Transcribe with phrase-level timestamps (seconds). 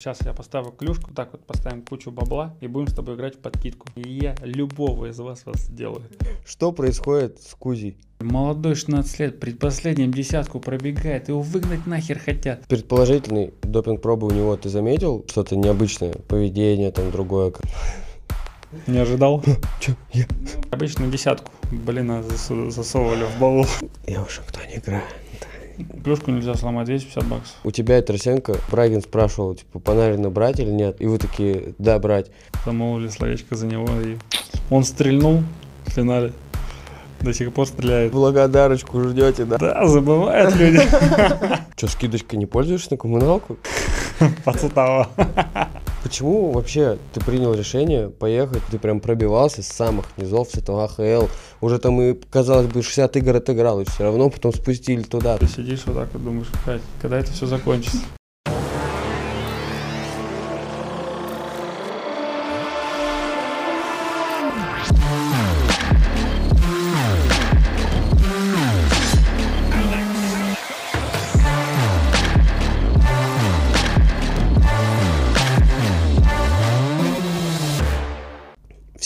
[0.00, 3.38] Сейчас я поставлю клюшку, так вот поставим кучу бабла и будем с тобой играть в
[3.40, 3.88] подкидку.
[3.96, 6.04] И я любого из вас вас сделаю.
[6.46, 7.96] Что происходит с Кузей?
[8.20, 12.64] Молодой 16 лет, предпоследним десятку пробегает, его выгнать нахер хотят.
[12.68, 15.24] Предположительный допинг пробы у него, ты заметил?
[15.28, 17.52] Что-то необычное, поведение там другое.
[18.86, 19.42] Не ожидал?
[19.80, 19.94] Чё?
[20.12, 20.26] Я,
[20.70, 23.66] Обычно десятку, блин, а засовывали в баул.
[24.06, 25.02] я уже кто не играет.
[26.02, 27.56] Клюшку нельзя сломать, 250 баксов.
[27.64, 31.00] У тебя и Тарасенко Брагин спрашивал, типа, Панарина брать или нет?
[31.00, 32.30] И вы такие, да, брать.
[32.64, 34.16] Замолвили словечко за него, и
[34.70, 35.42] он стрельнул
[35.86, 36.32] в финале.
[37.20, 38.12] До сих пор стреляет.
[38.12, 39.58] Благодарочку ждете, да?
[39.58, 40.80] Да, забывают люди.
[41.76, 43.56] Че, скидочкой не пользуешься на коммуналку?
[44.44, 45.08] Пацутава.
[46.02, 48.62] Почему вообще ты принял решение поехать?
[48.70, 51.26] Ты прям пробивался с самых низов, с этого АХЛ.
[51.60, 55.38] Уже там и, казалось бы, 60 игр отыграл, и все равно потом спустили туда.
[55.38, 57.98] Ты сидишь вот так вот думаешь, «Кать, когда это все закончится?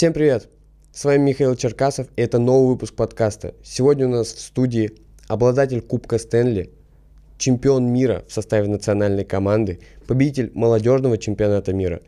[0.03, 0.48] Всем привет!
[0.92, 3.55] С вами Михаил Черкасов, и это новый выпуск подкаста.
[3.62, 4.91] Сегодня у нас в студии
[5.28, 6.72] обладатель Кубка Стэнли,
[7.39, 12.00] чемпион мира в составе национальной команды, победитель молодежного чемпионата мира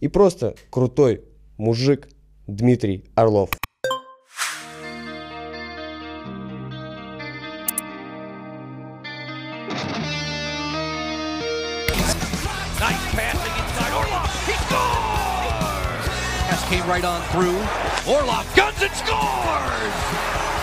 [0.00, 1.24] и просто крутой
[1.58, 2.08] мужик
[2.46, 3.50] Дмитрий Орлов.
[16.87, 17.57] right on through.
[18.11, 19.95] Orlov guns and scores!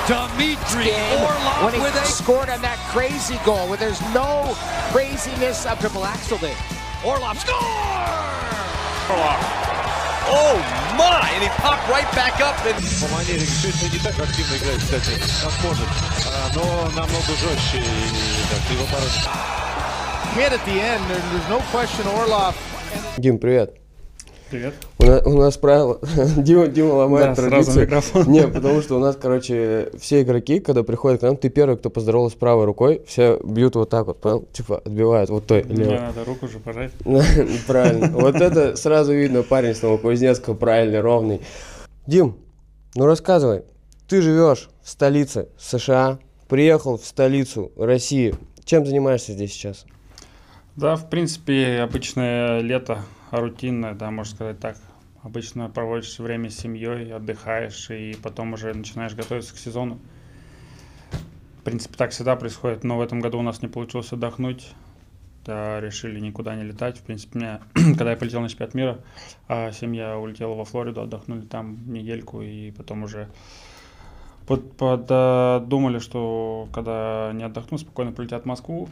[0.09, 4.55] Dimitri Orlov when he with a scored on that crazy goal where there's no
[4.91, 6.57] craziness of triple axel there.
[7.05, 7.59] Orlov score!
[10.31, 10.57] Oh
[10.97, 11.29] my!
[11.35, 15.11] And he popped right back up and По манере сегодня не так активно играет, кстати,
[15.43, 15.89] как может,
[16.27, 19.23] А, но намного жестче и так, и в обороне.
[20.35, 22.55] Hit at the end, there- there's no question Orlov
[23.17, 23.75] Дим, привет.
[24.54, 24.76] Привет.
[25.00, 26.00] У нас, у нас правило,
[26.38, 27.86] Дима, Дима ломает Да, сразу традицию.
[27.88, 28.32] микрофон.
[28.32, 31.90] Не, потому что у нас, короче, все игроки, когда приходят к нам, ты первый, кто
[31.90, 34.48] поздоровался правой рукой, все бьют вот так вот, понял?
[34.54, 36.00] Типа отбивают вот той Мне левой.
[36.02, 36.92] надо руку же пожать.
[37.68, 38.10] Правильно.
[38.10, 41.42] Вот это сразу видно, парень с Новокузнецка правильный, ровный.
[42.06, 42.38] Дим,
[42.94, 43.64] ну рассказывай.
[44.08, 48.36] Ты живешь в столице США, приехал в столицу России.
[48.66, 49.88] Чем занимаешься здесь сейчас?
[50.76, 53.00] Да, в принципе, обычное лето,
[53.40, 54.78] рутинное, да, можно сказать так.
[55.22, 60.00] Обычно проводишь время с семьей, отдыхаешь, и потом уже начинаешь готовиться к сезону.
[61.60, 64.74] В принципе, так всегда происходит, но в этом году у нас не получилось отдохнуть.
[65.46, 66.98] Да, решили никуда не летать.
[66.98, 69.00] В принципе, меня, когда я полетел на чемпионат мира,
[69.48, 73.30] а семья улетела во Флориду, отдохнули там недельку, и потом уже
[74.46, 78.90] под, подумали, что когда не отдохнут, спокойно прилетят в Москву,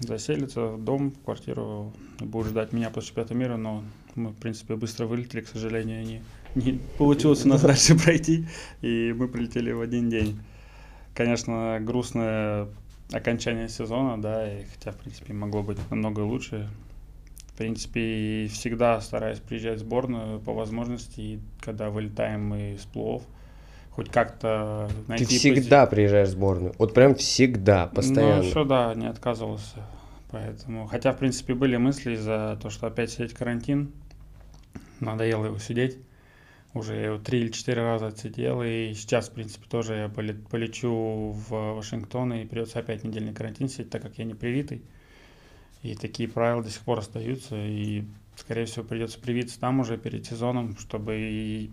[0.00, 3.84] заселятся в дом, в квартиру, и будут ждать меня после чемпионата мира, но
[4.14, 6.22] мы, в принципе, быстро вылетели, к сожалению, не,
[6.54, 8.46] не получилось у нас дальше пройти,
[8.82, 10.40] и мы прилетели в один день.
[11.14, 12.68] Конечно, грустное
[13.12, 16.68] окончание сезона, да, и хотя, в принципе, могло быть намного лучше.
[17.48, 23.22] В принципе, всегда стараюсь приезжать в сборную по возможности, и когда вылетаем мы с плов,
[23.94, 25.24] хоть как-то найти...
[25.24, 26.74] Ты пози- всегда приезжаешь в сборную.
[26.78, 28.42] Вот прям всегда, постоянно.
[28.42, 29.86] ну, еще да, не отказывался.
[30.30, 33.92] Поэтому, хотя, в принципе, были мысли за то, что опять сидеть карантин.
[34.98, 35.98] Надоело его сидеть.
[36.72, 38.62] Уже я его три или четыре раза отсидел.
[38.64, 43.68] И сейчас, в принципе, тоже я поле- полечу в Вашингтон, и придется опять недельный карантин
[43.68, 44.82] сидеть, так как я не привитый.
[45.82, 47.54] И такие правила до сих пор остаются.
[47.54, 48.02] И,
[48.34, 51.70] скорее всего, придется привиться там уже перед сезоном, чтобы и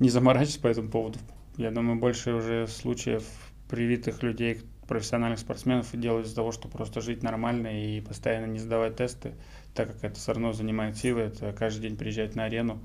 [0.00, 1.18] не заморачиваться по этому поводу.
[1.56, 3.24] Я думаю, больше уже случаев
[3.68, 8.96] привитых людей, профессиональных спортсменов делают из-за того, что просто жить нормально и постоянно не сдавать
[8.96, 9.34] тесты,
[9.72, 12.80] так как это все равно занимает силы, это каждый день приезжать на арену,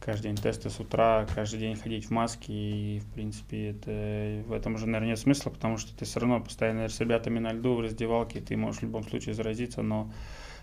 [0.00, 4.52] каждый день тесты с утра, каждый день ходить в маске, и, в принципе, это, в
[4.52, 7.74] этом уже, наверное, нет смысла, потому что ты все равно постоянно с ребятами на льду
[7.74, 10.10] в раздевалке, ты можешь в любом случае заразиться, но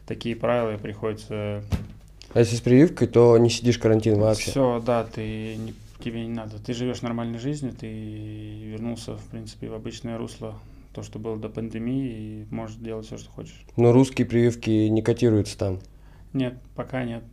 [0.07, 1.63] такие правила приходится
[2.33, 4.49] А если с прививкой, то не сидишь карантин вообще.
[4.49, 6.59] все, да, ты не, тебе не надо.
[6.59, 10.55] Ты живешь нормальной жизнью, ты вернулся, в принципе, в обычное русло,
[10.93, 13.65] то, что было до пандемии, и можешь делать все, что хочешь.
[13.77, 15.79] Но русские прививки не котируются там.
[16.33, 17.23] Нет, пока нет.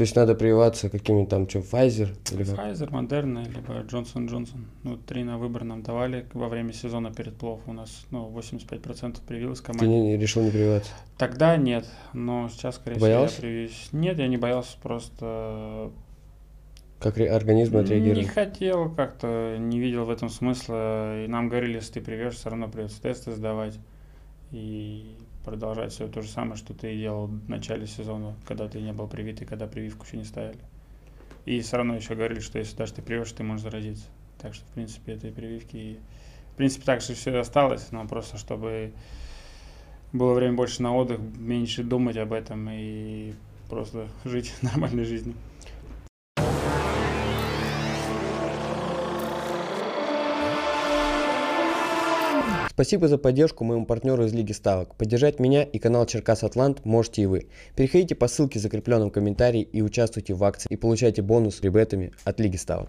[0.00, 2.16] То есть надо прививаться какими там, что, Pfizer?
[2.32, 2.58] Или как?
[2.58, 4.64] Pfizer, Moderna, либо Johnson Johnson.
[4.82, 7.60] Ну, три на выбор нам давали во время сезона перед плов.
[7.66, 9.88] У нас, ну, 85% привилось Ты команде.
[9.88, 10.90] не, не решил не прививаться?
[11.18, 13.88] Тогда нет, но сейчас, скорее всего, я привьюсь.
[13.92, 15.90] Нет, я не боялся, просто
[17.00, 18.28] Как организм не отреагирует?
[18.28, 21.24] хотел как-то, не видел в этом смысла.
[21.24, 23.78] И нам говорили, если ты привьешь, все равно придется тесты сдавать.
[24.52, 28.92] И продолжать все то же самое, что ты делал в начале сезона, когда ты не
[28.92, 30.60] был привит и когда прививку еще не ставили.
[31.46, 34.04] И все равно еще говорили, что если даже ты привьешь, ты можешь заразиться.
[34.38, 35.98] Так что, в принципе, этой прививки...
[36.52, 38.92] В принципе, так же все осталось, но просто чтобы
[40.12, 43.32] было время больше на отдых, меньше думать об этом и
[43.70, 45.34] просто жить нормальной жизнью.
[52.80, 54.94] Спасибо за поддержку моему партнеру из Лиги Ставок.
[54.94, 57.48] Поддержать меня и канал Черкас Атлант можете и вы.
[57.76, 62.40] Переходите по ссылке в закрепленном комментарии и участвуйте в акции и получайте бонус ребятами от
[62.40, 62.88] Лиги Ставок.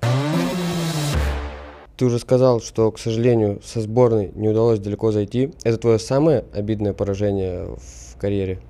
[1.98, 5.52] Ты уже сказал, что, к сожалению, со сборной не удалось далеко зайти.
[5.66, 8.62] Это твое самое обидное поражение в карьере?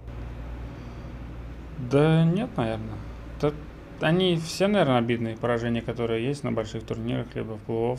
[1.92, 2.98] Да нет, наверное.
[3.40, 3.54] Да,
[4.00, 7.98] они все, наверное, обидные поражения, которые есть на больших турнирах, либо в плей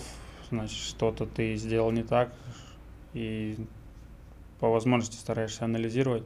[0.53, 2.31] Значит, что-то ты сделал не так,
[3.14, 3.56] и
[4.61, 6.25] по возможности стараешься анализировать,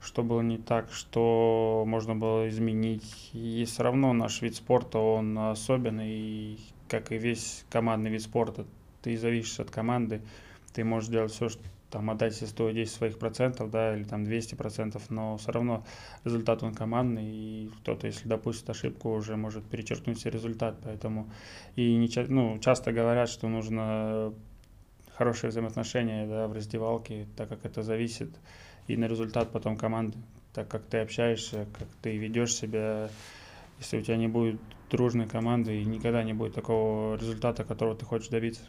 [0.00, 3.30] что было не так, что можно было изменить.
[3.32, 6.58] И все равно наш вид спорта, он особенный, и
[6.88, 8.66] как и весь командный вид спорта,
[9.02, 10.22] ты зависишь от команды,
[10.72, 14.54] ты можешь делать все, что там отдать все 110 своих процентов, да, или там 200
[14.54, 15.84] процентов, но все равно
[16.24, 21.28] результат он командный, и кто-то, если допустит ошибку, уже может перечеркнуть все результат, поэтому
[21.76, 24.32] и не, ну, часто говорят, что нужно
[25.20, 28.30] хорошие взаимоотношения да, в раздевалке, так как это зависит
[28.86, 30.16] и на результат потом команды,
[30.54, 33.10] так как ты общаешься, как ты ведешь себя,
[33.78, 34.58] если у тебя не будет
[34.90, 38.62] дружной команды, и никогда не будет такого результата, которого ты хочешь добиться.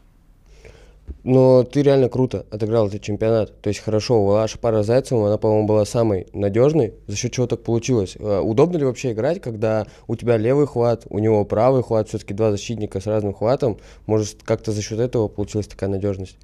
[1.24, 3.62] Но ты реально круто отыграл этот чемпионат.
[3.62, 6.94] То есть хорошо, ваша пара с Зайцевым, она, по-моему, была самой надежной.
[7.08, 8.16] За счет чего так получилось?
[8.20, 12.34] Э, Удобно ли вообще играть, когда у тебя левый хват, у него правый хват, все-таки
[12.34, 13.78] два защитника с разным хватом?
[14.06, 16.38] Может, как-то за счет этого получилась такая надежность?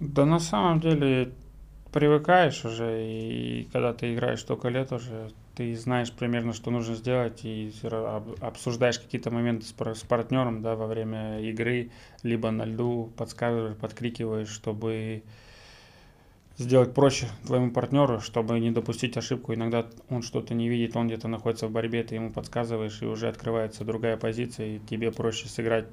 [0.00, 1.32] Да на самом деле
[1.92, 7.44] привыкаешь уже, и когда ты играешь столько лет уже, ты знаешь примерно, что нужно сделать,
[7.44, 7.72] и
[8.40, 11.90] обсуждаешь какие-то моменты с партнером, да, во время игры,
[12.22, 15.22] либо на льду, подсказываешь, подкрикиваешь, чтобы
[16.56, 19.54] сделать проще твоему партнеру, чтобы не допустить ошибку.
[19.54, 23.28] Иногда он что-то не видит, он где-то находится в борьбе, ты ему подсказываешь, и уже
[23.28, 25.86] открывается другая позиция, и тебе проще сыграть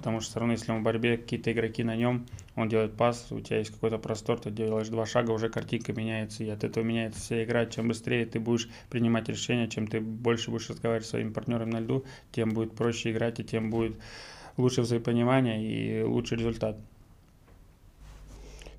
[0.00, 2.26] потому что все равно, если он в борьбе, какие-то игроки на нем,
[2.56, 6.42] он делает пас, у тебя есть какой-то простор, ты делаешь два шага, уже картинка меняется,
[6.42, 7.66] и от этого меняется вся игра.
[7.66, 11.80] Чем быстрее ты будешь принимать решения, чем ты больше будешь разговаривать с своим партнером на
[11.80, 13.96] льду, тем будет проще играть, и тем будет
[14.56, 16.78] лучше взаимопонимание и лучший результат.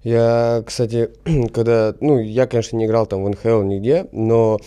[0.04, 1.12] Я, кстати,
[1.54, 4.60] когда, ну, я, конечно, не играл там в НХЛ нигде, но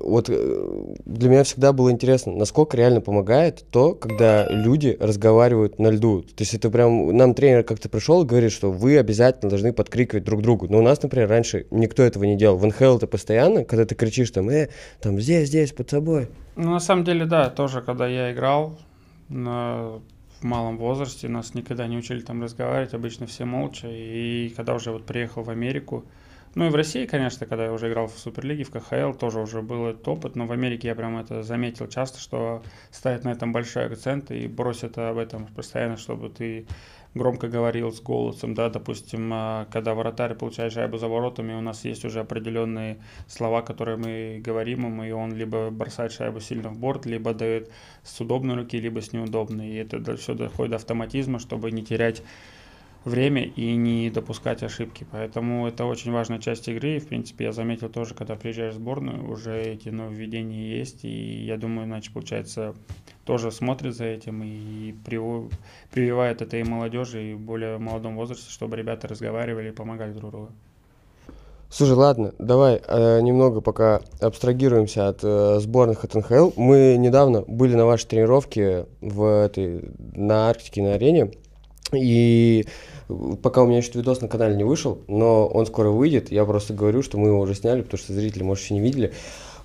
[0.00, 5.88] вот э, для меня всегда было интересно, насколько реально помогает то, когда люди разговаривают на
[5.88, 6.22] льду.
[6.22, 10.24] То есть это прям, нам тренер как-то пришел и говорит, что вы обязательно должны подкрикивать
[10.24, 10.66] друг другу.
[10.68, 12.58] Но у нас, например, раньше никто этого не делал.
[12.58, 14.68] В НХЛ это постоянно, когда ты кричишь там, э,
[15.00, 16.28] там здесь, здесь, под собой.
[16.56, 18.78] Ну, на самом деле, да, тоже, когда я играл
[19.28, 20.00] на,
[20.40, 23.88] в малом возрасте, нас никогда не учили там разговаривать, обычно все молча.
[23.88, 26.04] И когда уже вот приехал в Америку,
[26.54, 29.62] ну и в России, конечно, когда я уже играл в Суперлиге, в КХЛ, тоже уже
[29.62, 33.52] был этот опыт, но в Америке я прям это заметил часто, что ставят на этом
[33.52, 36.66] большой акцент и бросят об этом постоянно, чтобы ты
[37.14, 41.84] громко говорил с голосом, да, допустим, а, когда вратарь получает шайбу за воротами, у нас
[41.84, 46.78] есть уже определенные слова, которые мы говорим ему, и он либо бросает шайбу сильно в
[46.78, 47.70] борт, либо дает
[48.02, 52.22] с удобной руки, либо с неудобной, и это все доходит до автоматизма, чтобы не терять
[53.04, 55.06] время и не допускать ошибки.
[55.10, 56.96] Поэтому это очень важная часть игры.
[56.96, 61.04] И, в принципе, я заметил тоже, когда приезжаешь в сборную, уже эти нововведения есть.
[61.04, 62.74] И я думаю, иначе, получается,
[63.24, 64.94] тоже смотрит за этим и
[65.90, 70.30] прививает это и молодежи, и в более молодом возрасте, чтобы ребята разговаривали и помогали друг
[70.30, 70.50] другу.
[71.70, 76.52] Слушай, ладно, давай э, немного пока абстрагируемся от э, сборных от НХЛ.
[76.56, 81.32] Мы недавно были на вашей тренировке в этой, на Арктике, на арене.
[81.92, 82.64] И
[83.42, 86.30] пока у меня еще видос на канале не вышел, но он скоро выйдет.
[86.32, 89.12] Я просто говорю, что мы его уже сняли, потому что зрители, может, еще не видели.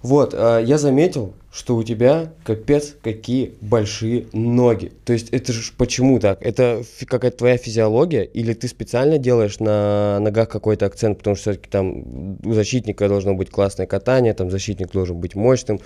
[0.02, 4.94] Вот, э, я заметил, что у тебя капец какие большие ноги.
[5.04, 6.42] То есть это же почему так?
[6.42, 11.70] Это какая-то твоя физиология или ты специально делаешь на ногах какой-то акцент, потому что все-таки
[11.70, 15.82] там у защитника должно быть классное катание, там защитник должен быть мощным.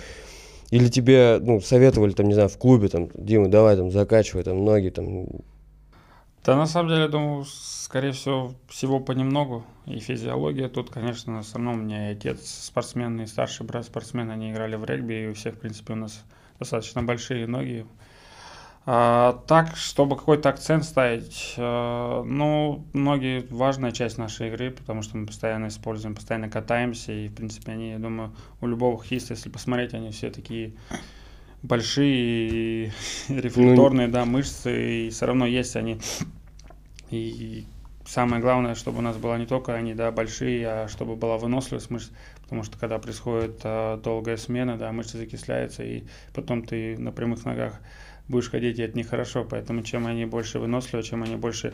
[0.70, 4.64] Или тебе, ну, советовали, там, не знаю, в клубе, там, Дима, давай, там, закачивай, там,
[4.64, 5.26] ноги, там.
[6.44, 9.64] Да, на самом деле, думаю, скорее всего, всего понемногу.
[9.86, 14.30] И физиология тут, конечно, все равно у меня и отец спортсмен, и старший брат спортсмен,
[14.30, 16.22] они играли в регби, и у всех, в принципе, у нас
[16.58, 17.86] достаточно большие ноги.
[18.84, 25.16] А, так, чтобы какой-то акцент ставить, э, ну, ноги важная часть нашей игры, потому что
[25.16, 29.48] мы постоянно используем, постоянно катаемся, и, в принципе, они, я думаю, у любого хоккеиста, если
[29.48, 30.74] посмотреть, они все такие
[31.64, 32.90] большие и
[33.28, 35.98] рефлекторные, да, мышцы, и все равно есть они.
[37.10, 37.64] И
[38.04, 41.90] самое главное, чтобы у нас была не только они, да, большие, а чтобы была выносливость
[41.90, 42.10] мышц,
[42.42, 46.04] потому что когда происходит а, долгая смена, да, мышцы закисляются, и
[46.34, 47.80] потом ты на прямых ногах
[48.28, 49.46] будешь ходить, и это нехорошо.
[49.48, 51.72] Поэтому чем они больше выносливы, чем они больше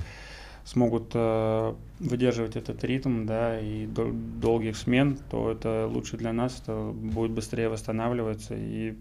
[0.65, 6.61] смогут э, выдерживать этот ритм, да, и дол- долгих смен, то это лучше для нас,
[6.63, 8.55] это будет быстрее восстанавливаться.
[8.57, 8.95] И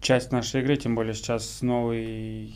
[0.00, 2.54] часть нашей игры, тем более сейчас новый,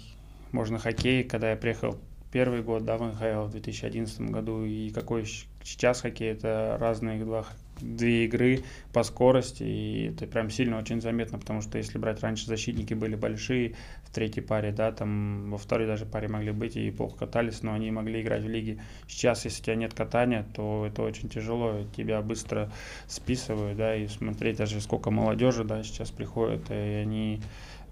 [0.52, 1.98] можно хоккей, когда я приехал
[2.32, 5.26] первый год, да, в НХЛ в 2011 году, и какой
[5.62, 7.46] сейчас хоккей, это разные два
[7.80, 12.46] две игры по скорости, и это прям сильно очень заметно, потому что если брать раньше
[12.46, 16.90] защитники были большие в третьей паре, да, там во второй даже паре могли быть и
[16.90, 18.80] плохо катались, но они могли играть в лиге.
[19.06, 22.72] Сейчас, если у тебя нет катания, то это очень тяжело, тебя быстро
[23.06, 27.40] списывают, да, и смотреть даже сколько молодежи, да, сейчас приходит, и они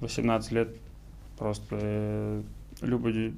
[0.01, 0.69] 18 лет
[1.39, 2.43] просто э,
[2.81, 3.35] любят,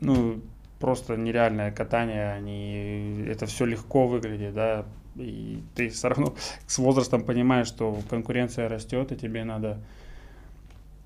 [0.00, 0.40] ну,
[0.78, 4.84] просто нереальное катание, они, это все легко выглядит, да,
[5.16, 6.34] и ты все равно
[6.66, 9.78] с возрастом понимаешь, что конкуренция растет, и тебе надо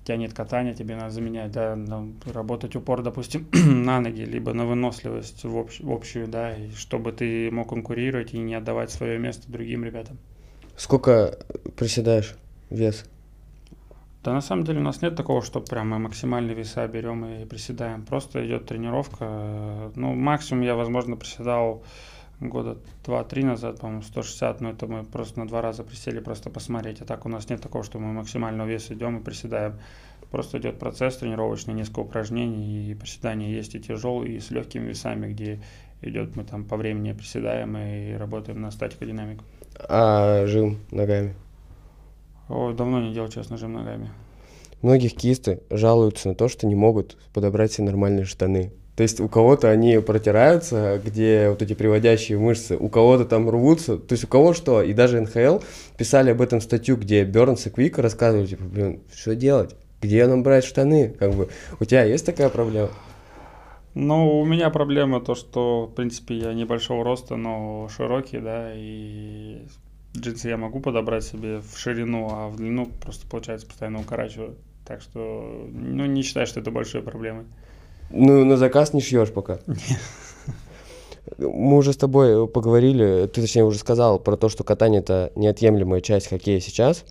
[0.01, 1.77] у тебя нет катания, тебе надо заменять, да,
[2.25, 7.11] работать упор, допустим, на ноги, либо на выносливость в, общ, в общую, да, и чтобы
[7.11, 10.17] ты мог конкурировать и не отдавать свое место другим ребятам.
[10.77, 11.37] Сколько
[11.75, 12.35] приседаешь
[12.69, 13.03] вес?
[14.23, 17.45] Да на самом деле у нас нет такого, что прям мы максимальные веса берем и
[17.45, 18.03] приседаем.
[18.05, 19.91] Просто идет тренировка.
[19.95, 21.83] Ну, максимум я, возможно, приседал
[22.39, 27.01] года два-три назад, по-моему, 160, но это мы просто на два раза присели, просто посмотреть.
[27.01, 29.79] А так у нас нет такого, что мы максимального веса идем и приседаем.
[30.31, 35.31] Просто идет процесс тренировочный, несколько упражнений, и приседания есть и тяжелые, и с легкими весами,
[35.31, 35.61] где
[36.01, 39.43] идет, мы там по времени приседаем и работаем на статику-динамику.
[39.87, 41.33] А жим ногами?
[42.49, 44.09] О, давно не делал, честно, жим ногами.
[44.81, 48.71] Многих кисты жалуются на то, что не могут подобрать себе нормальные штаны.
[48.97, 53.99] То есть у кого-то они протираются, где вот эти приводящие мышцы, у кого-то там рвутся,
[53.99, 54.81] то есть у кого что.
[54.81, 55.59] И даже НХЛ
[55.95, 59.75] писали об этом статью, где Бернс и Квик рассказывали, типа, блин, что делать?
[60.01, 61.09] Где нам брать штаны?
[61.09, 61.47] Как бы,
[61.79, 62.89] у тебя есть такая проблема?
[63.93, 69.59] Ну, у меня проблема то, что, в принципе, я небольшого роста, но широкий, да, и
[70.17, 74.55] джинсы я могу подобрать себе в ширину, а в длину просто, получается, постоянно укорачиваю.
[74.87, 77.45] Так что, ну, не считаю, что это большой проблемой.
[78.09, 79.59] Ну, на заказ не шьешь пока.
[81.37, 86.01] Мы уже с тобой поговорили, ты точнее уже сказал про то, что катание это неотъемлемая
[86.01, 87.03] часть хоккея сейчас.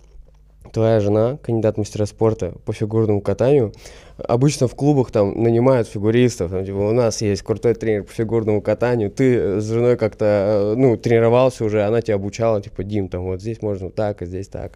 [0.73, 3.71] Твоя жена, кандидат мастера спорта по фигурному катанию,
[4.17, 8.61] обычно в клубах там нанимают фигуристов, там, типа, у нас есть крутой тренер по фигурному
[8.61, 13.39] катанию, ты с женой как-то, ну, тренировался уже, она тебя обучала, типа, Дим, там, вот
[13.39, 14.73] здесь можно так, а здесь так.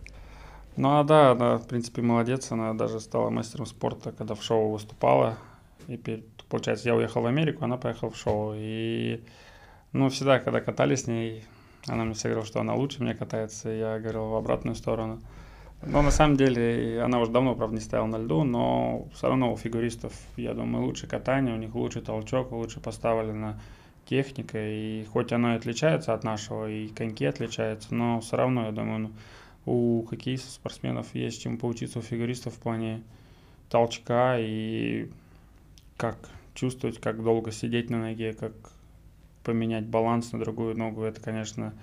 [0.77, 4.69] Ну, а да, она, в принципе, молодец, она даже стала мастером спорта, когда в шоу
[4.69, 5.37] выступала,
[5.95, 8.53] и, получается, я уехал в Америку, она поехала в шоу.
[8.55, 9.21] И,
[9.91, 11.43] ну, всегда, когда катались с ней,
[11.87, 15.19] она мне всегда что она лучше меня катается, я говорил в обратную сторону.
[15.83, 19.51] Но на самом деле она уже давно, правда, не стояла на льду, но все равно
[19.51, 23.59] у фигуристов, я думаю, лучше катание, у них лучше толчок, лучше поставлена
[24.05, 28.71] техника, и хоть оно и отличается от нашего, и коньки отличаются, но все равно, я
[28.71, 29.11] думаю, ну,
[29.65, 33.01] у хоккеистов, спортсменов есть чем поучиться у фигуристов в плане
[33.69, 35.09] толчка и
[36.01, 36.17] как
[36.55, 38.53] чувствовать, как долго сидеть на ноге, как
[39.43, 41.73] поменять баланс на другую ногу, это, конечно,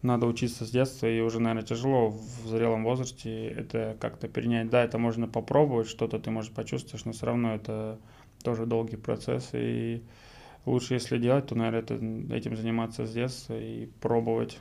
[0.00, 4.70] надо учиться с детства, и уже, наверное, тяжело в зрелом возрасте это как-то перенять.
[4.70, 7.98] Да, это можно попробовать, что-то ты, может, почувствуешь, но все равно это
[8.42, 10.02] тоже долгий процесс, и
[10.64, 11.94] лучше, если делать, то, наверное, это,
[12.34, 14.58] этим заниматься с детства и пробовать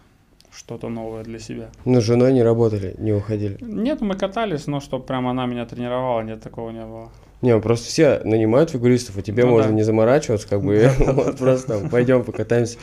[0.51, 1.71] что-то новое для себя.
[1.85, 3.57] Но с женой не работали, не уходили?
[3.61, 7.09] Нет, мы катались, но чтобы прямо она меня тренировала, нет, такого не было.
[7.43, 9.75] Не, просто все нанимают фигуристов, а тебе ну, можно да.
[9.75, 10.89] не заморачиваться, как бы,
[11.37, 12.77] просто пойдем покатаемся.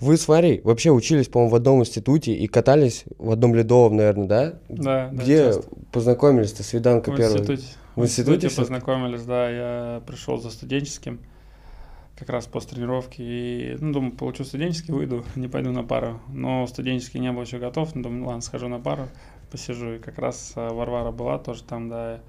[0.00, 4.26] Вы с Варей вообще учились, по-моему, в одном институте и катались в одном ледовом, наверное,
[4.26, 4.54] да?
[4.70, 5.52] Да, Где
[5.92, 7.36] познакомились-то, свиданка в первая?
[7.36, 7.64] Институте.
[7.96, 11.20] В, институте познакомились, да, я пришел за студенческим,
[12.18, 13.20] как раз после тренировки.
[13.20, 16.18] И, ну, думаю, получу студенческий, выйду, не пойду на пару.
[16.28, 17.94] Но студенческий не был еще готов.
[17.94, 19.10] Ну, думаю, ладно, схожу на пару,
[19.50, 19.96] посижу.
[19.96, 22.20] И как раз а, Варвара была тоже там, да.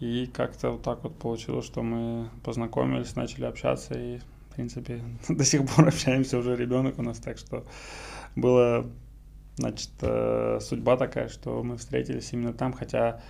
[0.00, 3.94] И как-то вот так вот получилось, что мы познакомились, начали общаться.
[3.94, 7.18] И, в принципе, до сих пор общаемся, уже ребенок у нас.
[7.18, 7.64] Так что
[8.34, 8.86] было,
[9.56, 12.72] значит, э, судьба такая, что мы встретились именно там.
[12.72, 13.22] Хотя,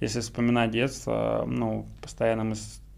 [0.00, 2.56] если вспоминать детство, ну, постоянно мы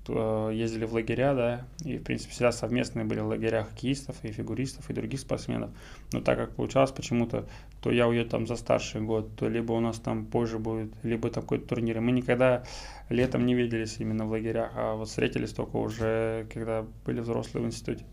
[0.09, 4.93] ездили в лагеря, да, и, в принципе, всегда совместные были лагеря хоккеистов и фигуристов и
[4.93, 5.71] других спортсменов.
[6.13, 7.47] Но так как получалось почему-то,
[7.81, 11.31] то я уеду там за старший год, то либо у нас там позже будет, либо
[11.31, 11.99] там какой-то турнир.
[11.99, 12.65] И мы никогда
[13.09, 17.67] летом не виделись именно в лагерях, а вот встретились только уже, когда были взрослые в
[17.67, 18.05] институте.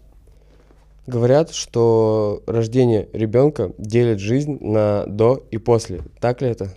[1.07, 6.01] Говорят, что рождение ребенка делит жизнь на до и после.
[6.19, 6.73] Так ли это?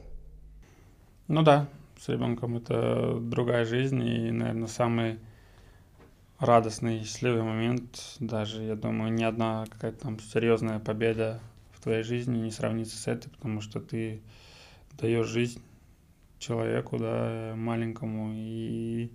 [1.27, 1.69] Ну да,
[2.01, 5.19] с ребенком это другая жизнь и, наверное, самый
[6.39, 8.17] радостный счастливый момент.
[8.21, 11.41] Даже, я думаю, ни одна какая-то там серьезная победа
[11.73, 14.23] в твоей жизни не сравнится с этой, потому что ты
[14.99, 15.63] даешь жизнь
[16.39, 19.11] человеку, да, маленькому, и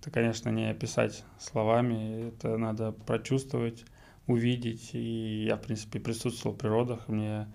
[0.00, 3.84] это, конечно, не описать словами, это надо прочувствовать,
[4.28, 7.48] увидеть, и я, в принципе, присутствовал в природах, мне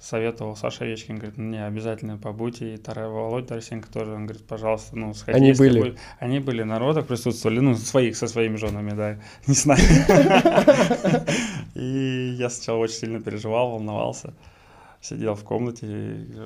[0.00, 4.96] советовал Саша Овечкин, говорит, не обязательно побудьте, и Тара, Володя Тарасенко тоже, он говорит, пожалуйста,
[4.96, 5.36] ну, сходи.
[5.36, 5.78] Они были?
[5.78, 5.98] Будет.
[6.18, 9.80] Они были, народах присутствовали, ну, своих, со своими женами, да, не знаю.
[11.74, 14.32] И я сначала очень сильно переживал, волновался,
[15.02, 15.86] сидел в комнате,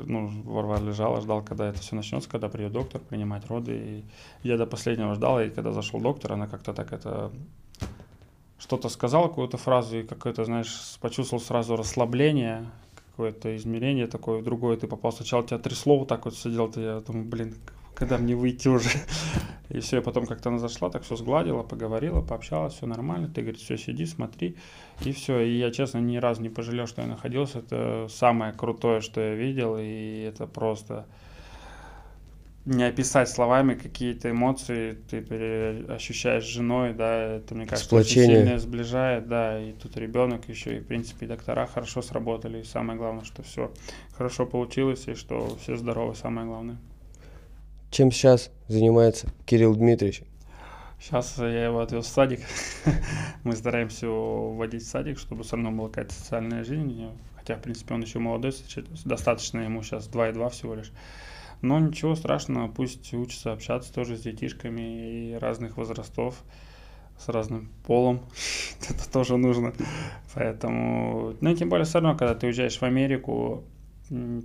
[0.05, 4.05] ну, Варвара лежала, ждал, когда это все начнется, когда придет доктор принимать роды, и
[4.43, 7.31] я до последнего ждал, и когда зашел доктор, она как-то так это
[8.59, 12.67] что-то сказала, какую-то фразу, и какое-то, знаешь, почувствовал сразу расслабление,
[13.15, 15.13] какое-то измерение такое, другое ты попал.
[15.13, 17.55] Сначала тебя трясло, вот так вот сидел, ты, я думаю, блин,
[17.95, 18.89] когда мне выйти уже?
[19.71, 23.29] И все, и потом как-то она зашла, так все сгладила, поговорила, пообщалась, все нормально.
[23.29, 24.57] Ты, говорит, все, сиди, смотри.
[25.05, 25.41] И все.
[25.41, 27.61] И я, честно, ни разу не пожалел, что я находился.
[27.61, 29.77] Это самое крутое, что я видел.
[29.79, 31.07] И это просто
[32.65, 35.19] не описать словами какие-то эмоции, ты
[35.89, 40.77] ощущаешь с женой, да, это, мне кажется, очень сильно сближает, да, и тут ребенок еще,
[40.77, 43.73] и, в принципе, доктора хорошо сработали, и самое главное, что все
[44.17, 46.79] хорошо получилось, и что все здоровы, самое главное.
[47.91, 50.23] Чем сейчас занимается Кирилл Дмитриевич?
[50.99, 52.41] Сейчас я его отвез в садик.
[53.45, 57.11] Мы стараемся его вводить в садик, чтобы все равно была какая-то социальная жизнь.
[57.37, 58.55] Хотя, в принципе, он еще молодой,
[59.05, 60.91] достаточно ему сейчас 2,2 всего лишь.
[61.65, 66.45] Но ничего страшного, пусть учится общаться тоже с детишками и разных возрастов,
[67.19, 68.21] с разным полом.
[68.91, 69.73] Это тоже нужно.
[70.35, 73.65] Поэтому, ну тем более все равно, когда ты уезжаешь в Америку,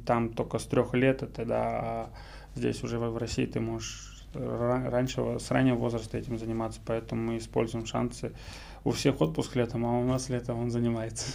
[0.05, 2.09] там только с трех лет, это да, а
[2.55, 7.85] здесь уже в России ты можешь раньше, с раннего возраста этим заниматься, поэтому мы используем
[7.85, 8.31] шансы.
[8.85, 11.25] У всех отпуск летом, а у нас летом он занимается.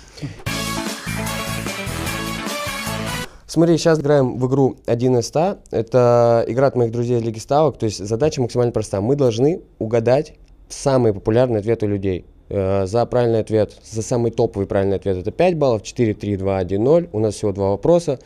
[3.46, 5.59] Смотри, сейчас играем в игру 1 из 100.
[5.70, 7.78] Это игра от моих друзей из Лиги Ставок.
[7.78, 9.00] То есть задача максимально проста.
[9.00, 10.35] Мы должны угадать
[10.68, 12.24] самые популярные ответы людей.
[12.48, 16.59] Э, за правильный ответ, за самый топовый правильный ответ это 5 баллов, 4, 3, 2,
[16.59, 17.09] 1, 0.
[17.12, 18.18] У нас всего два вопроса.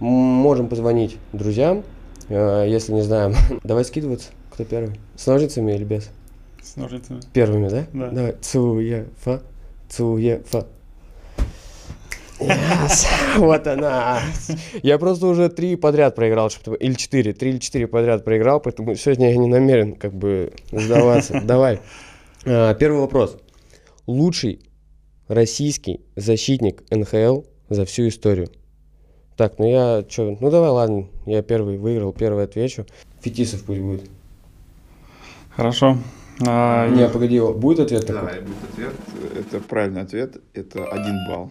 [0.00, 1.84] Можем позвонить друзьям,
[2.28, 3.34] э, если не знаем.
[3.64, 4.30] Давай скидываться.
[4.50, 5.00] Кто первый?
[5.16, 6.10] С ножницами или без?
[6.62, 7.20] С ножницами.
[7.32, 7.84] Первыми, да?
[7.92, 8.10] Да.
[8.10, 8.36] Давай.
[8.40, 9.42] Цуефа,
[9.88, 10.66] цуефа.
[12.40, 13.06] Yes.
[13.38, 14.20] Вот она.
[14.82, 18.94] Я просто уже три подряд проиграл, чтобы или четыре, три или четыре подряд проиграл, поэтому
[18.94, 21.40] сегодня я не намерен как бы сдаваться.
[21.44, 21.80] Давай.
[22.44, 23.36] А, первый вопрос.
[24.06, 24.60] Лучший
[25.28, 28.48] российский защитник НХЛ за всю историю.
[29.36, 32.86] Так, ну я что, ну давай, ладно, я первый выиграл, первый отвечу.
[33.20, 34.08] Фетисов пусть будет.
[35.56, 35.98] Хорошо.
[36.46, 38.30] А, не, погоди, будет ответ такой?
[38.32, 38.94] Да, будет ответ.
[39.38, 40.36] Это правильный ответ.
[40.52, 41.50] Это один балл.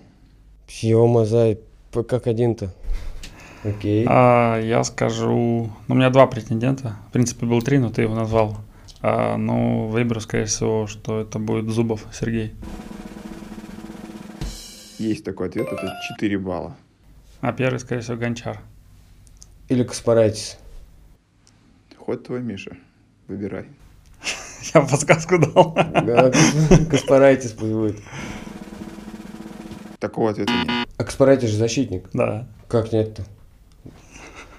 [0.68, 1.60] Ё-мазай,
[1.92, 2.74] как один-то?
[3.64, 4.06] Окей.
[4.08, 5.72] А, я скажу...
[5.88, 6.98] Ну, у меня два претендента.
[7.10, 8.58] В принципе, был три, но ты его назвал.
[9.02, 12.54] А, ну, выберу, скорее всего, что это будет Зубов Сергей.
[14.98, 16.76] Есть такой ответ, это 4 балла.
[17.42, 18.60] А первый, скорее всего, Гончар.
[19.70, 20.58] Или Каспарайтис.
[21.98, 22.78] Хоть твой, Миша.
[23.28, 23.66] Выбирай.
[24.74, 25.74] Я подсказку дал.
[26.90, 28.00] Каспарайтис пусть будет.
[30.04, 30.86] Такого ответа нет.
[30.98, 32.10] А же защитник.
[32.12, 32.46] Да.
[32.68, 33.24] Как нет-то?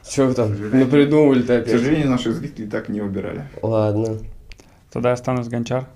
[0.03, 1.69] Что вы там напридумывали-то опять?
[1.69, 3.45] К сожалению, наши зрители так не убирали.
[3.61, 4.21] Ладно.
[4.91, 5.87] Тогда я останусь Гончар.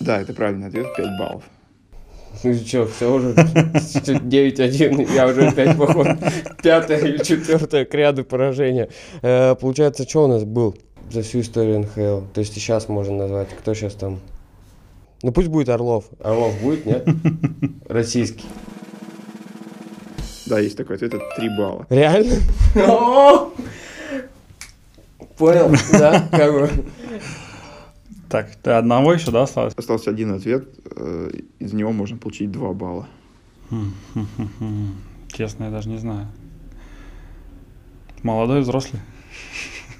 [0.00, 1.44] Да, это правильный ответ, 5 баллов.
[2.44, 6.10] Ну что, все уже 9-1, я уже опять, походу,
[6.62, 8.90] пятое или четвертое к ряду поражения.
[9.22, 10.76] Э, получается, что у нас был?
[11.10, 12.26] за всю историю НХЛ.
[12.32, 13.48] То есть и сейчас можно назвать.
[13.50, 14.20] Кто сейчас там?
[15.22, 16.04] Ну пусть будет Орлов.
[16.22, 17.08] Орлов будет, нет?
[17.88, 18.44] Российский.
[20.46, 21.86] Да, есть такой ответ, это 3 балла.
[21.90, 22.36] Реально?
[25.36, 26.28] Понял, да?
[26.30, 26.70] Как бы.
[28.28, 29.74] Так, ты одного еще, да, осталось?
[29.76, 33.08] Остался один ответ, э, из него можно получить 2 балла.
[35.32, 36.26] Честно, я даже не знаю.
[38.22, 39.00] Молодой, взрослый?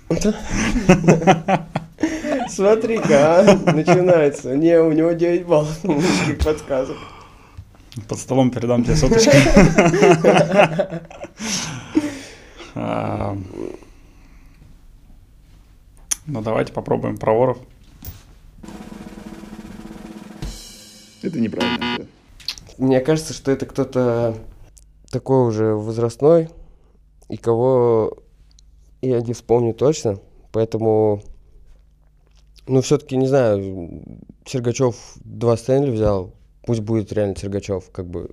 [2.56, 4.56] Смотри-ка, а, начинается.
[4.56, 5.78] Не, у него 9 баллов
[6.42, 6.96] подсказок.
[8.08, 9.30] Под столом передам тебе соточку.
[12.78, 13.34] А,
[16.26, 17.58] Ну, давайте попробуем про воров.
[21.22, 22.08] Это неправильный ответ.
[22.76, 24.36] Мне кажется, что это кто-то
[25.10, 26.50] такой уже возрастной,
[27.30, 28.18] и кого
[29.00, 30.18] я не вспомню точно.
[30.52, 31.22] Поэтому,
[32.66, 34.02] ну, все-таки, не знаю,
[34.44, 36.34] Сергачев два Стэнли взял.
[36.66, 38.30] Пусть будет реально Сергачев, как бы.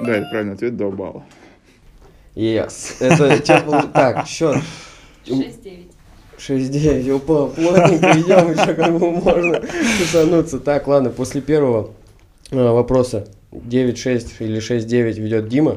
[0.00, 1.24] Да, это правильный ответ, 2 балла.
[2.34, 2.96] Yes.
[3.00, 3.80] Это сейчас был...
[3.92, 4.56] Так, счет
[5.26, 5.90] 6-9.
[6.38, 7.16] 6-9.
[7.16, 10.58] Опа, плотненько идем, еще как бы можно кусануться.
[10.58, 11.90] Так, ладно, после первого
[12.50, 15.76] э, вопроса 9-6 или 6-9 ведет Дима.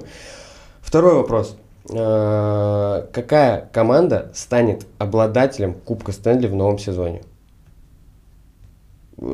[0.81, 1.57] Второй вопрос.
[1.89, 7.21] Э, Какая команда станет обладателем Кубка Стэнли в новом сезоне?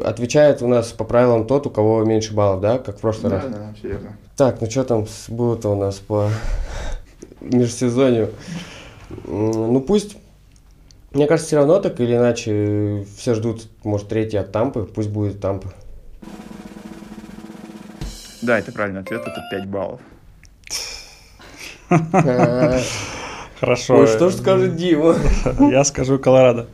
[0.06, 3.44] Отвечает у нас по правилам тот, у кого меньше баллов, да, как в прошлый раз?
[3.46, 4.18] Да, да, все верно.
[4.38, 6.30] Так, ну что там с- было-то у нас по
[7.42, 8.30] межсезонью?
[9.26, 10.18] Ну пусть,
[11.12, 15.42] мне кажется, все равно так или иначе все ждут, может, третий от Тампы, пусть будет
[15.42, 15.74] Тампа.
[18.44, 20.02] Да, это правильный ответ, это 5 баллов.
[23.60, 23.98] Хорошо.
[23.98, 25.16] Ой, что ж скажет Дима?
[25.60, 26.68] Я скажу Колорадо.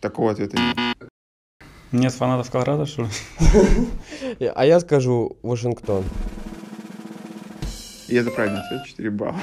[0.00, 0.76] Такого ответа нет.
[1.92, 3.08] Нет фанатов Колорадо, что ли?
[4.54, 6.04] А я скажу Вашингтон.
[8.08, 9.40] И это правильный ответ, 4 балла.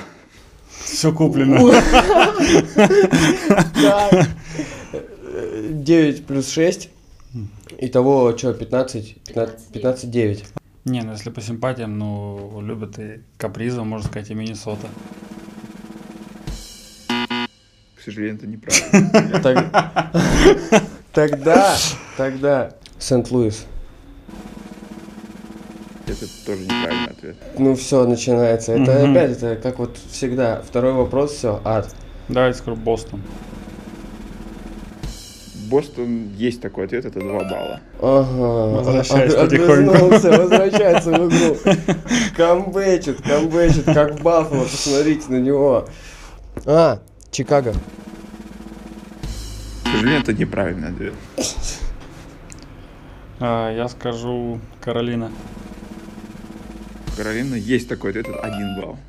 [0.69, 1.57] Все куплено.
[3.81, 4.27] Так.
[5.71, 6.89] 9 плюс 6.
[7.79, 9.17] Итого, что, 15?
[9.33, 10.60] 15-9.
[10.83, 14.87] Не, ну если по симпатиям, ну, любят и Каприза, можно сказать, и Миннесота.
[17.95, 20.11] К сожалению, это неправильно.
[21.13, 21.75] Тогда,
[22.17, 23.65] тогда Сент-Луис.
[26.07, 27.35] Это тоже неправильный ответ.
[27.57, 28.71] Ну все, начинается.
[28.73, 30.61] Это опять, это как вот всегда.
[30.61, 31.93] Второй вопрос, все, ад.
[32.27, 33.21] Давайте скажу Бостон.
[35.71, 37.79] Бостон есть такой ответ, это 2 балла.
[38.01, 38.75] Ага.
[38.75, 39.93] Возвращается потихоньку.
[39.93, 41.57] в игру.
[42.35, 45.87] Камбэчит, камбэчит, как в Баффало, посмотрите на него.
[46.65, 46.99] А,
[47.31, 47.73] Чикаго.
[49.83, 51.13] К сожалению, это неправильный ответ.
[53.39, 55.31] А, я скажу Каролина.
[57.15, 58.99] Каролина есть такой ответ, это 1 балл.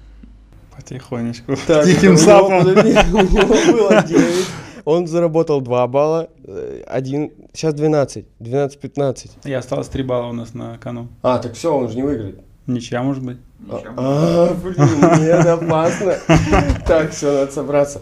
[0.77, 1.57] Потихонечку.
[1.66, 2.59] Так, Тихим сапом.
[2.59, 4.46] у него было 9.
[4.85, 6.29] Он заработал 2 балла.
[6.45, 8.27] э, Один, сейчас 12.
[8.40, 9.31] 12-15.
[9.45, 11.09] И осталось 3 балла у нас на кону.
[11.23, 12.40] А, так все, он же не выиграет.
[12.66, 13.38] Ничья, может быть?
[13.68, 14.77] А, блин,
[15.21, 16.14] нет, опасно.
[16.87, 18.01] Так, все, надо собраться.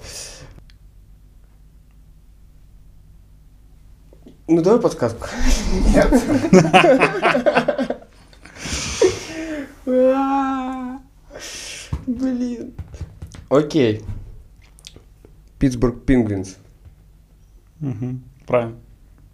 [4.49, 5.27] Ну, давай подсказку.
[5.95, 6.11] Нет.
[12.07, 12.75] Блин.
[13.49, 14.03] Окей.
[15.59, 16.57] Питтсбург Пингвинс.
[17.81, 18.77] Мгм, Правильно.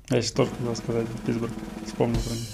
[0.09, 1.53] Я сейчас тоже хотел сказать Питтсбург.
[1.85, 2.49] Вспомнил про них.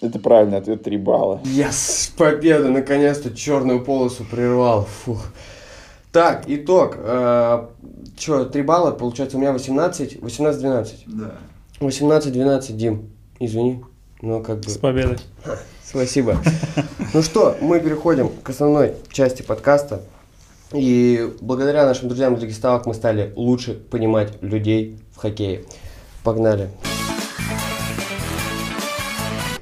[0.00, 1.40] Это правильный ответ, 3 балла.
[1.44, 4.86] Yes, победа, наконец-то черную полосу прервал.
[5.04, 5.26] Фух.
[6.10, 6.96] Так, итог.
[8.16, 10.88] Че, 3 балла, получается у меня 18, 18-12.
[11.06, 11.34] Да.
[11.78, 13.84] 18-12, Дим, извини.
[14.20, 14.70] Но как бы...
[14.70, 15.18] С победой.
[15.84, 16.38] Спасибо.
[17.14, 20.02] Ну что, мы переходим к основной части подкаста.
[20.72, 25.62] И благодаря нашим друзьям из Дагеставок мы стали лучше понимать людей хоккее.
[26.24, 26.68] Погнали.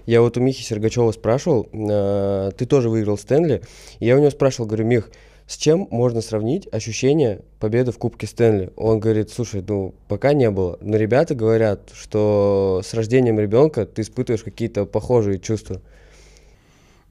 [0.06, 3.62] Я вот у Михи Сергачева спрашивал, э, ты тоже выиграл Стэнли.
[4.00, 5.10] Я у него спрашивал, говорю, Мих,
[5.46, 8.72] с чем можно сравнить ощущение победы в Кубке Стэнли?
[8.76, 10.78] Он говорит, слушай, ну пока не было.
[10.80, 15.80] Но ребята говорят, что с рождением ребенка ты испытываешь какие-то похожие чувства.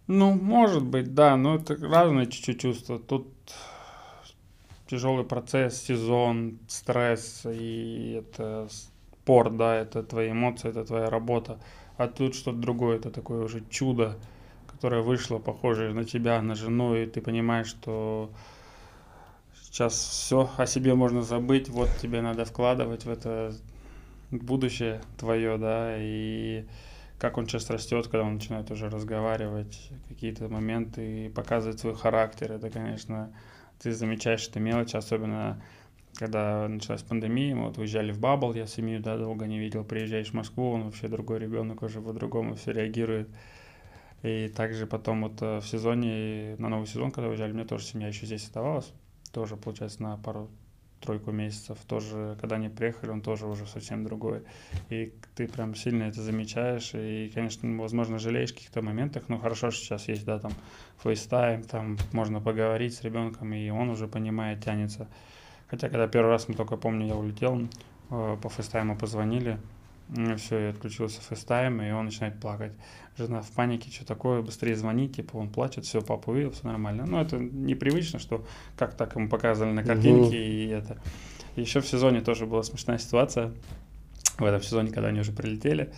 [0.07, 2.99] Ну, может быть, да, но это разные чуть-чуть чувства.
[2.99, 3.27] Тут
[4.89, 11.59] тяжелый процесс, сезон, стресс, и это спорт, да, это твои эмоции, это твоя работа.
[11.97, 14.17] А тут что-то другое, это такое уже чудо,
[14.67, 18.31] которая вышла, похожая на тебя, на жену, и ты понимаешь, что
[19.61, 23.53] сейчас все о себе можно забыть, вот тебе надо вкладывать в это
[24.31, 26.65] будущее твое, да, и
[27.19, 32.69] как он сейчас растет, когда он начинает уже разговаривать, какие-то моменты показывать свой характер, это,
[32.69, 33.31] конечно,
[33.81, 35.61] ты замечаешь это мелочь, особенно
[36.15, 40.31] когда началась пандемия, мы вот уезжали в Бабл, я семью да, долго не видел, приезжаешь
[40.31, 43.29] в Москву, он вообще другой ребенок уже по-другому все реагирует.
[44.21, 48.09] И также потом вот э, в сезоне, на новый сезон, когда уезжали, мне тоже семья
[48.09, 48.91] еще здесь оставалась,
[49.31, 50.49] тоже, получается, на пару
[50.99, 54.43] тройку месяцев, тоже, когда они приехали, он тоже уже совсем другой.
[54.89, 59.71] И ты прям сильно это замечаешь, и, конечно, возможно, жалеешь в каких-то моментах, но хорошо,
[59.71, 60.51] что сейчас есть, да, там,
[61.03, 65.07] FaceTime, там можно поговорить с ребенком, и он уже понимает, тянется.
[65.67, 67.67] Хотя, когда первый раз, мы только помню, я улетел,
[68.09, 69.59] э, по FaceTime у позвонили,
[70.37, 72.73] все, я отключился FaceTime, и он начинает плакать.
[73.17, 77.05] Жена в панике, что такое, быстрее звонить, типа он плачет, все, папа увидел, все нормально.
[77.05, 78.45] Но это непривычно, что
[78.77, 80.65] как так ему показывали на картинке, mm-hmm.
[80.65, 80.97] и это.
[81.55, 83.51] Еще в сезоне тоже была смешная ситуация.
[84.37, 85.91] В этом сезоне, когда они уже прилетели,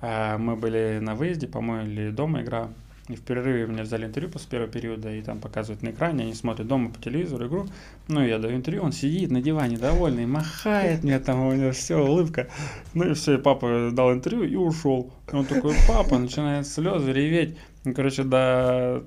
[0.00, 2.70] э, мы были на выезде, по-моему, или дома игра,
[3.08, 6.34] и в перерыве меня взяли интервью после первого периода, и там показывают на экране, они
[6.34, 7.66] смотрят дома по телевизору игру.
[8.06, 11.96] Ну, я даю интервью, он сидит на диване довольный, махает мне там, у него все,
[11.96, 12.48] улыбка.
[12.94, 15.12] Ну и все, и папа дал интервью и ушел.
[15.32, 17.56] И он такой, папа, начинает слезы реветь.
[17.84, 19.02] Ну, короче, да,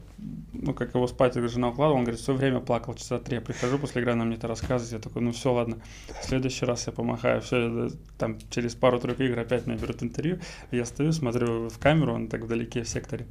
[0.52, 3.36] ну, как его спать, жена укладывала, он говорит, все время плакал, часа три.
[3.36, 5.78] Я прихожу после игры, она мне это рассказывает, я такой, ну все, ладно,
[6.22, 7.42] в следующий раз я помахаю.
[7.42, 10.40] Все, там через пару-тройку игр опять меня берут интервью,
[10.72, 13.26] я стою, смотрю в камеру, он так вдалеке в секторе.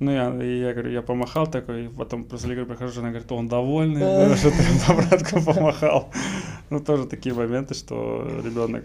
[0.00, 4.36] Ну, я, я говорю, я помахал такой, потом после игры прихожу, она говорит, он довольный,
[4.36, 6.10] что ты братку помахал.
[6.70, 8.84] Ну, тоже такие моменты, что ребенок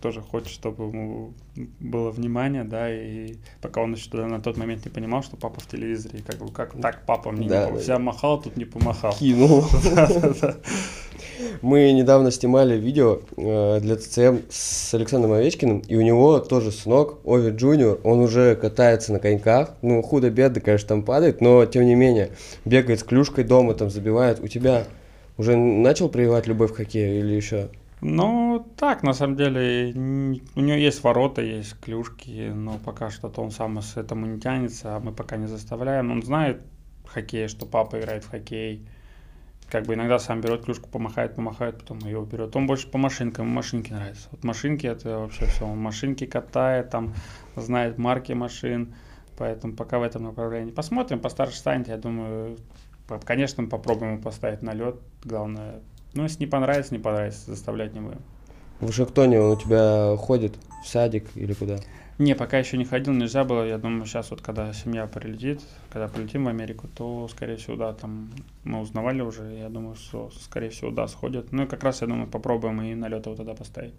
[0.00, 1.34] тоже хочет, чтобы ему
[1.78, 5.66] было внимание, да, и пока он еще на тот момент не понимал, что папа в
[5.66, 7.98] телевизоре, и как бы, как так папа мне да, не да.
[7.98, 9.12] махал, тут не помахал.
[9.12, 9.64] Кинул.
[11.62, 17.18] Мы недавно снимали видео э, для ТЦМ с Александром Овечкиным, и у него тоже сынок,
[17.24, 21.94] Ови Джуниор, он уже катается на коньках, ну, худо-бедно, конечно, там падает, но, тем не
[21.94, 22.30] менее,
[22.64, 24.40] бегает с клюшкой дома, там, забивает.
[24.40, 24.84] У тебя
[25.36, 27.68] уже начал прививать любовь к хоккею или еще?
[28.02, 33.50] Ну, так, на самом деле, у него есть ворота, есть клюшки, но пока что-то он
[33.50, 36.10] сам с этому не тянется, а мы пока не заставляем.
[36.10, 36.62] Он знает
[37.06, 38.86] хоккей, что папа играет в хоккей,
[39.70, 42.56] как бы иногда сам берет клюшку, помахает, помахает, потом ее берет.
[42.56, 44.28] Он больше по машинкам, ему машинки нравятся.
[44.30, 45.66] Вот машинки это вообще все.
[45.66, 47.14] Он машинки катает, там
[47.54, 48.94] знает марки машин,
[49.36, 50.72] поэтому пока в этом направлении.
[50.72, 52.56] Посмотрим, постарше станет, я думаю,
[53.24, 54.96] конечно, попробуем поставить на лед.
[55.22, 55.80] Главное,
[56.14, 58.20] ну, если не понравится, не понравится, заставлять не будем.
[58.80, 61.78] В Вашингтоне он у тебя ходит в садик или куда?
[62.18, 63.66] Не, пока еще не ходил, нельзя было.
[63.66, 67.94] Я думаю, сейчас вот, когда семья прилетит, когда полетим в Америку, то, скорее всего, да,
[67.94, 68.30] там
[68.62, 71.50] мы узнавали уже, я думаю, что, скорее всего, да, сходят.
[71.52, 73.94] Ну и как раз, я думаю, попробуем и налет его тогда поставить.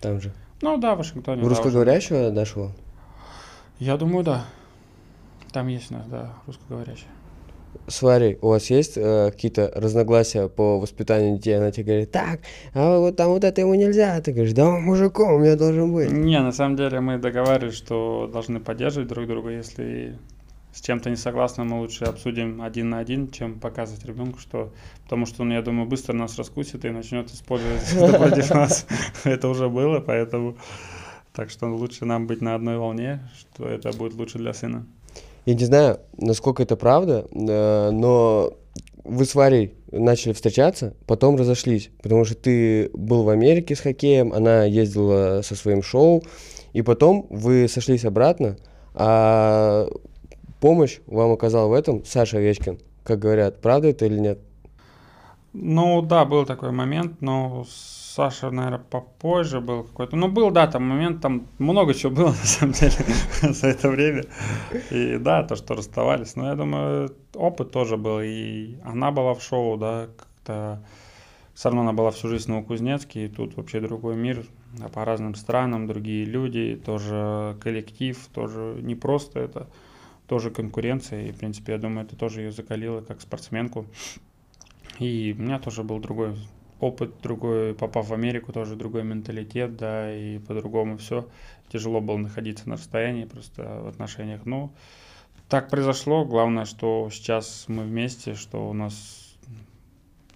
[0.00, 0.32] Там же?
[0.62, 1.42] Ну да, в Вашингтоне.
[1.42, 2.72] В русскоговорящего дошло?
[3.78, 4.46] Я думаю, да.
[5.52, 7.08] Там есть, да, русскоговорящий.
[7.86, 11.56] Свари, у вас есть э, какие-то разногласия по воспитанию детей?
[11.56, 12.40] Она тебе говорит, так,
[12.74, 14.20] а вот там вот это ему нельзя.
[14.20, 16.10] Ты говоришь, да он мужиком у меня должен быть.
[16.10, 19.50] Не, на самом деле мы договаривались, что должны поддерживать друг друга.
[19.50, 20.18] Если
[20.72, 24.72] с чем-то не согласны, мы лучше обсудим один на один, чем показывать ребенку, что...
[25.04, 28.86] Потому что он, я думаю, быстро нас раскусит и начнет использовать против нас.
[29.24, 30.56] Это уже было, поэтому...
[31.32, 34.86] Так что лучше нам быть на одной волне, что это будет лучше для сына.
[35.46, 38.52] Я не знаю, насколько это правда, э, но
[39.04, 44.32] вы с Варей начали встречаться, потом разошлись, потому что ты был в Америке с хоккеем,
[44.32, 46.24] она ездила со своим шоу,
[46.72, 48.56] и потом вы сошлись обратно,
[48.92, 49.86] а
[50.60, 54.40] помощь вам оказал в этом Саша Овечкин, как говорят, правда это или нет?
[55.52, 57.64] Ну да, был такой момент, но
[58.16, 60.16] Саша, наверное, попозже был какой-то.
[60.16, 62.94] Ну, был, да, там момент, там много чего было, на самом деле,
[63.42, 64.24] за это время.
[64.90, 66.34] И да, то, что расставались.
[66.34, 68.20] Но я думаю, опыт тоже был.
[68.22, 70.82] И она была в шоу, да, как-то...
[71.52, 74.46] Все равно она была всю жизнь в Новокузнецке, и тут вообще другой мир,
[74.94, 79.68] по разным странам, другие люди, тоже коллектив, тоже не просто это,
[80.26, 81.26] тоже конкуренция.
[81.26, 83.84] И, в принципе, я думаю, это тоже ее закалило как спортсменку.
[84.98, 86.34] И у меня тоже был другой
[86.80, 91.28] опыт другой, попав в Америку, тоже другой менталитет, да, и по-другому все.
[91.68, 94.44] Тяжело было находиться на расстоянии просто в отношениях.
[94.44, 94.72] Но
[95.48, 96.24] так произошло.
[96.24, 99.36] Главное, что сейчас мы вместе, что у нас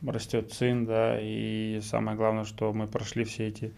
[0.06, 3.72] растет сын, да, и самое главное, что мы прошли все эти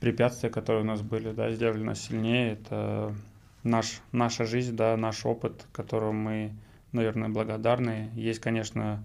[0.00, 2.52] препятствия, которые у нас были, да, сделали нас сильнее.
[2.52, 3.14] Это
[3.62, 6.52] наш, наша жизнь, да, наш опыт, которому мы,
[6.92, 8.10] наверное, благодарны.
[8.14, 9.04] Есть, конечно,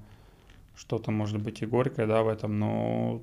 [0.78, 3.22] что-то, может быть, и горькое, да, в этом, но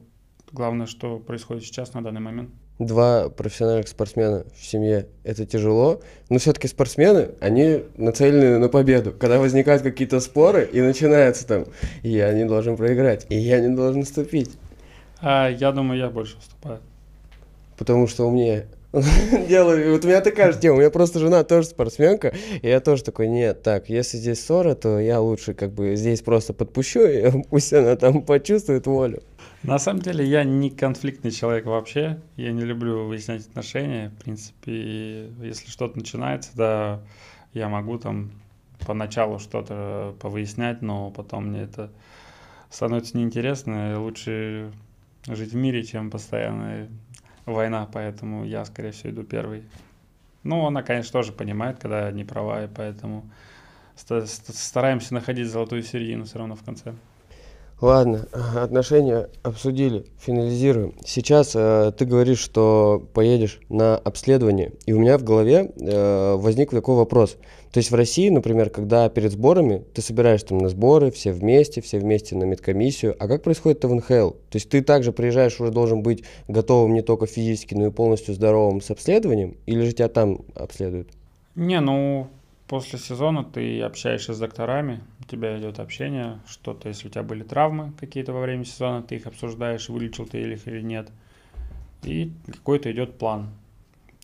[0.53, 2.51] главное, что происходит сейчас на данный момент.
[2.81, 9.13] Два профессиональных спортсмена в семье– это тяжело, но все-таки спортсмены, они нацелены на победу.
[9.13, 11.67] Когда возникают какие-то споры и начинается там,
[12.03, 14.51] я не должен проиграть, и я не должен ступить.
[15.21, 16.81] А, я думаю, я больше выступаю.
[17.77, 18.67] Потому что умнее.
[19.49, 19.93] делаю.
[19.93, 20.77] Вот у меня такая же тема.
[20.77, 22.35] У меня просто жена тоже спортсменка.
[22.63, 26.23] И я тоже такой, нет, так, если здесь ссора, то я лучше как бы здесь
[26.23, 29.23] просто подпущу, и пусть она там почувствует волю.
[29.63, 32.21] На самом деле я не конфликтный человек вообще.
[32.37, 34.11] Я не люблю выяснять отношения.
[34.11, 37.01] В принципе, если что-то начинается, да,
[37.55, 38.31] я могу там
[38.87, 41.91] поначалу что-то повыяснять, но потом мне это
[42.71, 44.01] становится неинтересно.
[44.01, 44.71] Лучше
[45.27, 46.89] жить в мире, чем постоянно
[47.47, 49.65] война, поэтому я, скорее всего, иду первый.
[50.43, 53.25] Ну, она, конечно, тоже понимает, когда не права, и поэтому
[53.97, 56.95] стараемся находить золотую середину все равно в конце.
[57.81, 60.95] Ладно, отношения обсудили, финализируем.
[61.05, 66.71] Сейчас э, ты говоришь, что поедешь на обследование, и у меня в голове э, возник
[66.71, 67.37] такой вопрос.
[67.73, 71.81] То есть в России, например, когда перед сборами ты собираешься там на сборы, все вместе,
[71.81, 74.31] все вместе на медкомиссию, а как происходит это в НХЛ?
[74.31, 78.33] То есть ты также приезжаешь, уже должен быть готовым не только физически, но и полностью
[78.35, 81.09] здоровым с обследованием, или же тебя там обследуют?
[81.57, 82.29] Не, ну
[82.69, 87.43] после сезона ты общаешься с докторами, у тебя идет общение, что-то, если у тебя были
[87.43, 91.11] травмы какие-то во время сезона, ты их обсуждаешь, вылечил ты их или нет.
[92.03, 93.49] И какой-то идет план.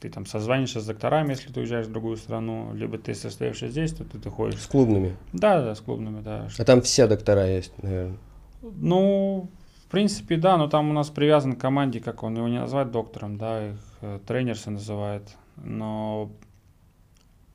[0.00, 3.92] Ты там созваниваешься с докторами, если ты уезжаешь в другую страну, либо ты остаешься здесь,
[3.92, 4.60] то ты, ты ходишь.
[4.60, 5.16] С клубными?
[5.32, 6.48] Да, да, с клубными, да.
[6.58, 8.16] А там все доктора есть, наверное?
[8.62, 9.48] Ну,
[9.86, 12.90] в принципе, да, но там у нас привязан к команде, как он его не назвать
[12.90, 15.36] доктором, да, их э, тренерсы называют.
[15.56, 16.30] Но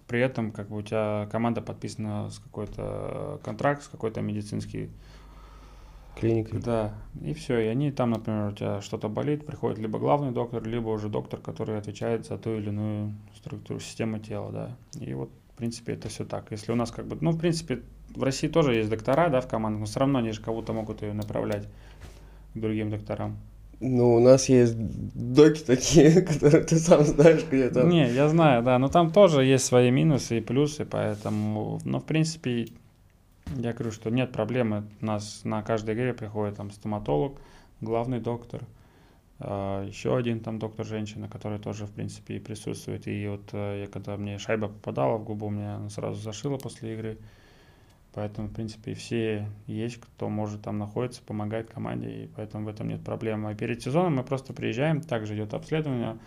[0.07, 4.91] при этом как бы у тебя команда подписана с какой-то контракт, с какой-то медицинский
[6.15, 6.59] клиникой.
[6.61, 7.59] Да, и все.
[7.59, 11.39] И они там, например, у тебя что-то болит, приходит либо главный доктор, либо уже доктор,
[11.39, 14.77] который отвечает за ту или иную структуру, систему тела, да.
[14.99, 16.51] И вот, в принципе, это все так.
[16.51, 17.81] Если у нас как бы, ну, в принципе,
[18.15, 21.01] в России тоже есть доктора, да, в командах, но все равно они же кого-то могут
[21.01, 21.67] ее направлять
[22.53, 23.37] к другим докторам.
[23.79, 27.89] Ну, у нас есть доки такие, которые ты сам знаешь, где там.
[27.89, 32.05] Не, я знаю, да, но там тоже есть свои минусы и плюсы, поэтому, ну, в
[32.05, 32.67] принципе,
[33.55, 34.85] я говорю, что нет проблемы.
[35.01, 37.37] У нас на каждой игре приходит там стоматолог,
[37.81, 38.63] главный доктор,
[39.39, 43.07] э, еще один там доктор женщина, который тоже, в принципе, присутствует.
[43.07, 47.17] И вот э, я, когда мне шайба попадала в губу, меня сразу зашила после игры.
[48.15, 52.87] Поэтому, в принципе, все есть, кто может там находиться, помогает команде, и поэтому в этом
[52.87, 53.45] нет проблем.
[53.45, 56.17] А перед сезоном мы просто приезжаем, также идет обследование,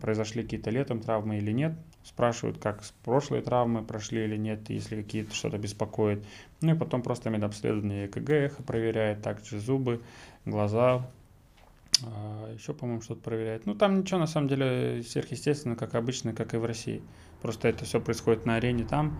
[0.00, 5.02] произошли какие-то летом травмы или нет, спрашивают, как с прошлой травмы прошли или нет, если
[5.02, 6.24] какие-то что-то беспокоит.
[6.62, 10.00] Ну и потом просто медобследование ЭКГ, эхо проверяет, также зубы,
[10.46, 11.06] глаза,
[12.02, 13.66] а, еще, по-моему, что-то проверяет.
[13.66, 17.02] Ну, там ничего, на самом деле, сверхъестественно, как обычно, как и в России.
[17.42, 19.18] Просто это все происходит на арене там,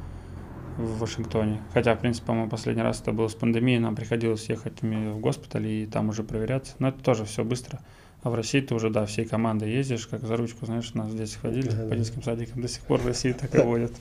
[0.78, 1.62] в Вашингтоне.
[1.72, 5.66] Хотя, в принципе, по-моему, последний раз это было с пандемией, нам приходилось ехать в госпиталь
[5.66, 6.74] и там уже проверяться.
[6.78, 7.80] Но это тоже все быстро.
[8.22, 11.36] А в России ты уже, да, всей командой ездишь, как за ручку, знаешь, нас здесь
[11.36, 13.92] ходили да, по детским садикам, до сих пор в России так и водят.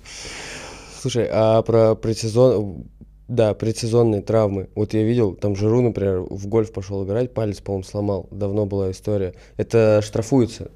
[1.00, 2.86] Слушай, а про предсезон...
[3.30, 4.70] Да, предсезонные травмы.
[4.74, 8.28] Вот я видел, там Жиру, например, в гольф пошел играть, палец, по-моему, сломал.
[8.32, 9.36] Давно была история.
[9.56, 10.72] Это штрафуется?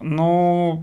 [0.00, 0.82] Ну,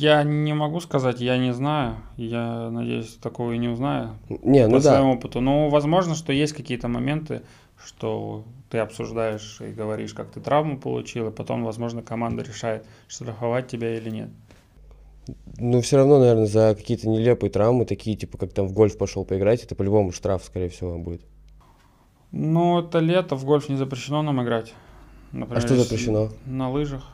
[0.00, 1.96] я не могу сказать, я не знаю.
[2.16, 4.16] Я надеюсь, такого и не узнаю.
[4.28, 4.94] Не, ну по да.
[4.94, 5.40] своему опыту.
[5.40, 7.42] Но возможно, что есть какие-то моменты,
[7.84, 13.68] что ты обсуждаешь и говоришь, как ты травму получил, и потом, возможно, команда решает, штрафовать
[13.68, 14.30] тебя или нет.
[15.58, 19.24] Ну, все равно, наверное, за какие-то нелепые травмы, такие, типа, как там в гольф пошел
[19.24, 21.22] поиграть, это по-любому штраф, скорее всего, будет.
[22.32, 24.74] Ну, это лето, в гольф не запрещено нам играть.
[25.32, 26.30] Например, а что запрещено?
[26.46, 27.11] На лыжах.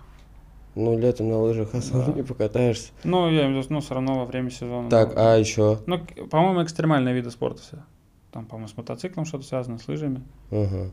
[0.79, 2.13] Ну, летом на лыжах особо да.
[2.13, 2.93] не покатаешься.
[3.03, 4.89] Ну, я имею в виду, ну, все равно во время сезона.
[4.89, 5.81] Так, а еще?
[5.87, 7.79] Ну, по-моему, экстремальные виды спорта все.
[8.31, 10.23] Там, по-моему, с мотоциклом что-то связано, с лыжами.
[10.53, 10.93] Ага.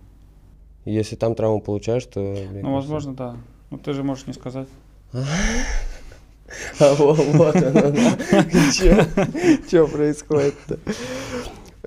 [0.85, 2.19] Если там травму получаешь, то...
[2.51, 3.37] Ну, возможно, да.
[3.69, 4.67] Ну, ты же можешь не сказать.
[6.79, 7.95] А вот, вот оно,
[9.67, 10.77] Что происходит-то?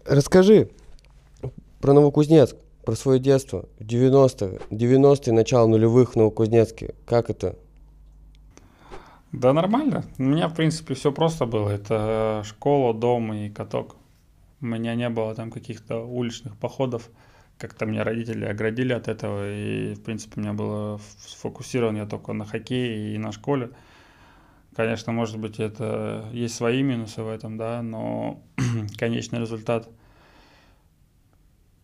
[0.04, 0.70] Расскажи
[1.80, 6.94] про Новокузнецк, про свое детство в 90-е, 90-е, начало нулевых в Новокузнецке.
[7.07, 7.55] Как это?
[9.33, 10.05] Да нормально.
[10.18, 11.68] У меня, в принципе, все просто было.
[11.68, 13.97] Это школа, дом и каток.
[14.61, 17.11] У меня не было там каких-то уличных походов.
[17.59, 19.53] Как-то меня родители оградили от этого.
[19.53, 23.70] И, в принципе, у меня было сфокусирован я только на хоккее и на школе
[24.79, 28.41] Конечно, может быть, это есть свои минусы в этом, да, но
[28.97, 29.89] конечный результат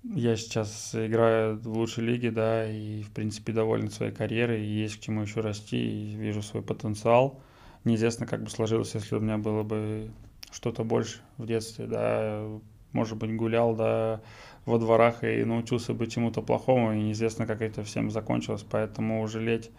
[0.04, 4.98] я сейчас играю в лучшей лиге, да, и, в принципе, доволен своей карьерой, и есть
[4.98, 7.40] к чему еще расти, и вижу свой потенциал.
[7.84, 10.10] Неизвестно, как бы сложилось, если у меня было бы
[10.50, 12.46] что-то больше в детстве, да,
[12.92, 14.20] может быть, гулял, да,
[14.66, 19.70] во дворах и научился бы чему-то плохому, и неизвестно, как это всем закончилось, поэтому жалеть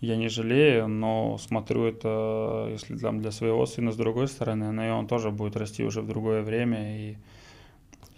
[0.00, 4.86] я не жалею, но смотрю это, если там для своего сына с другой стороны, но
[4.86, 7.16] и он тоже будет расти уже в другое время, и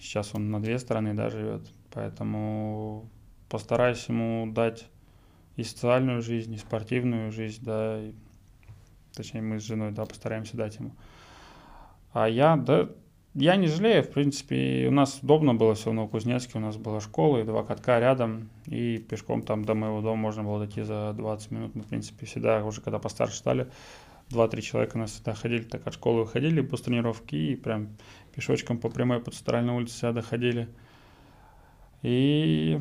[0.01, 3.09] Сейчас он на две стороны да, живет, поэтому
[3.48, 4.88] постараюсь ему дать
[5.57, 8.14] и социальную жизнь, и спортивную жизнь, да, и,
[9.14, 10.92] точнее мы с женой, да, постараемся дать ему.
[12.12, 12.88] А я, да,
[13.34, 17.01] я не жалею, в принципе, у нас удобно было все в Новокузнецке, у нас была
[17.01, 21.12] школа и два катка рядом, и пешком там до моего дома можно было дойти за
[21.12, 21.74] 20 минут.
[21.74, 23.70] Мы, в принципе, всегда, уже когда постарше стали,
[24.30, 27.96] два-три человека у нас всегда ходили, так от школы выходили после тренировки и прям
[28.34, 30.68] пешочком по прямой по центральной улице всегда доходили.
[32.02, 32.80] И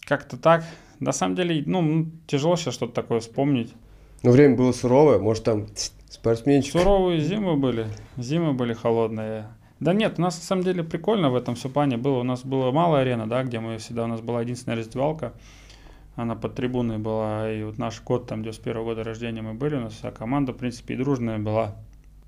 [0.00, 0.64] как-то так.
[1.00, 3.74] На самом деле, ну, тяжело сейчас что-то такое вспомнить.
[4.22, 5.66] Ну, время было суровое, может, там
[6.08, 6.72] спортсменчик.
[6.72, 9.46] Суровые зимы были, зимы были холодные.
[9.80, 12.20] Да нет, у нас на самом деле прикольно в этом все плане было.
[12.20, 15.34] У нас была малая арена, да, где мы всегда, у нас была единственная раздевалка.
[16.16, 19.80] Она под трибуной была, и вот наш год, там, 91 года рождения мы были, у
[19.80, 21.74] нас вся команда, в принципе, и дружная была.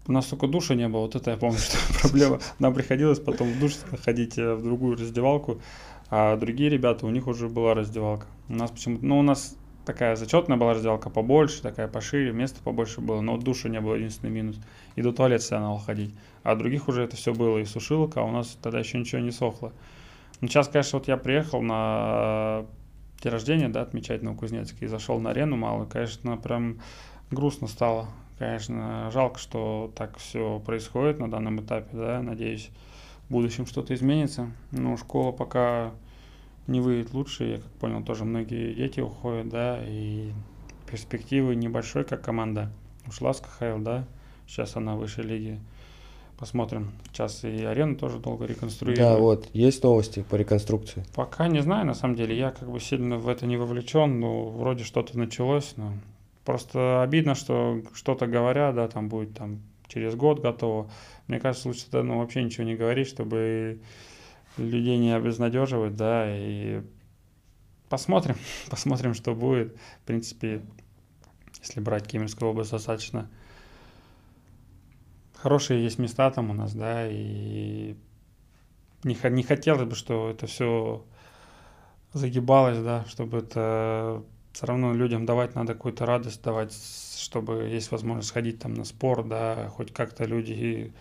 [0.08, 2.40] У нас только душа не было, вот это я помню, что проблема.
[2.58, 3.72] Нам приходилось потом в душ
[4.04, 5.60] ходить э, в другую раздевалку,
[6.10, 8.26] а другие ребята, у них уже была раздевалка.
[8.48, 13.00] У нас почему-то, ну, у нас такая зачетная была раздевалка побольше, такая пошире, места побольше
[13.00, 14.56] было, но душа не было единственный минус.
[14.94, 16.14] И до туалета всегда надо ходить.
[16.42, 19.30] А других уже это все было, и сушилка, а у нас тогда еще ничего не
[19.30, 19.72] сохло.
[20.40, 22.66] Ну, сейчас, конечно, вот я приехал на
[23.22, 26.80] день рождения, да, отмечать на Кузнецке, и зашел на арену малую, конечно, прям
[27.30, 28.08] грустно стало.
[28.38, 32.70] Конечно, жалко, что так все происходит на данном этапе, да, надеюсь,
[33.28, 34.52] в будущем что-то изменится.
[34.72, 35.92] Но школа пока
[36.66, 40.32] не выйдет лучше, я как понял, тоже многие дети уходят, да, и
[40.90, 42.70] перспективы небольшой, как команда.
[43.06, 44.04] Ушла с КХЛ, да,
[44.46, 45.60] сейчас она в высшей лиге.
[46.38, 46.92] Посмотрим.
[47.10, 48.98] Сейчас и арену тоже долго реконструируют.
[48.98, 51.06] Да, вот, есть новости по реконструкции.
[51.14, 54.50] Пока не знаю, на самом деле, я как бы сильно в это не вовлечен, но
[54.50, 55.94] вроде что-то началось, но
[56.46, 60.88] Просто обидно, что что-то говорят, да, там будет там через год готово.
[61.26, 63.80] Мне кажется, лучше тогда ну, вообще ничего не говорить, чтобы
[64.56, 66.82] людей не обезнадеживать, да, и
[67.88, 68.36] посмотрим,
[68.70, 69.76] посмотрим, что будет.
[70.02, 70.62] В принципе,
[71.60, 73.28] если брать Кемеровскую область, достаточно
[75.34, 77.96] хорошие есть места там у нас, да, и
[79.02, 81.04] не, не хотелось бы, что это все
[82.12, 84.22] загибалось, да, чтобы это
[84.56, 86.74] все равно людям давать надо какую-то радость давать,
[87.18, 90.94] чтобы есть возможность ходить там на спорт, да, хоть как-то люди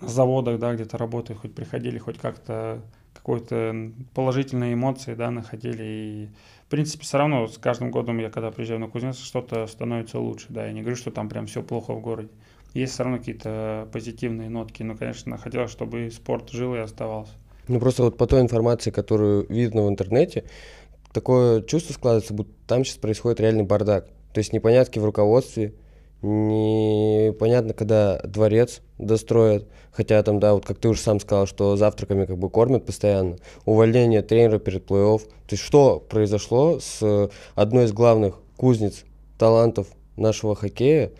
[0.00, 2.80] на заводах, да, где-то работают, хоть приходили, хоть как-то
[3.12, 5.82] какой-то положительные эмоции, да, находили.
[5.82, 6.28] И,
[6.68, 10.46] в принципе, все равно с каждым годом я, когда приезжаю на Кузнец, что-то становится лучше,
[10.48, 12.30] да, я не говорю, что там прям все плохо в городе.
[12.74, 17.32] Есть все равно какие-то позитивные нотки, но, конечно, хотелось, чтобы спорт жил и оставался.
[17.66, 20.44] Ну, просто вот по той информации, которую видно в интернете,
[21.12, 24.06] такое чувство складывается, будто там сейчас происходит реальный бардак.
[24.32, 25.74] То есть непонятки в руководстве,
[26.22, 32.26] непонятно, когда дворец достроят, хотя там, да, вот как ты уже сам сказал, что завтраками
[32.26, 35.20] как бы кормят постоянно, увольнение тренера перед плей-офф.
[35.20, 39.04] То есть что произошло с одной из главных кузнец
[39.38, 41.10] талантов нашего хоккея?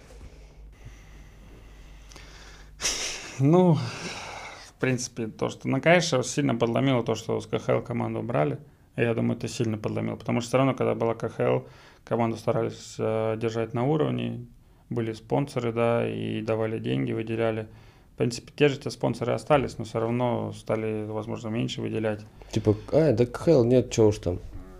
[3.38, 8.58] Ну, в принципе, то, что, ну, конечно, сильно подломило то, что с КХЛ команду брали.
[9.02, 11.66] Я думаю, это сильно подломило, потому что все равно, когда была КХЛ,
[12.04, 14.46] команду старались э, держать на уровне,
[14.90, 17.68] были спонсоры, да, и давали деньги, выделяли.
[18.14, 22.20] В принципе, те же те спонсоры остались, но все равно стали, возможно, меньше выделять.
[22.50, 24.38] Типа, а, да КХЛ нет, чего уж там.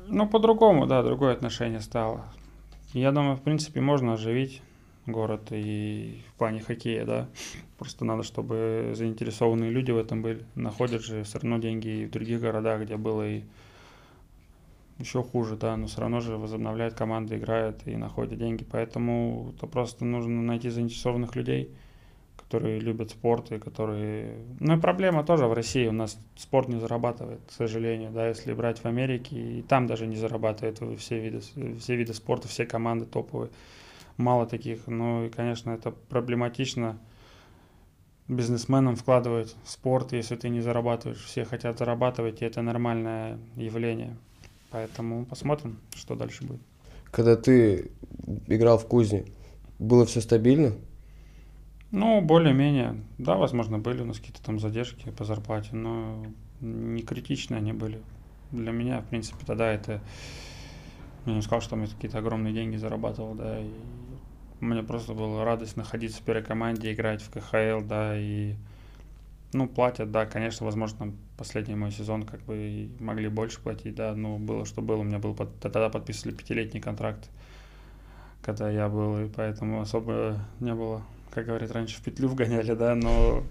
[0.08, 2.24] Ну, по-другому, да, другое отношение стало.
[2.92, 4.60] Я думаю, в принципе, можно оживить
[5.06, 7.28] город и в плане хоккея, да.
[7.78, 10.44] Просто надо, чтобы заинтересованные люди в этом были.
[10.54, 13.42] Находят же все равно деньги и в других городах, где было и
[15.00, 18.64] еще хуже, да, но все равно же возобновляет команда, играет и находит деньги.
[18.70, 21.74] Поэтому то просто нужно найти заинтересованных людей,
[22.36, 24.44] которые любят спорт и которые...
[24.60, 28.52] Ну и проблема тоже в России, у нас спорт не зарабатывает, к сожалению, да, если
[28.52, 33.06] брать в Америке, и там даже не зарабатывает все виды, все виды спорта, все команды
[33.06, 33.50] топовые,
[34.16, 36.98] мало таких, ну и, конечно, это проблематично.
[38.26, 44.16] Бизнесменам вкладывать в спорт, если ты не зарабатываешь, все хотят зарабатывать, и это нормальное явление.
[44.70, 46.60] Поэтому посмотрим, что дальше будет.
[47.10, 47.90] Когда ты
[48.46, 49.24] играл в кузне,
[49.78, 50.72] было все стабильно?
[51.90, 53.02] Ну, более-менее.
[53.18, 56.24] Да, возможно, были у нас какие-то там задержки по зарплате, но
[56.60, 58.00] не критичные они были.
[58.52, 60.00] Для меня, в принципе, тогда это...
[61.26, 63.70] Я не сказал, что я какие-то огромные деньги зарабатывал, да, и
[64.60, 68.54] мне просто было радость находиться в первой команде, играть в КХЛ, да, и
[69.52, 74.38] ну, платят, да, конечно, возможно, последний мой сезон как бы могли больше платить, да, но
[74.38, 77.28] было, что было, у меня был, под, тогда подписывали пятилетний контракт,
[78.42, 82.94] когда я был, и поэтому особо не было, как говорят, раньше в петлю вгоняли, да,
[82.94, 83.42] но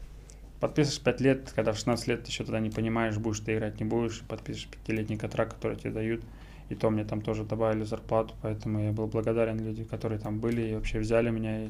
[0.62, 3.80] подписываешь 5 лет, когда в 16 лет ты еще тогда не понимаешь, будешь ты играть,
[3.80, 6.24] не будешь, подпишешь пятилетний контракт, который тебе дают,
[6.70, 10.62] и то мне там тоже добавили зарплату, поэтому я был благодарен людям, которые там были
[10.62, 11.70] и вообще взяли меня, и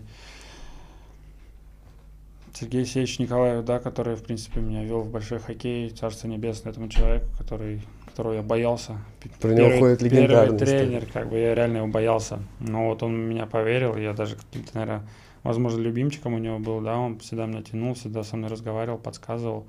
[2.54, 6.90] Сергей Сеевич Николаев, да, который, в принципе, меня вел в большой хоккей, царство небесное этому
[6.90, 8.98] человеку, который, которого я боялся.
[9.40, 10.58] Про него ходит легендарный.
[10.58, 12.40] Первый тренер, как бы я реально его боялся.
[12.60, 15.08] Но вот он меня поверил, я даже каким-то, наверное,
[15.44, 19.66] возможно, любимчиком у него был, да, он всегда меня тянул, всегда со мной разговаривал, подсказывал.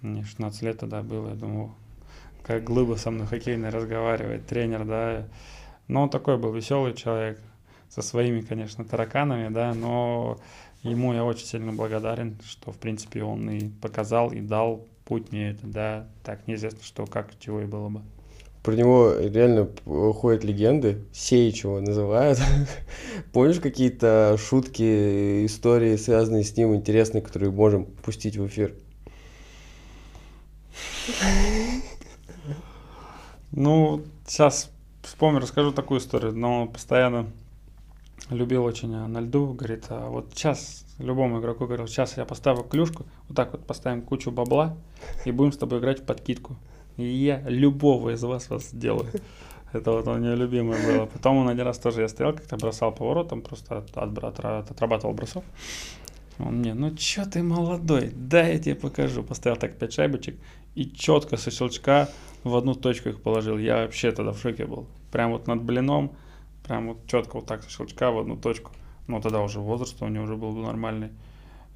[0.00, 1.72] Мне 16 лет тогда было, я думал,
[2.42, 5.26] как глыбо со мной хоккейно разговаривает, тренер, да.
[5.88, 7.40] Но он такой был веселый человек,
[7.94, 10.38] со своими, конечно, тараканами, да, но
[10.84, 15.52] Ему я очень сильно благодарен, что, в принципе, он и показал, и дал путь мне
[15.52, 18.02] это, да, так неизвестно, что, как, чего и было бы.
[18.62, 22.38] Про него реально ходят легенды, Сеич его называют.
[23.32, 28.74] Помнишь какие-то шутки, истории, связанные с ним, интересные, которые можем пустить в эфир?
[33.52, 34.70] Ну, сейчас
[35.02, 37.26] вспомню, расскажу такую историю, но постоянно
[38.34, 43.06] любил очень на льду, говорит, а вот сейчас любому игроку говорил, сейчас я поставлю клюшку,
[43.28, 44.76] вот так вот поставим кучу бабла
[45.24, 46.56] и будем с тобой играть в подкидку.
[46.96, 49.10] И я любого из вас вас сделаю.
[49.72, 51.06] Это вот у него любимое было.
[51.06, 54.70] Потом он один раз тоже я стоял, как-то бросал поворотом, просто от, от, от, от,
[54.70, 55.44] отрабатывал бросок.
[56.38, 59.24] Он мне, ну чё ты молодой, дай я тебе покажу.
[59.24, 60.36] Поставил так пять шайбочек
[60.76, 62.08] и четко со щелчка
[62.44, 63.58] в одну точку их положил.
[63.58, 64.86] Я вообще тогда в шоке был.
[65.10, 66.12] Прям вот над блином
[66.64, 68.72] Прям вот четко вот так щелчка в одну точку.
[69.06, 71.10] Но тогда уже возраст у него уже был нормальный.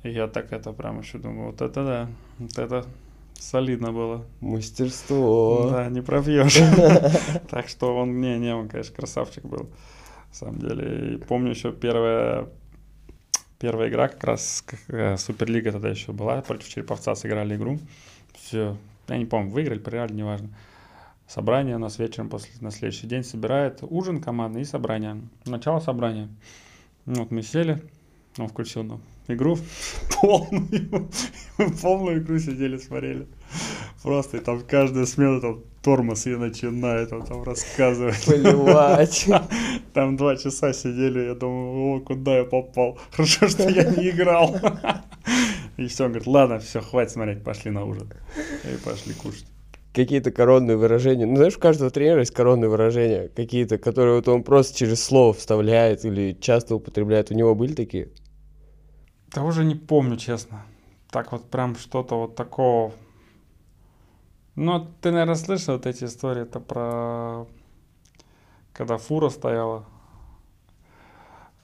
[0.03, 2.09] И я так это прям еще думаю, вот это да,
[2.39, 2.87] вот это
[3.35, 4.25] солидно было.
[4.41, 5.69] Мастерство.
[5.71, 6.59] Да, не пробьешь.
[7.51, 9.69] Так что он, не, не, он, конечно, красавчик был.
[10.31, 11.15] На самом деле.
[11.15, 12.49] И помню еще первая
[13.59, 17.79] первая игра, как раз э, Суперлига тогда еще была, против Череповца сыграли игру.
[18.35, 18.77] Все,
[19.09, 20.49] я не помню, выиграли, проиграли, неважно
[21.29, 25.21] собрание у нас вечером после, на следующий день собирает ужин командный и собрание.
[25.45, 26.29] Начало собрания.
[27.05, 27.83] Вот мы сели,
[28.39, 29.59] он включил нам игру
[30.21, 31.09] полную,
[31.83, 33.27] полную игру сидели, смотрели.
[34.03, 38.25] Просто и там каждая смена там тормоз и начинает он там рассказывать.
[38.25, 39.27] Поливать.
[39.95, 42.99] Там два часа сидели, я думаю, о, куда я попал.
[43.11, 44.55] Хорошо, что я не играл.
[45.77, 48.09] И все, он говорит, ладно, все, хватит смотреть, пошли на ужин.
[48.65, 49.47] И пошли кушать
[49.93, 51.27] какие-то коронные выражения.
[51.27, 55.33] Ну, знаешь, у каждого тренера есть коронные выражения, какие-то, которые вот он просто через слово
[55.33, 57.31] вставляет или часто употребляет.
[57.31, 58.11] У него были такие?
[59.35, 60.65] Да уже не помню, честно.
[61.11, 62.93] Так вот прям что-то вот такого.
[64.55, 67.47] Ну, ты, наверное, слышал вот эти истории, это про...
[68.73, 69.87] Когда фура стояла,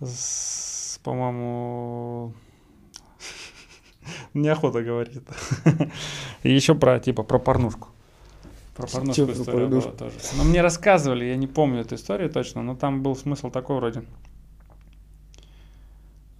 [0.00, 2.34] с, по-моему,
[4.34, 5.22] неохота говорить.
[6.42, 7.93] И еще про, типа, про порнушку.
[8.74, 10.16] Про порнушку история была тоже.
[10.36, 14.04] Но мне рассказывали, я не помню эту историю точно, но там был смысл такой вроде.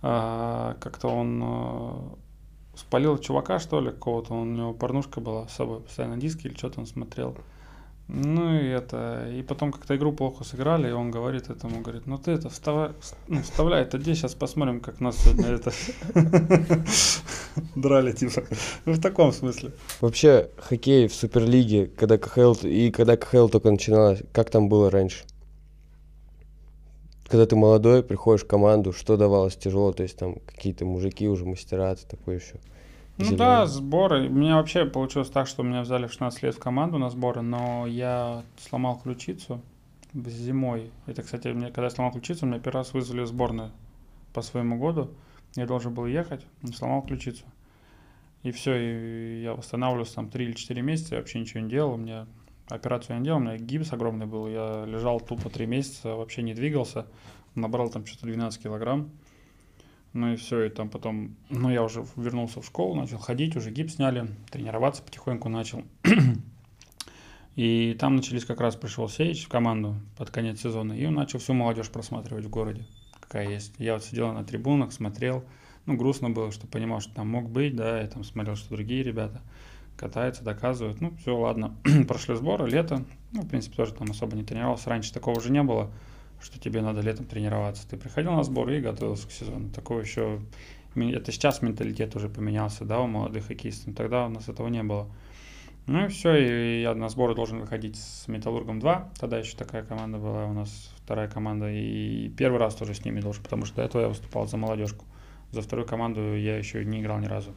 [0.02, 2.14] А, как-то он а,
[2.74, 6.80] спалил чувака, что ли, какого-то, у него порнушка была с собой, постоянно диски или что-то
[6.80, 7.36] он смотрел.
[8.06, 12.18] Ну и это, и потом как-то игру плохо сыграли, и он говорит этому, говорит, ну
[12.18, 12.90] ты это вставай,
[13.28, 15.72] ну, вставляй это здесь, сейчас посмотрим, как нас сегодня это
[17.74, 18.44] драли, типа,
[18.84, 19.72] ну в таком смысле.
[20.02, 25.24] Вообще, хоккей в Суперлиге, когда КХЛ, и когда КХЛ только начиналась, как там было раньше?
[27.26, 31.46] Когда ты молодой, приходишь в команду, что давалось тяжело, то есть там какие-то мужики уже
[31.46, 32.56] мастера, такое еще.
[33.18, 34.28] Ну да, сборы.
[34.28, 37.42] У меня вообще получилось так, что меня взяли в 16 лет в команду на сборы,
[37.42, 39.62] но я сломал ключицу
[40.14, 40.90] зимой.
[41.06, 43.70] Это, кстати, мне, когда я сломал ключицу, меня первый раз вызвали в сборную
[44.32, 45.10] по своему году.
[45.56, 46.44] Я должен был ехать,
[46.74, 47.44] сломал ключицу.
[48.42, 51.94] И все, и я восстанавливался там 3 или 4 месяца, я вообще ничего не делал.
[51.94, 52.26] У меня
[52.68, 54.48] операцию я не делал, у меня гипс огромный был.
[54.48, 57.06] Я лежал тупо 3 месяца, вообще не двигался.
[57.54, 59.10] Набрал там что-то 12 килограмм.
[60.14, 63.70] Ну и все, и там потом, ну я уже вернулся в школу, начал ходить, уже
[63.70, 65.82] гипс сняли, тренироваться потихоньку начал.
[67.56, 71.38] И там начались как раз пришел Сеич в команду под конец сезона, и он начал
[71.38, 72.84] всю молодежь просматривать в городе,
[73.20, 73.74] какая есть.
[73.78, 75.44] Я вот сидел на трибунах, смотрел,
[75.86, 79.02] ну, грустно было, что понимал, что там мог быть, да, я там смотрел, что другие
[79.02, 79.40] ребята
[79.96, 81.00] катаются, доказывают.
[81.00, 81.76] Ну, все, ладно.
[82.08, 83.04] Прошли сборы, лето.
[83.32, 84.90] Ну, в принципе, тоже там особо не тренировался.
[84.90, 85.92] Раньше такого уже не было,
[86.44, 87.88] что тебе надо летом тренироваться.
[87.88, 89.70] Ты приходил на сборы и готовился к сезону.
[89.70, 90.40] Такого еще...
[90.94, 93.94] Это сейчас менталитет уже поменялся, да, у молодых хоккеистов.
[93.96, 95.08] Тогда у нас этого не было.
[95.86, 99.12] Ну и все, и я на сборы должен выходить с Металлургом 2.
[99.18, 101.72] Тогда еще такая команда была у нас, вторая команда.
[101.72, 105.04] И первый раз тоже с ними должен, потому что до этого я выступал за молодежку.
[105.50, 107.52] За вторую команду я еще не играл ни разу.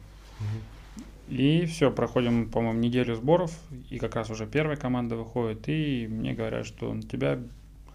[1.28, 3.52] И все, проходим, по-моему, неделю сборов,
[3.90, 7.38] и как раз уже первая команда выходит, и мне говорят, что тебя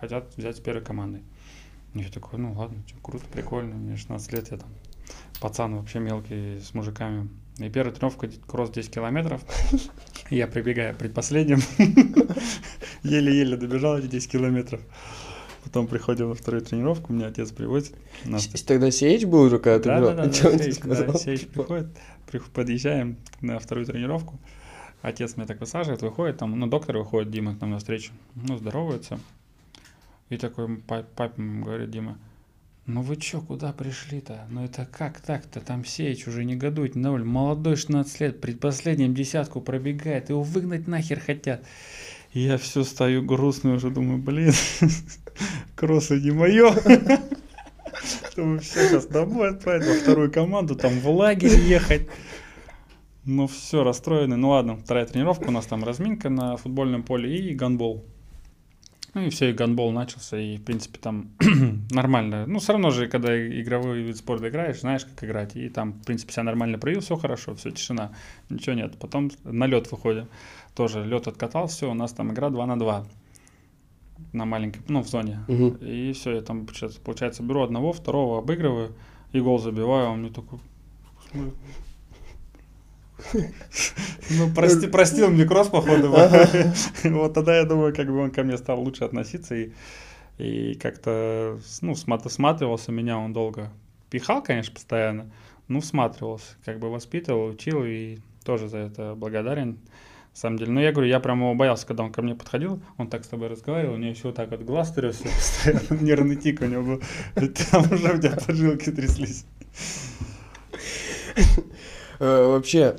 [0.04, 1.24] хотят взять первой командой.
[1.94, 4.70] Я такой, ну ладно, что, круто, прикольно, мне 16 лет, я там
[5.40, 7.30] пацан вообще мелкий, с мужиками.
[7.58, 9.42] И первая тренировка кросс 10 километров.
[10.30, 11.60] Я прибегаю предпоследним.
[13.04, 14.82] Еле-еле добежал эти 10 километров.
[15.64, 17.96] Потом приходим на вторую тренировку, меня отец привозит.
[18.26, 18.48] Нас...
[18.48, 20.16] Тогда Сеич был уже, когда ты да, бежал?
[20.16, 21.88] да, да, Сеич, да, Сеич приходит,
[22.54, 24.38] подъезжаем на вторую тренировку.
[25.02, 29.20] Отец меня так высаживает, выходит, там, ну, доктор выходит, Дима к нам навстречу, ну, здоровается.
[30.30, 32.18] И такой папе говорит, Дима,
[32.86, 34.46] ну вы чё, куда пришли-то?
[34.50, 35.62] Ну это как так-то?
[35.62, 41.22] Там Сеич уже не годует, ноль, молодой 16 лет, предпоследним десятку пробегает, его выгнать нахер
[41.22, 41.64] хотят.
[42.34, 44.52] И я все стою грустный уже, думаю, блин,
[45.76, 46.74] кроссы не мое.
[48.36, 52.08] Думаю, все, сейчас домой отправить во вторую команду, там в лагерь ехать.
[53.24, 54.36] Ну все, расстроенный.
[54.36, 58.04] Ну ладно, вторая тренировка, у нас там разминка на футбольном поле и гандбол.
[59.14, 61.30] Ну и все, и гандбол начался, и в принципе там
[61.92, 62.46] нормально.
[62.48, 65.56] Ну все равно же, когда игровой вид спорта играешь, знаешь, как играть.
[65.56, 68.12] И там, в принципе, себя нормально проявил, все хорошо, все, тишина,
[68.50, 68.98] ничего нет.
[68.98, 70.28] Потом на лед выходим
[70.74, 73.06] тоже лед откатал, все, у нас там игра 2 на 2
[74.32, 75.40] на маленькой, ну, в зоне.
[75.48, 75.76] Мгм.
[75.82, 78.96] И все, я там, получается, получается, беру одного, второго обыгрываю
[79.32, 80.60] и гол забиваю, он мне такой...
[84.30, 86.14] Ну, прости, простил мне кросс, походу.
[87.04, 89.72] Вот тогда, я думаю, как бы он ко мне стал лучше относиться и,
[90.38, 93.72] и как-то, ну, смат- сматривался меня он долго.
[94.10, 95.32] Пихал, конечно, постоянно,
[95.68, 99.80] ну, всматривался, как бы воспитывал, учил и тоже за это благодарен.
[100.34, 102.82] На самом деле, ну я говорю, я прям его боялся, когда он ко мне подходил,
[102.98, 106.36] он так с тобой разговаривал, у него еще вот так вот глаз трясся постоянно, нервный
[106.36, 107.02] тик у него был,
[107.72, 109.46] там уже у тебя поджилки тряслись.
[112.24, 112.96] Э, Вообще,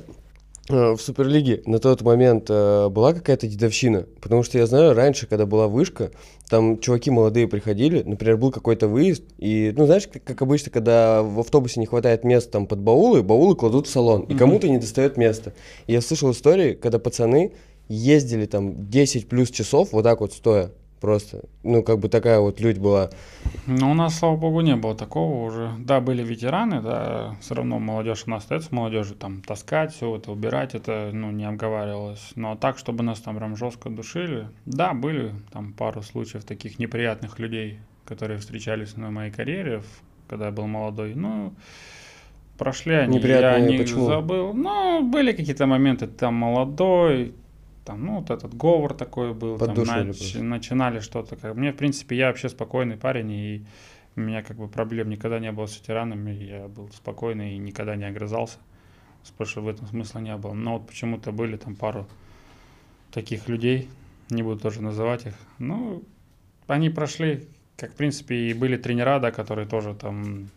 [0.69, 4.05] э, в Суперлиге на тот момент э, была какая-то дедовщина?
[4.21, 6.11] Потому что я знаю, раньше, когда была вышка,
[6.47, 11.23] там чуваки молодые приходили, например, был какой-то выезд, и, ну, знаешь, как, как обычно, когда
[11.23, 14.77] в автобусе не хватает места там под баулы, баулы кладут в салон, и кому-то не
[14.77, 15.53] достает места.
[15.87, 17.53] И я слышал истории, когда пацаны
[17.87, 20.69] ездили там 10 плюс часов вот так вот стоя,
[21.05, 21.41] просто.
[21.61, 23.11] Ну, как бы такая вот людь была.
[23.67, 25.69] Но у нас, слава богу, не было такого уже.
[25.77, 30.31] Да, были ветераны, да, все равно молодежь у нас остается молодежью, там, таскать все это,
[30.31, 32.31] убирать, это, ну, не обговаривалось.
[32.35, 37.37] Но так, чтобы нас там прям жестко душили, да, были там пару случаев таких неприятных
[37.37, 39.83] людей, которые встречались на моей карьере,
[40.27, 41.13] когда я был молодой.
[41.13, 41.53] Ну,
[42.57, 44.05] прошли они, я Неприятные не почему?
[44.07, 44.53] забыл.
[44.53, 47.35] Ну, были какие-то моменты, там молодой,
[47.85, 51.35] там, ну, вот этот говор такой был, там, нач- начинали что-то.
[51.35, 51.55] Как...
[51.55, 53.65] Мне, в принципе, я вообще спокойный парень, и
[54.15, 57.95] у меня как бы проблем никогда не было с ветеранами, я был спокойный и никогда
[57.95, 58.57] не огрызался,
[59.43, 60.53] что в этом смысла не было.
[60.53, 62.07] Но вот почему-то были там пару
[63.11, 63.87] таких людей,
[64.29, 66.03] не буду тоже называть их, ну,
[66.67, 70.49] они прошли, как, в принципе, и были тренера, да, которые тоже там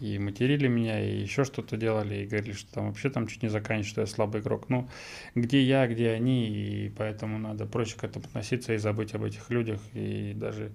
[0.00, 3.48] и материли меня, и еще что-то делали, и говорили, что там вообще там чуть не
[3.48, 4.68] заканчиваю, что я слабый игрок.
[4.68, 4.88] Ну,
[5.34, 9.50] где я, где они, и поэтому надо проще к этому относиться и забыть об этих
[9.50, 10.72] людях, и даже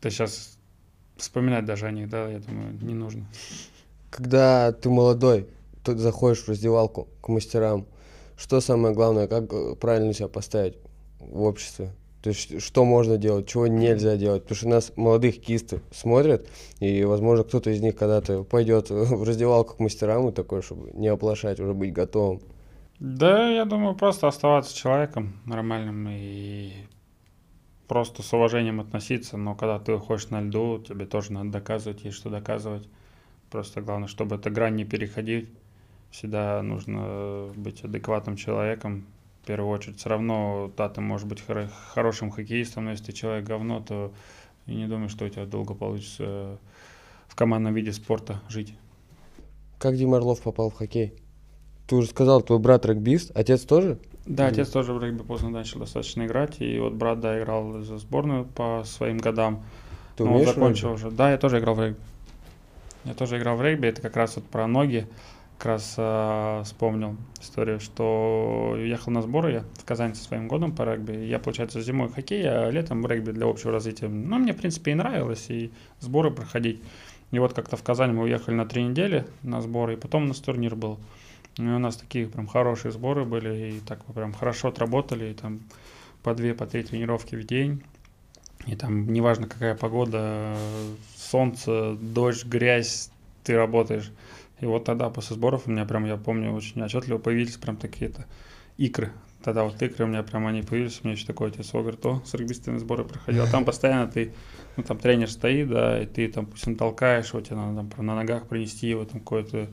[0.00, 0.58] ты сейчас
[1.16, 3.26] вспоминать даже о них, да, я думаю, не нужно.
[4.10, 5.48] Когда ты молодой,
[5.84, 7.86] ты заходишь в раздевалку к мастерам,
[8.36, 10.76] что самое главное, как э, правильно себя поставить
[11.18, 11.92] в обществе?
[12.26, 14.42] То есть что можно делать, чего нельзя делать?
[14.42, 16.50] Потому что нас молодых кисты смотрят,
[16.80, 21.06] и, возможно, кто-то из них когда-то пойдет в раздевалку к мастерам и такой, чтобы не
[21.06, 22.40] оплошать, уже быть готовым.
[22.98, 26.72] Да, я думаю, просто оставаться человеком нормальным и
[27.86, 32.16] просто с уважением относиться, но когда ты уходишь на льду, тебе тоже надо доказывать, есть
[32.16, 32.88] что доказывать.
[33.52, 35.48] Просто главное, чтобы эта грань не переходить.
[36.10, 39.06] Всегда нужно быть адекватным человеком.
[39.46, 43.12] В первую очередь, все равно, да, ты можешь быть хоро- хорошим хоккеистом, но если ты
[43.12, 44.12] человек говно, то
[44.66, 46.58] я не думаю, что у тебя долго получится
[47.28, 48.74] в командном виде спорта жить.
[49.78, 51.14] Как Дима Орлов попал в хоккей?
[51.86, 54.00] Ты уже сказал, твой брат регбист, отец тоже?
[54.24, 57.98] Да, отец тоже в регби поздно начал достаточно играть, и вот брат, да, играл за
[57.98, 59.62] сборную по своим годам.
[60.16, 61.12] Ты но он умеешь закончил уже.
[61.12, 62.00] Да, я тоже играл в регби.
[63.04, 65.06] Я тоже играл в регби, это как раз вот про ноги.
[65.58, 70.74] Как раз э, вспомнил историю, что ехал на сборы я в Казань со своим годом
[70.74, 71.12] по регби.
[71.24, 74.08] Я, получается, зимой хоккей, а летом регби для общего развития.
[74.08, 76.82] Ну, мне, в принципе, и нравилось, и сборы проходить.
[77.30, 80.26] И вот как-то в Казань мы уехали на три недели на сборы, и потом у
[80.28, 80.98] нас турнир был.
[81.56, 85.60] И у нас такие прям хорошие сборы были, и так прям хорошо отработали, и там
[86.22, 87.82] по две, по три тренировки в день.
[88.66, 90.56] И там неважно какая погода,
[91.16, 93.10] солнце, дождь, грязь,
[93.42, 94.10] ты работаешь.
[94.60, 98.26] И вот тогда после сборов у меня прям, я помню, очень отчетливо появились прям такие-то
[98.78, 99.12] икры.
[99.42, 102.22] Тогда вот икры у меня прям они появились, у меня еще такой отец говорит, о,
[102.24, 103.44] с регбистами сборы проходил.
[103.44, 104.32] А там постоянно ты,
[104.76, 108.14] ну там тренер стоит, да, и ты там пусть толкаешь, вот тебе надо там на
[108.14, 109.68] ногах принести его там какое-то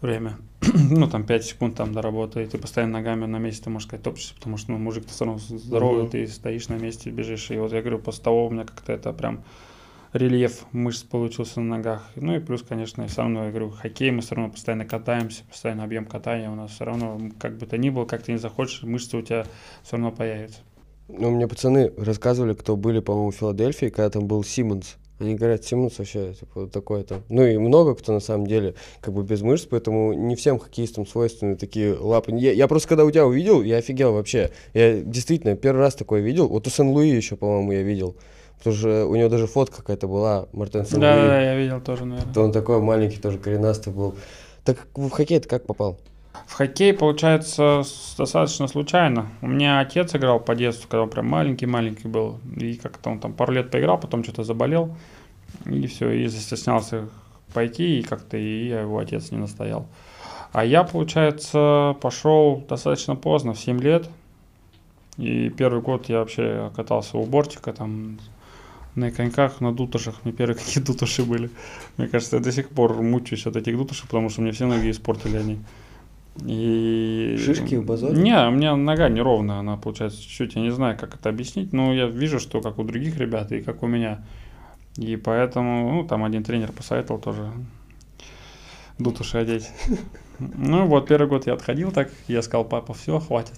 [0.00, 0.38] время,
[0.90, 3.88] ну, там, 5 секунд там до работы, и ты постоянно ногами на месте, ты, можешь
[3.88, 6.10] сказать, топчешься, потому что, ну, мужик, ты все равно здоровый, mm-hmm.
[6.10, 9.12] ты стоишь на месте, бежишь, и вот я говорю, после того у меня как-то это
[9.12, 9.44] прям
[10.12, 12.10] рельеф мышц получился на ногах.
[12.16, 15.84] Ну и плюс, конечно, все равно, я говорю, хоккей, мы все равно постоянно катаемся, постоянно
[15.84, 18.82] объем катания у нас все равно, как бы то ни было, как ты не захочешь,
[18.82, 19.46] мышцы у тебя
[19.82, 20.60] все равно появятся.
[21.08, 24.96] Ну, мне пацаны рассказывали, кто были, по-моему, в Филадельфии, когда там был Симмонс.
[25.18, 27.22] Они говорят, Симмонс вообще типа, такое там.
[27.28, 31.06] Ну и много кто на самом деле как бы без мышц, поэтому не всем хоккеистам
[31.06, 32.32] свойственны такие лапы.
[32.36, 34.50] Я, я просто когда у тебя увидел, я офигел вообще.
[34.72, 36.48] Я действительно первый раз такое видел.
[36.48, 38.16] Вот у Сен-Луи еще, по-моему, я видел.
[38.60, 40.84] Потому что у него даже фотка какая-то была, Мартен.
[40.92, 42.34] Да, да, я видел тоже, наверное.
[42.34, 44.14] То он такой маленький, тоже коренастый был.
[44.64, 45.98] Так в хоккей ты как попал?
[46.46, 47.82] В хоккей, получается,
[48.18, 49.28] достаточно случайно.
[49.40, 52.38] У меня отец играл по детству, когда он прям маленький-маленький был.
[52.54, 54.94] И как-то он там пару лет поиграл, потом что-то заболел.
[55.64, 57.08] И все, и застеснялся
[57.54, 59.86] пойти, и как-то и его отец не настоял.
[60.52, 64.06] А я, получается, пошел достаточно поздно, в 7 лет.
[65.16, 68.18] И первый год я вообще катался у бортика, там
[69.00, 70.20] на коньках, на дутушах.
[70.24, 71.50] Мне первые какие дутуши были.
[71.96, 74.90] Мне кажется, я до сих пор мучаюсь от этих дутушек, потому что мне все ноги
[74.90, 75.58] испортили они.
[76.46, 77.36] И...
[77.44, 78.14] Шишки в базаре?
[78.14, 81.92] Не, у меня нога неровная, она получается чуть-чуть, я не знаю, как это объяснить, но
[81.92, 84.24] я вижу, что как у других ребят и как у меня.
[84.96, 87.50] И поэтому, ну, там один тренер посоветовал тоже
[88.98, 89.70] дутуши одеть.
[90.56, 93.52] Ну, вот первый год я отходил так, я сказал, папа, все, хватит.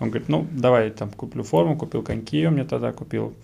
[0.00, 3.34] Он говорит, ну, давай там куплю форму, купил коньки мне тогда, купил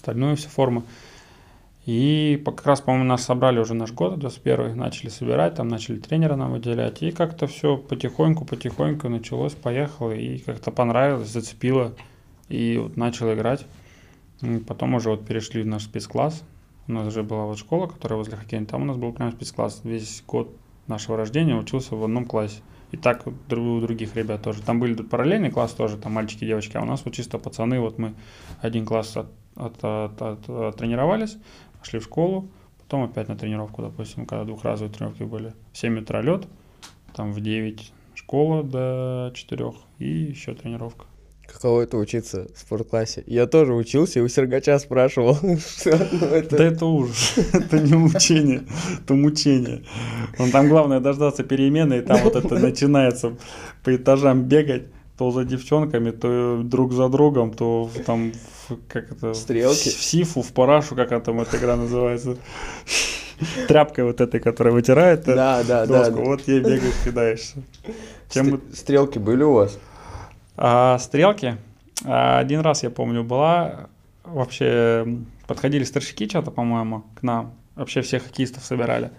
[0.00, 0.84] остальную всю форму.
[1.86, 6.36] И как раз, по-моему, нас собрали уже наш год, 21 начали собирать, там начали тренера
[6.36, 7.02] нам выделять.
[7.02, 11.94] И как-то все потихоньку, потихоньку началось, поехало, и как-то понравилось, зацепило.
[12.48, 13.66] И вот начал играть.
[14.66, 16.42] Потом уже вот перешли в наш спецкласс.
[16.86, 18.66] У нас уже была вот школа, которая возле хоккейной.
[18.66, 19.80] Там у нас был прям спецкласс.
[19.84, 20.54] Весь год
[20.86, 22.60] нашего рождения учился в одном классе.
[22.92, 24.62] И так у других ребят тоже.
[24.62, 27.98] Там были параллельный класс тоже, там мальчики, девочки, а у нас вот чисто пацаны, вот
[27.98, 28.14] мы
[28.60, 31.38] один класс от, от, от, от, от, тренировались,
[31.78, 32.48] пошли в школу,
[32.78, 35.54] потом опять на тренировку, допустим, когда двухразовые тренировки были.
[35.72, 36.46] В 7 утра лед,
[37.14, 41.06] там в 9 школа до 4 и еще тренировка.
[41.52, 43.24] Каково это учиться в спортклассе?
[43.26, 45.36] Я тоже учился и у Сергача спрашивал.
[45.42, 45.58] Ну,
[46.50, 47.34] да это ужас.
[47.52, 48.62] Это не учение,
[49.02, 49.82] это мучение.
[50.52, 53.36] Там главное дождаться перемены, и там вот это начинается
[53.82, 54.84] по этажам бегать
[55.20, 58.32] то за девчонками, то друг за другом, то там
[58.88, 59.34] как это...
[59.34, 59.90] Стрелки?
[59.90, 62.38] В сифу, в парашу, как она там эта игра называется.
[63.68, 66.16] Тряпкой вот этой, которая вытирает да, да, доску.
[66.16, 67.62] Да, вот ей бегаешь, кидаешься.
[68.30, 68.62] Чем...
[68.72, 69.78] Стрелки были у вас?
[70.56, 71.58] А, стрелки.
[72.06, 73.88] А, один раз, я помню, была...
[74.24, 75.06] Вообще
[75.46, 77.52] подходили старшики что-то, по-моему, к нам.
[77.76, 79.10] Вообще всех хоккеистов собирали.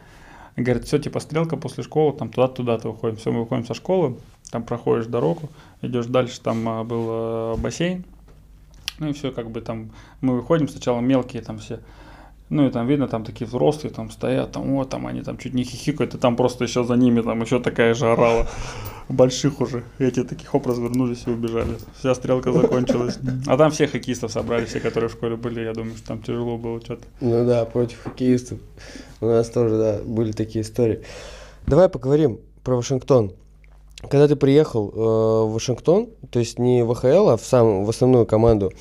[0.63, 3.17] Говорят, все, типа, стрелка после школы, там туда-туда-то выходим.
[3.17, 4.17] Все, мы выходим со школы,
[4.51, 5.49] там проходишь дорогу,
[5.81, 8.03] идешь дальше, там а, был а, бассейн,
[8.99, 9.91] ну и все, как бы там
[10.21, 11.79] мы выходим, сначала мелкие там все,
[12.51, 15.53] ну и там видно, там такие взрослые там стоят, там, вот там они там чуть
[15.53, 18.45] не хихикают, и там просто еще за ними там еще такая же орала
[19.07, 19.83] больших уже.
[19.99, 21.77] Эти таких хоп развернулись и убежали.
[21.97, 23.17] Вся стрелка закончилась.
[23.47, 25.61] А там все хоккеистов собрали, все, которые в школе были.
[25.61, 27.03] Я думаю, что там тяжело было что-то.
[27.21, 28.59] Ну да, против хоккеистов.
[29.21, 31.01] У нас тоже, да, были такие истории.
[31.67, 33.31] Давай поговорим про Вашингтон.
[34.01, 34.93] Когда ты приехал э,
[35.47, 38.73] в Вашингтон, то есть не в АХЛ, а в, сам, в основную команду,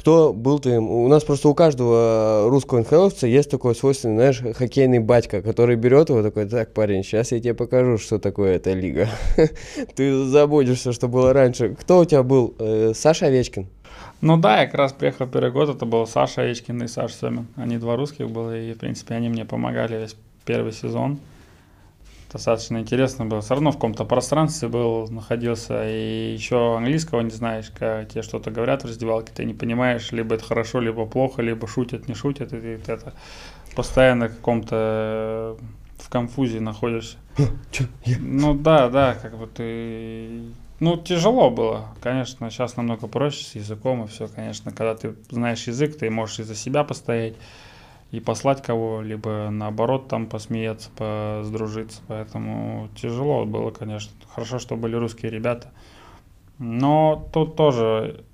[0.00, 0.88] кто был твоим...
[0.88, 6.08] У нас просто у каждого русского НХЛовца есть такой свойственный, знаешь, хоккейный батька, который берет
[6.08, 9.10] его такой, так, парень, сейчас я тебе покажу, что такое эта лига.
[9.94, 11.76] Ты забудешься, что было раньше.
[11.78, 12.54] Кто у тебя был?
[12.58, 13.66] Э, Саша Овечкин?
[14.22, 17.48] Ну да, я как раз приехал первый год, это был Саша Овечкин и Саша Семин.
[17.56, 21.18] Они два русских были, и, в принципе, они мне помогали весь первый сезон.
[22.32, 23.40] Достаточно интересно было.
[23.40, 28.50] Все равно в каком-то пространстве был, находился, и еще английского не знаешь, когда тебе что-то
[28.50, 32.52] говорят в раздевалке, ты не понимаешь, либо это хорошо, либо плохо, либо шутят, не шутят,
[32.52, 33.14] и ты это
[33.74, 35.56] постоянно в каком-то
[35.98, 37.18] в конфузе находишься.
[38.18, 40.42] Ну да, да, как бы ты...
[40.80, 45.66] Ну, тяжело было, конечно, сейчас намного проще с языком и все, конечно, когда ты знаешь
[45.66, 47.34] язык, ты можешь и за себя постоять,
[48.10, 50.90] и послать кого, либо наоборот там посмеяться,
[51.44, 54.12] сдружиться, поэтому тяжело было, конечно.
[54.34, 55.72] Хорошо, что были русские ребята.
[56.58, 58.24] Но тут тоже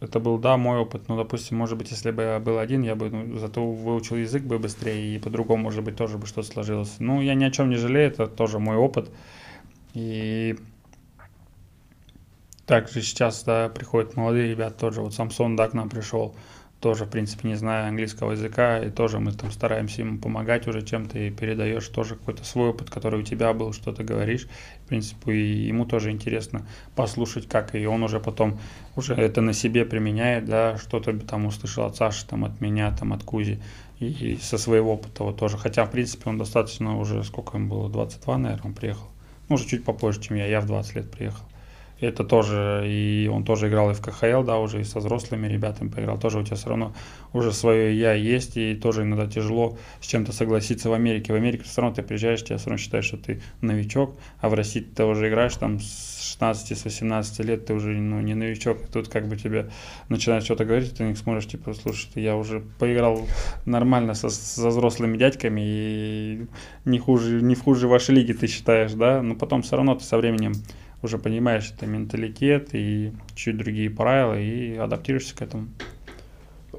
[0.00, 1.08] это был, да, мой опыт.
[1.08, 4.42] Ну, допустим, может быть, если бы я был один, я бы ну, зато выучил язык
[4.42, 6.96] бы быстрее, и по-другому, может быть, тоже бы что-то сложилось.
[6.98, 9.10] Ну, я ни о чем не жалею, это тоже мой опыт.
[9.94, 10.56] И
[12.66, 15.00] также сейчас, да, приходят молодые ребята тоже.
[15.00, 16.34] Вот Самсон, да, к нам пришел
[16.80, 20.82] тоже, в принципе, не зная английского языка, и тоже мы там стараемся ему помогать уже
[20.82, 24.46] чем-то, и передаешь тоже какой-то свой опыт, который у тебя был, что ты говоришь.
[24.84, 28.60] В принципе, и ему тоже интересно послушать, как, и он уже потом
[28.94, 33.12] уже это на себе применяет, да, что-то там услышал от Саши, там, от меня, там,
[33.12, 33.60] от Кузи,
[33.98, 35.56] и, и со своего опыта вот тоже.
[35.56, 39.08] Хотя, в принципе, он достаточно уже, сколько ему было, 22, наверное, он приехал.
[39.48, 41.44] Ну, уже чуть попозже, чем я, я в 20 лет приехал.
[41.98, 45.88] Это тоже, и он тоже играл и в КХЛ, да, уже и со взрослыми ребятами
[45.88, 46.18] поиграл.
[46.18, 46.92] Тоже у тебя все равно
[47.32, 51.32] уже свое я есть, и тоже иногда тяжело с чем-то согласиться в Америке.
[51.32, 54.54] В Америке все равно ты приезжаешь, тебя все равно считаешь, что ты новичок, а в
[54.54, 58.82] России ты уже играешь там с 16, с 18 лет, ты уже ну, не новичок.
[58.82, 59.70] И тут как бы тебе
[60.10, 63.26] начинают что-то говорить, ты не сможешь, типа, слушай, я уже поиграл
[63.64, 66.46] нормально со, со взрослыми дядьками, и
[66.84, 70.04] не хуже, не в хуже вашей лиги ты считаешь, да, но потом все равно ты
[70.04, 70.52] со временем
[71.02, 75.68] уже понимаешь это менталитет и чуть другие правила и адаптируешься к этому.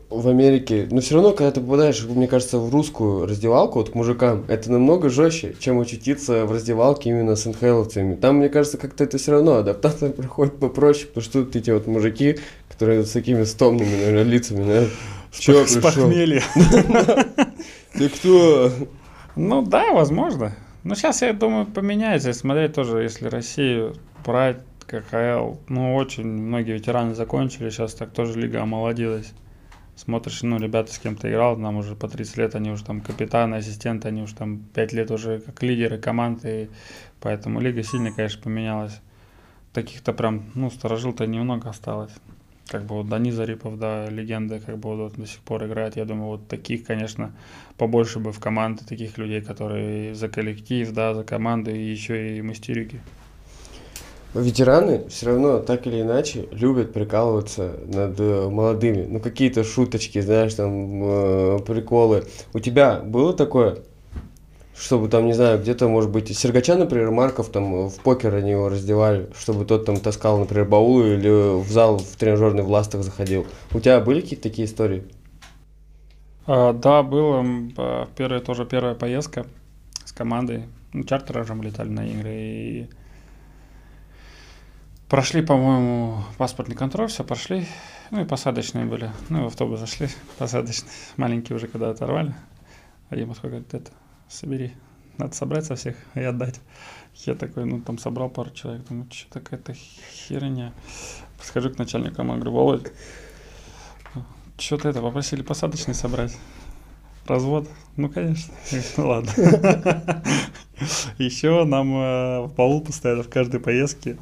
[0.09, 3.95] В Америке, но все равно, когда ты попадаешь, мне кажется, в русскую раздевалку, вот к
[3.95, 8.15] мужикам, это намного жестче, чем очутиться в раздевалке именно с НХЛовцами.
[8.15, 11.88] Там, мне кажется, как-то это все равно адаптация проходит попроще, потому что тут эти вот
[11.88, 12.38] мужики,
[12.70, 14.91] которые с такими стомными, наверное, лицами, наверное,
[15.32, 16.43] Чё, с похмелья.
[17.93, 18.72] Ты кто?
[19.36, 20.55] Ну да, возможно.
[20.88, 22.31] Ну, сейчас, я думаю, поменяется.
[22.31, 28.61] Смотреть тоже, если Россию брать, КХЛ, ну, очень многие ветераны закончили, сейчас так тоже лига
[28.61, 29.33] омолодилась.
[29.97, 33.55] Смотришь, ну, ребята с кем-то играл, нам уже по 30 лет, они уже там капитаны,
[33.55, 36.69] ассистенты, они уже там 5 лет уже как лидеры команды,
[37.19, 39.01] поэтому лига сильно, конечно, поменялась.
[39.73, 42.13] Таких-то прям, ну, сторожил-то немного осталось.
[42.68, 45.95] Как бы вот Дани Зарипов, да, легенда, как бы вот до сих пор играет.
[45.95, 47.34] Я думаю, вот таких, конечно,
[47.78, 52.41] побольше бы в команде, таких людей, которые за коллектив, да, за команду и еще и
[52.41, 52.99] мастерюги
[54.34, 59.05] ветераны все равно так или иначе любят прикалываться над э, молодыми.
[59.09, 62.26] Ну, какие-то шуточки, знаешь, там, э, приколы.
[62.53, 63.80] У тебя было такое?
[64.80, 68.69] Чтобы там, не знаю, где-то, может быть, Сергача, например, Марков там в покер они его
[68.69, 73.47] раздевали, чтобы тот там таскал, например, баулы или в зал в тренажерный в ластах заходил.
[73.71, 75.03] У тебя были какие-то такие истории?
[76.45, 77.43] А, да, было.
[78.15, 79.47] Первая, тоже первая поездка
[80.05, 80.65] с командой.
[80.93, 82.34] Ну, чартером летали на игры.
[82.34, 82.89] И
[85.09, 87.65] Прошли, по-моему, паспортный контроль, все прошли.
[88.11, 89.09] Ну и посадочные были.
[89.30, 90.91] Ну и в автобус зашли, посадочные.
[91.15, 92.36] Маленькие уже когда оторвали.
[93.09, 93.89] А ему говорит, это,
[94.30, 94.73] собери.
[95.17, 96.59] Надо собрать со всех и отдать.
[97.25, 98.86] Я такой, ну там собрал пару человек.
[98.88, 100.73] Думаю, что такая-то херня.
[101.38, 102.91] Подхожу к начальнику, я говорю, Володь,
[104.57, 106.38] что-то это, попросили посадочный собрать.
[107.25, 107.67] Развод?
[107.95, 108.53] Ну, конечно.
[108.95, 109.32] Ну, ладно.
[111.17, 114.17] Еще нам э, в полу постоянно в каждой поездке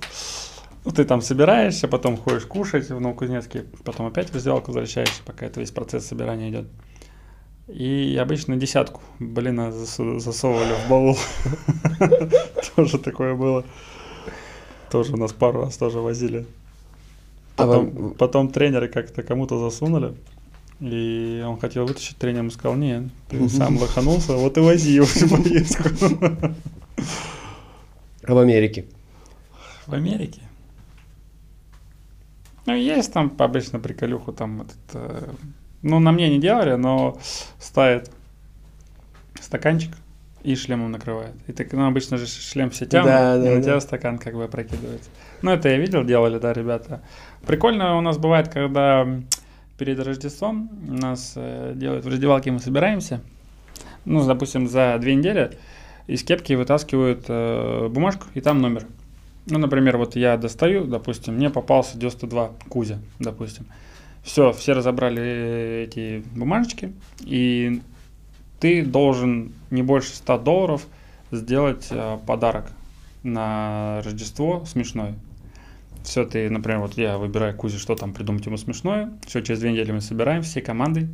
[0.85, 5.47] ну, ты там собираешься, потом ходишь кушать в Новокузнецке, потом опять в раздевалку возвращаешься, пока
[5.47, 6.67] это весь процесс собирания идет.
[7.67, 11.17] И обычно десятку, блин, засовывали в баул.
[12.75, 13.65] Тоже такое было.
[14.91, 16.45] Тоже у нас пару раз тоже возили.
[17.55, 20.15] Потом, тренеры как-то кому-то засунули.
[20.79, 25.05] И он хотел вытащить, тренер ему сказал, нет, ты сам лоханулся, вот и вози его
[25.05, 25.89] всю поездку.
[28.23, 28.85] А в Америке?
[29.87, 30.41] В Америке?
[32.65, 35.29] Ну, есть там обычно приколюху, там этот,
[35.81, 37.17] ну, на мне не делали, но
[37.59, 38.11] ставит
[39.39, 39.91] стаканчик
[40.43, 41.33] и шлемом накрывает.
[41.47, 43.61] И так, ну, обычно же шлем все тянут, да, и да, на да.
[43.61, 45.09] тебя стакан как бы опрокидывается.
[45.41, 47.01] Ну, это я видел, делали, да, ребята.
[47.45, 49.07] Прикольно у нас бывает, когда
[49.77, 53.21] перед Рождеством нас э, делают в раздевалке, мы собираемся,
[54.05, 55.51] ну, допустим, за две недели
[56.07, 58.85] из кепки вытаскивают э, бумажку, и там номер.
[59.47, 63.65] Ну, например, вот я достаю, допустим, мне попался 92 Кузя, допустим.
[64.25, 67.79] Все, все разобрали эти бумажечки, и
[68.59, 70.87] ты должен не больше 100 долларов
[71.29, 72.71] сделать э, подарок
[73.21, 75.13] на Рождество смешной.
[76.03, 79.13] Все, ты, например, вот я выбираю Кузе, что там придумать ему смешное.
[79.27, 81.07] Все, через две недели мы собираем всей командой.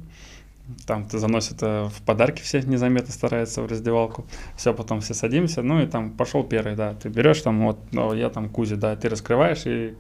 [0.87, 4.25] Там ты заносит э, в подарки все незаметно стараются в раздевалку.
[4.55, 5.61] Все, потом все садимся.
[5.61, 6.93] Ну и там пошел первый, да.
[6.93, 9.95] Ты берешь там, вот, ну, я там Кузи, да, ты раскрываешь и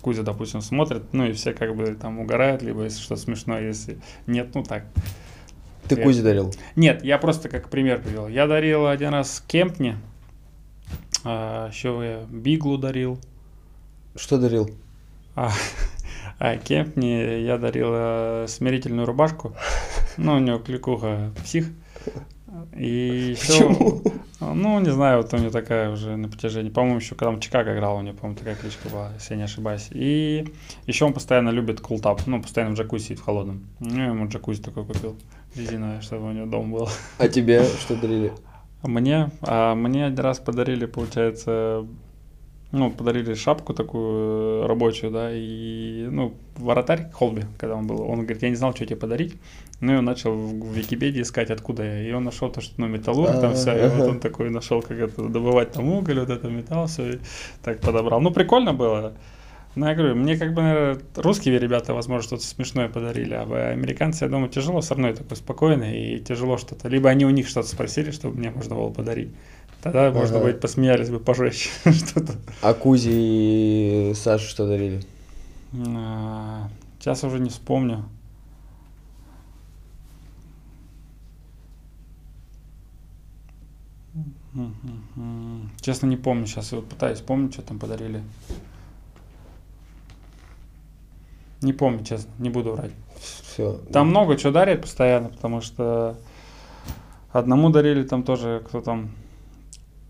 [0.00, 3.98] Кузя, допустим, смотрит, ну и все как бы там угорают, либо если что смешное, если
[4.26, 4.84] нет, ну так.
[5.88, 6.52] Ты Я- Кузе дарил?
[6.76, 8.28] Нет, я просто как пример привел.
[8.28, 9.96] Я дарил один раз Кемпни,
[11.24, 13.18] а, еще я Биглу дарил,
[14.16, 14.68] Что дарил?
[15.34, 15.50] а,
[16.38, 19.54] а Кемпни я дарил э, смирительную рубашку.
[20.16, 21.68] Ну, у него кликуха псих.
[22.76, 24.02] И еще, Почему?
[24.40, 27.40] Ну, не знаю, вот у него такая уже на протяжении, по-моему, еще когда он в
[27.40, 29.88] Чикаго играл, у него, по-моему, такая кличка была, если я не ошибаюсь.
[29.90, 30.46] И
[30.86, 33.68] еще он постоянно любит култап, ну, постоянно в джакузи сидит в холодном.
[33.80, 35.16] Ну, я ему джакузи такой купил,
[35.56, 36.88] резиновое, чтобы у него дом был.
[37.18, 38.32] А тебе что дарили?
[38.82, 41.84] А Мне, а мне один раз подарили, получается,
[42.70, 48.20] ну, подарили шапку такую э, рабочую, да, и, ну, воротарь Холби, когда он был, он
[48.20, 49.36] говорит, я не знал, что тебе подарить,
[49.80, 52.86] ну, и он начал в, Википедии искать, откуда я, и он нашел то, что, ну,
[52.86, 56.48] металлург там все, и вот он такой нашел, как это, добывать там уголь, вот это
[56.48, 57.18] металл, все, и
[57.62, 58.20] так подобрал.
[58.20, 59.14] Ну, прикольно было.
[59.74, 64.24] Ну, я говорю, мне как бы, наверное, русские ребята, возможно, что-то смешное подарили, а американцы,
[64.24, 66.88] я думаю, тяжело, равно я такой спокойный, и тяжело что-то.
[66.88, 69.30] Либо они у них что-то спросили, чтобы мне можно было подарить.
[69.82, 70.40] Тогда, Ага.
[70.42, 72.34] быть, посмеялись бы пожестче что-то.
[72.62, 75.02] А Кузе и Саше что дарили?
[75.86, 76.68] А,
[76.98, 78.04] Сейчас уже не вспомню.
[85.80, 86.46] Честно, не помню.
[86.46, 88.22] Сейчас вот пытаюсь помнить, что там подарили.
[91.60, 92.92] Не помню, честно, не буду врать.
[93.20, 93.78] Все.
[93.92, 96.16] Там много чего дарят постоянно, потому что
[97.32, 99.10] одному дарили там тоже, кто там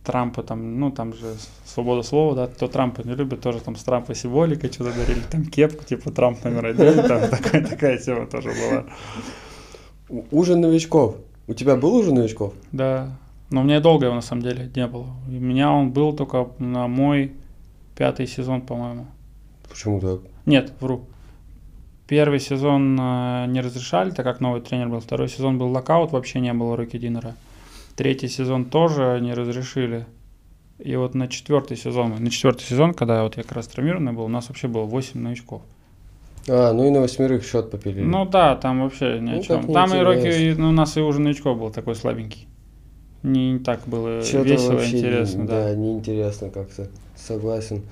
[0.08, 1.34] Трампа там, ну там же
[1.66, 5.44] свобода слова, да, кто Трампа не любит, тоже там с Трампа символикой что-то дарили, там
[5.44, 8.84] кепку, типа Трамп номер один, там такая, такая тема тоже была.
[10.30, 11.16] Ужин новичков.
[11.46, 12.54] У тебя был ужин новичков?
[12.72, 13.18] Да,
[13.50, 15.08] но у меня долго его на самом деле не было.
[15.26, 17.32] У меня он был только на мой
[17.94, 19.08] пятый сезон, по-моему.
[19.68, 20.20] Почему так?
[20.46, 21.02] Нет, вру.
[22.06, 25.00] Первый сезон э, не разрешали, так как новый тренер был.
[25.00, 27.34] Второй сезон был локаут, вообще не было rookie dinner а.
[27.98, 30.06] Третий сезон тоже не разрешили.
[30.78, 34.22] И вот на четвертый сезон, на четвертый сезон, когда вот я как раз травмированный был,
[34.22, 35.62] у нас вообще было 8 новичков.
[36.48, 38.00] А, ну и на восьмерых счет попили.
[38.00, 39.72] Ну да, там вообще ни о Ну, чем.
[39.72, 42.46] Там и Рокки, ну, у нас и уже новичков был такой слабенький.
[43.24, 45.64] Не, не так было Чё-то весело, вообще не- интересно, да.
[45.64, 46.86] Да, неинтересно как-то.
[47.16, 47.82] Согласен.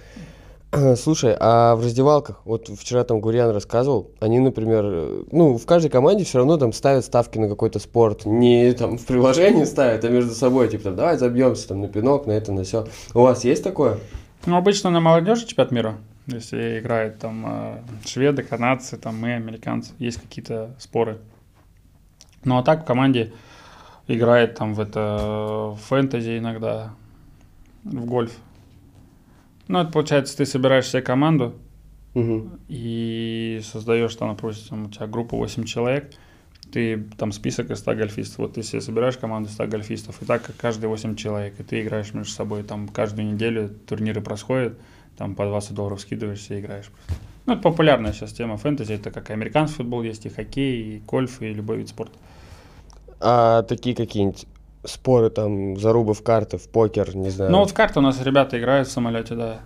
[0.97, 5.91] Слушай, а в раздевалках, вот вчера там Гурьян рассказывал, они, например, э, ну, в каждой
[5.91, 8.27] команде все равно там ставят ставки на какой-то спорт.
[8.27, 12.27] Не там в приложении ставят, а между собой, типа, там, давай забьемся там на пинок,
[12.27, 12.87] на это, на все.
[13.14, 13.99] У вас есть такое?
[14.45, 15.97] Ну, обычно на молодежи чемпионат мира,
[16.27, 21.18] если играют там э, шведы, канадцы, там мы, американцы, есть какие-то споры.
[22.45, 23.33] Ну, а так в команде
[24.09, 26.91] играет там в это в фэнтези иногда,
[27.83, 28.33] в гольф.
[29.69, 31.55] Ну, это получается, ты собираешь себе команду
[32.14, 32.61] Мгм.
[32.69, 36.12] и создаешь там, допустим, у тебя группа 8 человек,
[36.73, 38.39] ты там список из 100 гольфистов.
[38.39, 41.62] Вот ты себе собираешь команду из 100 гольфистов, и так как каждые 8 человек, и
[41.62, 42.62] ты играешь между собой.
[42.62, 44.79] Там каждую неделю турниры происходят,
[45.17, 46.91] там по 20 долларов скидываешься и играешь.
[47.47, 50.99] Ну, это популярная сейчас тема фэнтези, это как и американский футбол есть, и хоккей, и
[51.07, 52.19] гольф, и любой вид спорта.
[53.21, 54.47] А такие какие-нибудь
[54.87, 57.51] споры, там, зарубы в карты, в покер, не знаю.
[57.51, 59.61] Ну, вот в карты у нас ребята играют в самолете, да.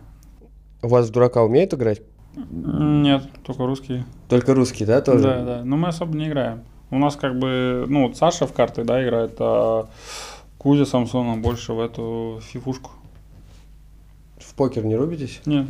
[0.82, 2.02] У вас в дурака умеют играть?
[2.34, 4.04] Нет, только русские.
[4.28, 5.22] Только русские, да, тоже?
[5.22, 5.64] Да, да.
[5.64, 6.62] Но мы особо не играем.
[6.90, 9.88] У нас как бы, ну, вот Саша в карты, да, играет, а
[10.58, 12.90] Кузя Самсоном больше в эту фифушку.
[14.38, 15.40] В покер не рубитесь?
[15.46, 15.66] Нет.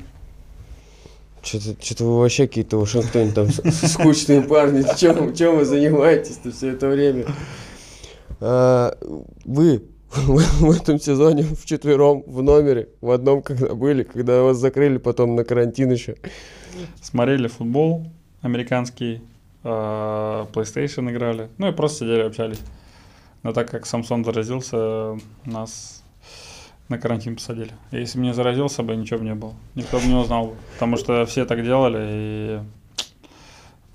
[1.42, 4.84] Что-то, вы вообще какие-то в Вашингтоне там скучные парни.
[4.96, 7.24] Чем вы занимаетесь-то все это время?
[8.41, 8.97] А,
[9.45, 15.36] вы в этом сезоне вчетвером в номере, в одном, когда были, когда вас закрыли потом
[15.36, 16.16] на карантин еще.
[17.01, 18.07] Смотрели футбол
[18.41, 19.22] американский,
[19.62, 21.49] а, PlayStation играли.
[21.59, 22.61] Ну и просто сидели, общались.
[23.43, 26.03] Но так как Самсон заразился, нас
[26.88, 27.70] на карантин посадили.
[27.93, 29.55] Если бы не заразился бы, ничего бы не было.
[29.74, 30.57] Никто бы не узнал бы.
[30.74, 32.61] Потому что все так делали, и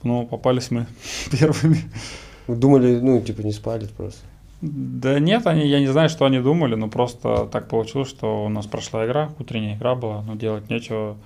[0.04, 0.88] ну, попались мы
[1.32, 1.80] первыми.
[2.48, 4.22] Вы думали, ну, типа, не спали просто.
[4.62, 8.50] Да нет, они, я не знаю, что они думали, но просто так получилось, что у
[8.50, 11.18] нас прошла игра, утренняя игра была, но делать нечего.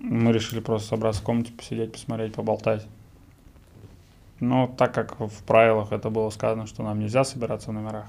[0.00, 2.86] Мы решили просто собраться в комнате, посидеть, посмотреть, поболтать.
[4.40, 8.06] Но так как в правилах это было сказано, что нам нельзя собираться в номерах,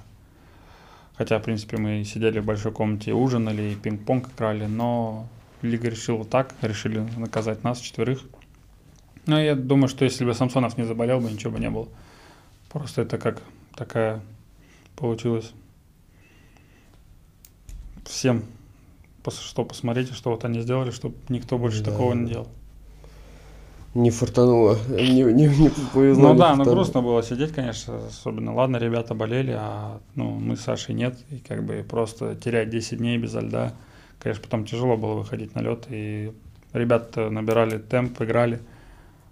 [1.18, 5.28] Хотя, в принципе, мы сидели в большой комнате, ужинали и пинг-понг играли, но
[5.62, 8.22] лига решила так, решили наказать нас четверых.
[9.26, 11.88] Но я думаю, что если бы Самсонов не заболел бы, ничего бы не было.
[12.70, 13.42] Просто это как
[13.76, 14.22] такая
[14.96, 15.52] получилась
[18.06, 18.44] всем
[19.32, 21.92] что посмотрите, что вот они сделали, чтобы никто больше Да.
[21.92, 22.48] такого не делал.
[23.94, 26.34] Не фартануло, не, не, не повезло.
[26.34, 26.76] Ну да, ну фартануло.
[26.76, 28.54] грустно было сидеть, конечно, особенно.
[28.54, 31.18] Ладно, ребята болели, а ну, мы с Сашей нет.
[31.32, 33.74] И как бы просто терять 10 дней без льда.
[34.20, 35.86] Конечно, потом тяжело было выходить на лед.
[35.90, 36.34] И
[36.74, 38.60] ребята набирали темп, играли.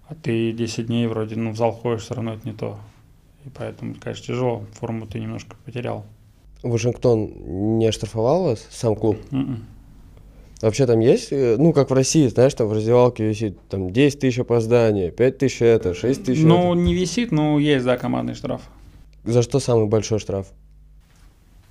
[0.08, 2.78] А ты 10 дней вроде, ну, в зал ходишь, все равно это не то.
[3.44, 4.64] И поэтому, конечно, тяжело.
[4.72, 6.04] Форму ты немножко потерял.
[6.62, 9.18] Вашингтон не оштрафовал вас, сам клуб?
[9.30, 9.64] Мгм.
[10.62, 14.18] Вообще там есть, э, ну, как в России, знаешь, там в раздевалке висит там 10
[14.20, 16.80] тысяч опоздания, 5 тысяч это, 6 тысяч Ну, это.
[16.80, 18.62] не висит, но есть, да, командный штраф.
[19.24, 20.46] За что самый большой штраф?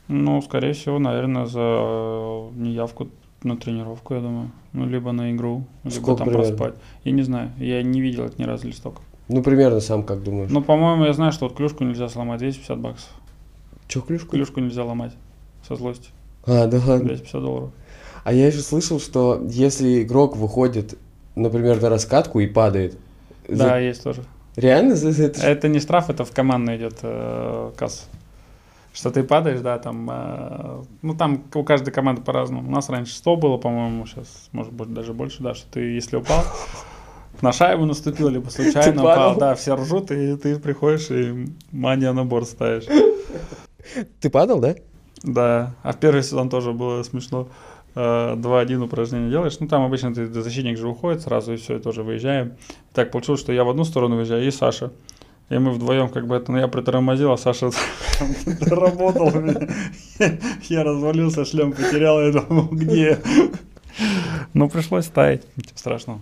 [0.09, 3.09] Ну, скорее всего, наверное, за э, неявку
[3.41, 4.51] на тренировку, я думаю.
[4.73, 6.55] Ну, либо на игру, либо Сколько там примерно?
[6.55, 6.75] проспать.
[7.03, 9.01] Я не знаю, я не видел это ни разу листок.
[9.29, 10.49] Ну, примерно сам как думаешь?
[10.51, 13.09] Ну, по-моему, я знаю, что вот клюшку нельзя сломать 250 баксов.
[13.87, 14.31] Чё, клюшку?
[14.31, 15.13] Клюшку нельзя ломать
[15.67, 16.09] со злости.
[16.45, 17.05] А, да ладно.
[17.07, 17.69] 250 долларов.
[18.23, 20.97] А я еще слышал, что если игрок выходит,
[21.35, 22.97] например, на раскатку и падает,
[23.47, 24.23] за- Да, есть тоже.
[24.55, 25.41] реально за за это?
[25.41, 28.03] Это не штраф, это в командную идет э, касса.
[28.93, 32.67] Что ты падаешь, да, там, э, ну там у каждой команды по-разному.
[32.67, 36.15] У нас раньше 100 было, по-моему, сейчас, может быть, даже больше, да, что ты, если
[36.17, 36.43] упал,
[37.43, 39.31] на шайбу наступил, либо случайно падал?
[39.31, 42.85] упал, да, все ржут, и ты приходишь и мания на борт ставишь.
[44.21, 44.75] Ты падал, да?
[45.23, 47.49] Да, а в первый сезон тоже было смешно.
[47.95, 49.57] Э, 2-1 упражнение делаешь.
[49.59, 52.53] Ну, там обычно ты, защитник же уходит сразу, и все, и тоже выезжаем.
[52.93, 54.93] Так получилось, что я в одну сторону выезжаю, и Саша.
[55.49, 57.71] И мы вдвоем как бы это, ну, я притормозил, а Саша
[58.61, 59.31] работал.
[60.69, 63.19] Я развалился, шлем потерял, я думал, где?
[64.53, 66.21] Ну, пришлось ставить, ничего страшного.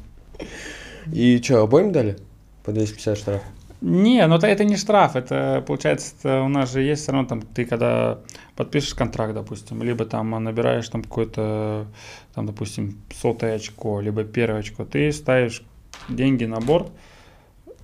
[1.11, 2.17] И что, обоим дали?
[2.63, 3.41] По 250 штраф?
[3.81, 7.27] Не, ну это, это не штраф, это получается, это у нас же есть все равно
[7.27, 8.19] там, ты когда
[8.55, 11.87] подпишешь контракт, допустим, либо там набираешь там какое-то,
[12.35, 15.63] там, допустим, сотое очко, либо первое очко, ты ставишь
[16.07, 16.91] деньги на борт,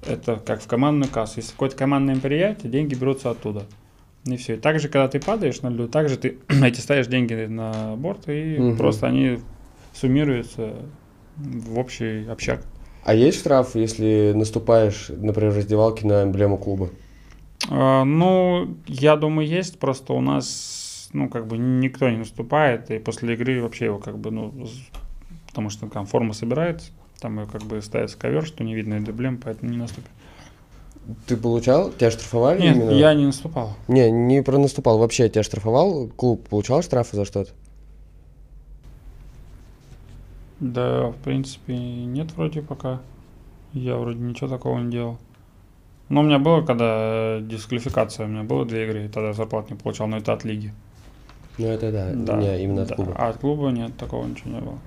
[0.06, 1.38] это как в командную кассу.
[1.38, 3.64] Если какое-то командное мероприятие, деньги берутся оттуда.
[4.26, 4.54] И все.
[4.54, 8.60] И также, когда ты падаешь на льду, также ты эти ставишь деньги на борт, и
[8.60, 8.78] Мгм.
[8.78, 9.40] просто они
[9.94, 10.76] суммируются
[11.38, 12.62] в общий общак.
[13.08, 16.90] А есть штраф, если наступаешь, например, в раздевалке на эмблему клуба?
[17.70, 19.80] А, Ну, я думаю, есть.
[19.80, 24.18] Просто у нас, ну, как бы никто не наступает, и после игры вообще его как
[24.18, 24.54] бы, ну,
[25.48, 26.92] потому что там форма собирается,
[27.22, 30.12] там ее как бы ставится ковер, что не видно эмблем, поэтому не наступит.
[31.28, 31.92] Ты получал?
[31.94, 32.90] Тебя штрафовали Нет, именно?
[32.90, 33.78] я не наступал.
[33.88, 36.10] Не, не про наступал, вообще тебя штрафовал?
[36.10, 37.52] Клуб получал штрафы за что-то?
[40.60, 43.00] Да, в принципе, нет вроде пока.
[43.74, 45.18] Я вроде ничего такого не делал.
[46.10, 49.74] Но у меня было, когда э, дисквалификация, у меня было две игры, и тогда зарплату
[49.74, 50.74] не получал, но это от лиги.
[51.58, 52.96] Ну это да, не, именно от да.
[52.96, 53.14] клуба.
[53.18, 54.80] А от клуба нет, такого ничего не было.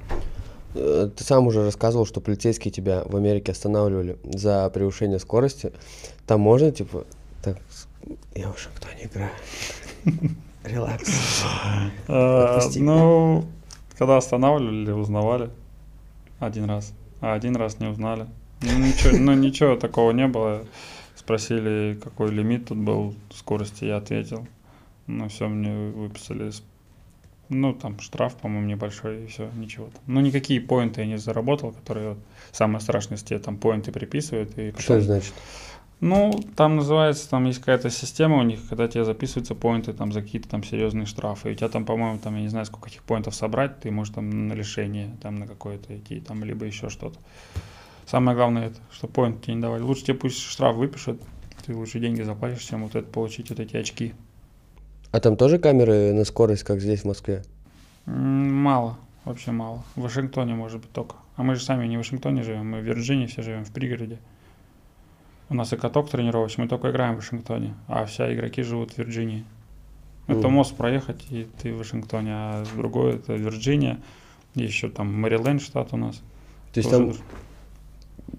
[0.74, 5.72] Э, Ты сам уже рассказывал, что полицейские тебя в Америке останавливали за превышение скорости.
[6.26, 7.04] Там можно, типа,
[7.42, 7.58] так,
[8.34, 9.30] я в Вашингтоне играю.
[10.64, 11.44] Релакс.
[12.08, 12.60] Э.
[12.76, 13.44] Ну,
[13.98, 15.50] когда останавливали, узнавали
[16.40, 18.26] один раз, а один раз не узнали.
[18.62, 20.66] Ну ничего, ну, ничего такого не было.
[21.14, 24.46] Спросили, какой лимит тут был скорости, я ответил.
[25.06, 26.50] Ну все, мне выписали,
[27.48, 30.02] ну там штраф, по-моему, небольшой, и все, ничего там.
[30.06, 32.18] Ну никакие поинты я не заработал, которые вот,
[32.52, 34.56] самое страшное, если тебе там поинты приписывают.
[34.58, 35.34] И Что это потом- значит?
[36.00, 40.22] Ну, там называется, там есть какая-то система у них, когда тебе записываются поинты там за
[40.22, 41.50] какие-то там серьезные штрафы.
[41.50, 44.14] И у тебя там, по-моему, там, я не знаю, сколько этих поинтов собрать, ты можешь
[44.14, 47.18] там на лишение там на какое-то идти, там, либо еще что-то.
[48.06, 49.82] Самое главное это, что поинт тебе не давали.
[49.82, 51.20] Лучше тебе пусть штраф выпишут,
[51.66, 54.14] ты лучше деньги заплатишь, чем вот это получить вот эти очки.
[55.12, 57.44] А там тоже камеры на скорость, как здесь в Москве?
[58.06, 59.84] Мало, вообще мало.
[59.96, 61.16] В Вашингтоне, может быть, только.
[61.36, 64.18] А мы же сами не в Вашингтоне живем, мы в Вирджинии все живем, в пригороде.
[65.50, 68.98] У нас и каток тренировочный, мы только играем в Вашингтоне, а вся игроки живут в
[68.98, 69.44] Вирджинии.
[70.28, 70.52] Это Мгм.
[70.52, 73.98] мост проехать, и ты в Вашингтоне, а другой это Вирджиния,
[74.54, 76.22] еще там Мэриленд штат у нас.
[76.72, 77.26] То есть Тоже там.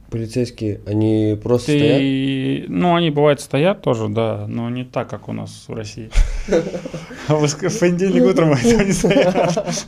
[0.10, 1.98] Полицейские, они просто стоят?
[1.98, 2.66] Ты...
[2.68, 6.10] Ну, они бывают стоят тоже, да, но не так, как у нас в России.
[7.28, 9.88] А в понедельник утром они стоят.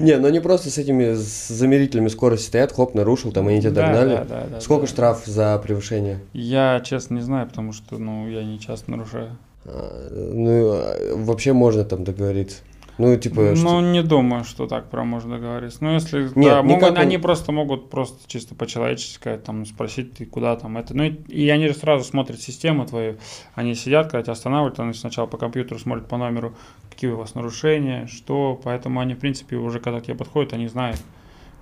[0.00, 4.26] Не, ну они просто с этими замерителями скорости стоят, хоп, нарушил, там они тебя догнали.
[4.60, 6.20] Сколько штраф за превышение?
[6.32, 9.36] Я, честно, не знаю, потому что, ну, я не часто нарушаю.
[9.64, 12.58] А, ну, а, вообще можно там договориться.
[12.96, 15.78] Ну, типа, что- Ну, не думаю, что так прям можно договориться.
[15.82, 20.14] Ну, если, Нет, да, могут- никак он- они просто могут просто чисто по-человечески там, спросить,
[20.14, 20.96] ты куда там это.
[20.96, 23.16] Ну, и, и они же сразу смотрят систему твою.
[23.56, 26.54] Они сидят, когда тебя останавливают, они сначала по компьютеру смотрят по номеру,
[26.88, 28.60] какие у вас нарушения, что.
[28.62, 31.00] Поэтому они, в принципе, уже когда к тебе подходят, они знают,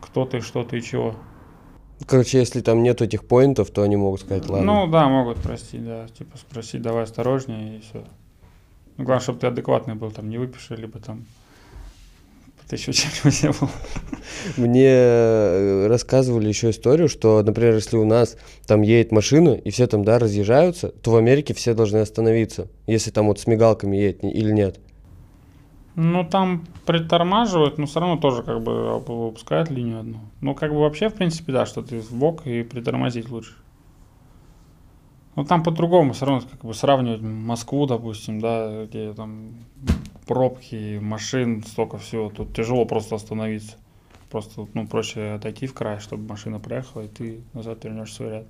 [0.02, 1.14] кто ты, что ты и чего.
[2.06, 4.66] короче, если там нет этих поинтов, то они могут сказать, ладно.
[4.84, 6.08] Ну, да, могут простить, да.
[6.08, 8.04] Типа спросить, давай осторожнее, и все.
[9.02, 11.24] Ну, главное, чтобы ты адекватный был, там, не выпиши, либо там
[12.68, 13.68] ты еще чем-нибудь не был.
[14.56, 19.88] Мне э, рассказывали еще историю, что, например, если у нас там едет машина, и все
[19.88, 24.22] там, да, разъезжаются, то в Америке все должны остановиться, если там вот с мигалками едет
[24.22, 24.78] или нет.
[25.96, 30.20] Ну, там притормаживают, но все равно тоже как бы выпускают линию одну.
[30.40, 33.54] Ну, как бы вообще, в принципе, да, что ты в бок и притормозить лучше.
[35.34, 39.54] Ну, там по-другому все равно как бы сравнивать Москву, допустим, да, где там
[40.26, 42.28] пробки, машин, столько всего.
[42.28, 43.76] Тут тяжело просто остановиться.
[44.30, 48.46] Просто, ну, проще отойти в край, чтобы машина проехала, и ты назад вернешь свой ряд.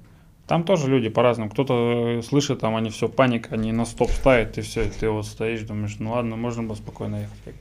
[0.46, 1.50] Там тоже люди по-разному.
[1.50, 5.26] Кто-то э, слышит, там они все, паника, они на стоп ставят, и все, ты вот
[5.26, 7.60] стоишь, думаешь, ну ладно, можно было спокойно ехать.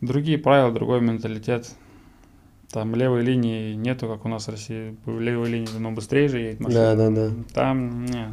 [0.00, 1.74] Другие правила, другой менталитет.
[2.70, 4.96] Там левой линии нету, как у нас в России.
[5.06, 6.96] Левой линии, ну, быстрее же едет машина.
[6.96, 7.34] Да, да, да.
[7.54, 8.28] Там, нет.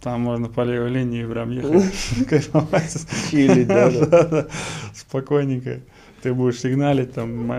[0.00, 1.92] Там можно по левой линии прям ехать,
[2.28, 2.96] кайфовать.
[3.30, 4.46] Чилить, да.
[4.94, 5.80] Спокойненько.
[6.22, 7.50] Ты будешь сигналить, там,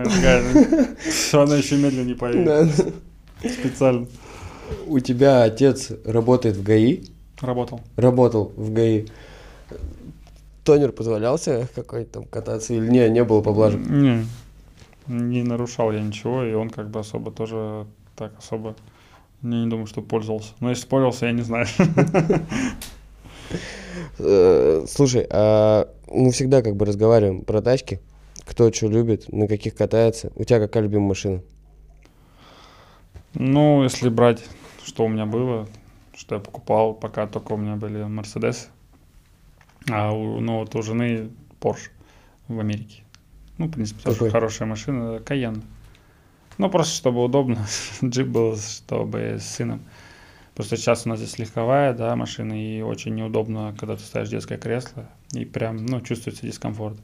[1.10, 2.94] что она еще медленнее поедет.
[3.40, 4.06] Специально.
[4.86, 7.04] У тебя отец работает в ГАИ,
[7.40, 7.80] Работал.
[7.96, 9.06] работал в ГАИ.
[10.64, 13.80] Тонер позволял себе какой-то там кататься или не, не было поблажек?
[13.86, 14.24] Не,
[15.06, 17.86] не нарушал я ничего, и он как бы особо тоже
[18.16, 18.76] так особо
[19.42, 20.54] не, не думаю, что пользовался.
[20.60, 21.66] Но если пользовался, я не знаю.
[24.18, 28.00] Э, Слушай, а мы всегда как бы разговариваем про тачки,
[28.44, 30.32] кто что любит, на каких катается.
[30.36, 31.42] У тебя какая любимая машина?
[33.34, 34.44] Ну, если брать,
[34.84, 35.68] что у меня было,
[36.16, 38.68] что я покупал, пока только у меня были Мерседес,
[39.90, 41.90] а у, ну, вот у жены Porsche
[42.46, 43.03] в Америке.
[43.58, 44.30] Ну, в принципе, тоже Какой?
[44.30, 45.62] хорошая машина, Cayenne.
[46.58, 47.66] Ну, просто чтобы удобно,
[48.04, 49.80] джип был, чтобы с сыном.
[50.54, 54.56] Просто сейчас у нас здесь легковая, да, машина, и очень неудобно, когда ты ставишь детское
[54.56, 56.96] кресло, и прям, ну, чувствуется дискомфорт.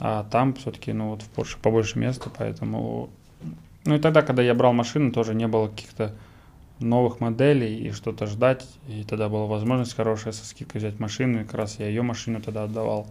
[0.00, 3.10] А там все-таки, ну, вот в Porsche побольше места, поэтому...
[3.86, 6.14] Ну, и тогда, когда я брал машину, тоже не было каких-то
[6.80, 11.44] новых моделей и что-то ждать, и тогда была возможность хорошая со скидкой взять машину, и
[11.44, 13.06] как раз я ее машину тогда отдавал.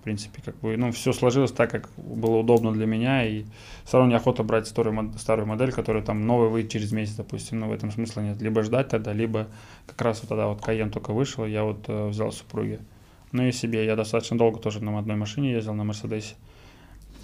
[0.00, 3.44] В принципе, как бы, ну, все сложилось так, как было удобно для меня, и
[3.84, 7.68] все равно неохота брать старую, старую модель, которая там новая выйдет через месяц, допустим, но
[7.68, 8.40] в этом смысла нет.
[8.40, 9.48] Либо ждать тогда, либо
[9.86, 12.80] как раз вот тогда вот Каен только вышел, я вот э, взял супруге.
[13.32, 16.34] Ну и себе, я достаточно долго тоже на одной машине ездил, на Мерседесе.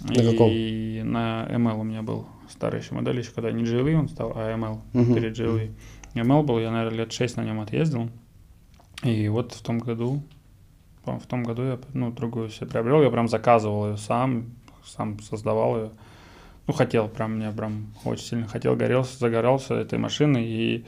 [0.01, 0.51] На каком?
[0.51, 4.33] И на ML у меня был старый еще модель, еще когда не GLE он стал,
[4.35, 5.15] а ML Мгм.
[5.15, 5.71] перед GLE.
[6.13, 8.09] ML был, я, наверное, лет 6 на нем отъездил.
[9.03, 10.21] И вот в том году,
[11.07, 14.45] в том году я ну, другую себе приобрел, я прям заказывал ее сам,
[14.85, 15.89] сам создавал ее.
[16.67, 20.85] Ну, хотел прям, мне прям очень сильно хотел, горел, загорелся этой машиной и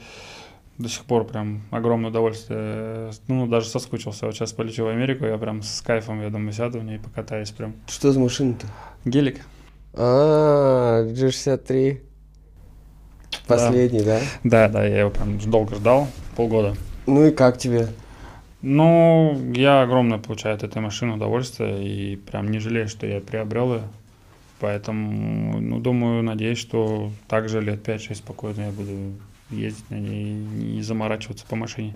[0.76, 3.12] до сих пор прям огромное удовольствие.
[3.28, 4.26] Ну, даже соскучился.
[4.26, 6.98] Вот сейчас полечу в Америку, я прям с кайфом, я думаю, сяду в ней и
[6.98, 7.74] покатаюсь прям.
[7.86, 8.66] Что за машина-то?
[9.04, 9.40] Гелик.
[9.94, 12.00] А, G63.
[13.46, 14.20] Последний, да?
[14.44, 16.76] Да, да, я его прям долго ждал, полгода.
[17.06, 17.88] Ну и как тебе?
[18.62, 23.74] Ну, я огромное получаю от этой машины удовольствие и прям не жалею, что я приобрел
[23.74, 23.82] ее.
[24.60, 28.92] Поэтому, ну, думаю, надеюсь, что также лет 5-6 спокойно я буду
[29.48, 31.94] ездить на ней и не заморачиваться по машине.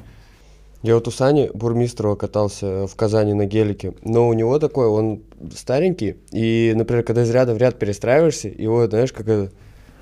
[0.83, 5.23] Я вот у Сани Бурмистрова катался в Казани на гелике, но у него такой, он
[5.55, 9.53] старенький, и, например, когда из ряда в ряд перестраиваешься, его, знаешь, как это,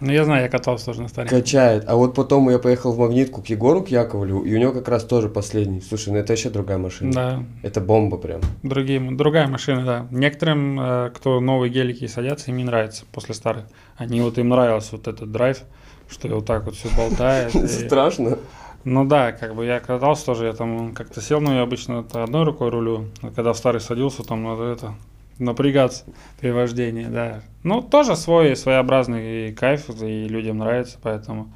[0.05, 1.39] Ну, я знаю, я катался тоже на стареньком.
[1.39, 1.85] качает.
[1.87, 4.89] А вот потом я поехал в Магнитку к Егору, к Яковлеву, и у него как
[4.89, 5.81] раз тоже последний.
[5.81, 7.13] Слушай, ну это вообще другая машина.
[7.13, 8.41] Да, Это бомба прям.
[8.65, 10.07] другие, другая машина, да.
[10.11, 13.65] Некоторым, э, кто новые гелики садятся, им не нравится после старых.
[13.97, 15.63] Они вот им нравился вот этот драйв,
[16.09, 17.53] что вот так вот все болтает.
[17.71, 18.39] Страшно.
[18.85, 22.25] Ну да, как бы я катался тоже, я там как-то сел, но я обычно это
[22.25, 24.95] одной рукой рулю, а когда в старый садился, там надо это
[25.39, 26.05] напрягаться
[26.41, 27.43] при вождении, да.
[27.63, 31.53] Ну, тоже свой своеобразный кайф, и людям нравится, поэтому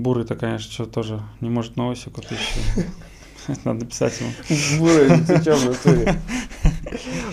[0.00, 2.38] Бурый-то, конечно, что тоже не может себе купить.
[2.38, 3.54] что.
[3.64, 4.30] Надо писать ему.
[4.80, 6.16] Бурый, ты чё в натуре?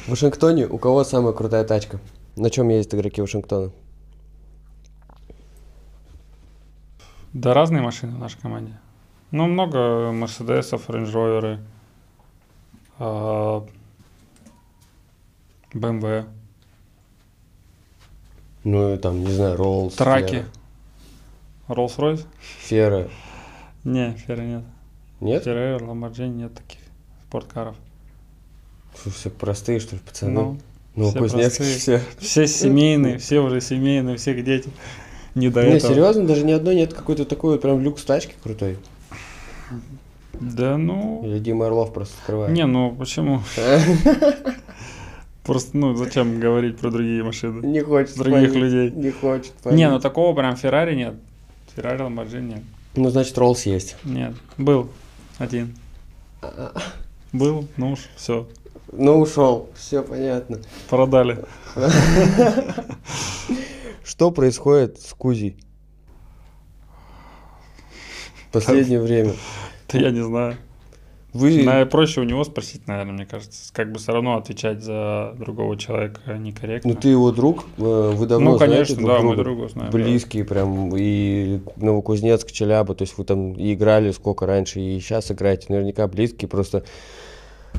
[0.06, 2.00] В Вашингтоне у кого самая крутая тачка?
[2.36, 3.72] На чем ездят игроки Вашингтона?
[7.34, 8.78] Да разные машины в нашей команде.
[9.32, 11.60] Ну, много Мерседесов, Range Rover,
[13.00, 13.66] а,
[15.74, 16.26] BMW,
[18.64, 20.46] Ну, там, не знаю, Роллс, траки,
[21.68, 22.26] Rolls-Royce.
[22.60, 23.10] Фера.
[23.84, 24.64] Не, Ферри нет.
[25.20, 25.44] Нет?
[25.44, 26.80] Феррари, Lamborghini нет таких
[27.28, 27.76] спорткаров.
[29.00, 30.32] Что, все простые, что ли, пацаны?
[30.34, 30.58] Ну,
[30.96, 32.00] Ну, все Кузнецкий простые.
[32.00, 32.02] все.
[32.20, 34.70] все семейные, все уже семейные, всех дети.
[35.34, 35.94] Не до Не, этого.
[35.94, 38.78] серьезно, даже ни одной нет какой-то такой вот прям люкс тачки крутой.
[40.34, 41.22] Да ну...
[41.26, 42.52] Или Дима Орлов просто скрывает.
[42.54, 43.42] Не, ну почему?
[45.44, 47.66] Просто, ну, зачем говорить про другие машины?
[47.66, 48.92] Не хочет Других понять, людей.
[48.92, 49.92] Не хочет Не, понять.
[49.92, 51.16] ну такого прям Феррари нет.
[51.76, 52.64] Феррари, Lamborghini нет.
[52.96, 53.96] Ну, значит, Роллс есть.
[54.04, 54.90] Нет, был
[55.40, 55.76] один.
[57.34, 58.48] Был, ну уж все,
[58.92, 59.70] Ну, ушел.
[59.76, 60.60] Все понятно.
[60.90, 61.44] продали.
[64.04, 65.56] Что происходит с Кузей?
[68.50, 69.34] В последнее время.
[69.92, 70.58] Да я не знаю.
[71.34, 71.64] Вы...
[71.64, 73.72] Наверное, проще у него спросить, наверное, мне кажется.
[73.74, 76.92] Как бы все равно отвечать за другого человека некорректно.
[76.94, 79.44] Ну, ты его друг, э, вы давно Ну, знаете конечно, друг да, мы друга?
[79.44, 79.98] друга знаем, да.
[79.98, 85.32] Близкие прям, и Новокузнецк, Челяба, то есть вы там и играли сколько раньше, и сейчас
[85.32, 86.84] играете, наверняка близкие, просто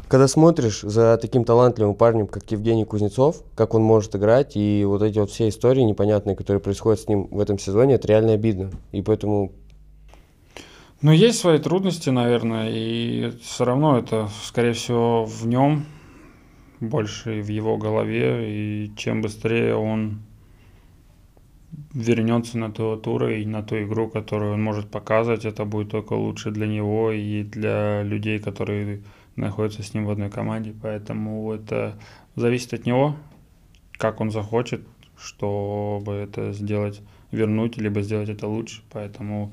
[0.08, 5.02] когда смотришь за таким талантливым парнем, как Евгений Кузнецов, как он может играть, и вот
[5.02, 8.70] эти вот все истории непонятные, которые происходят с ним в этом сезоне, это реально обидно.
[8.92, 9.52] И поэтому
[11.02, 15.84] Ну, есть свои трудности, наверное, и все равно это, скорее всего, в нем
[16.78, 20.22] больше в его голове, и чем быстрее он
[21.92, 26.12] вернется на ту тур и на ту игру, которую он может показывать, это будет только
[26.12, 29.02] лучше для него и для людей, которые
[29.34, 30.72] находятся с ним в одной команде.
[30.80, 31.98] Поэтому это
[32.36, 33.16] зависит от него,
[33.98, 34.86] как он захочет,
[35.18, 37.00] чтобы это сделать,
[37.32, 38.82] вернуть, либо сделать это лучше.
[38.92, 39.52] Поэтому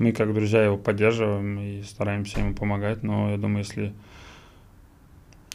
[0.00, 3.02] мы, как друзья, его поддерживаем и стараемся ему помогать.
[3.02, 3.92] Но я думаю, если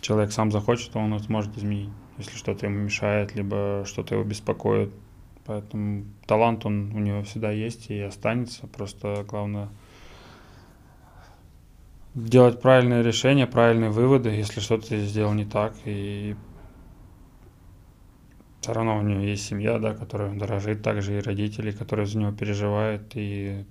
[0.02, 1.90] человек сам захочет, то он это может изменить.
[2.20, 4.94] Если что-то ему мешает, либо что-то его беспокоит.
[5.46, 8.68] Поэтому талант он у него всегда есть и останется.
[8.68, 9.70] Просто главное
[12.14, 15.74] делать правильные решения, правильные выводы, если что-то сделал не так.
[15.86, 16.36] И
[18.62, 22.32] все равно у него есть семья, да, которая дорожит, также и родители, которые за него
[22.32, 23.66] переживают, и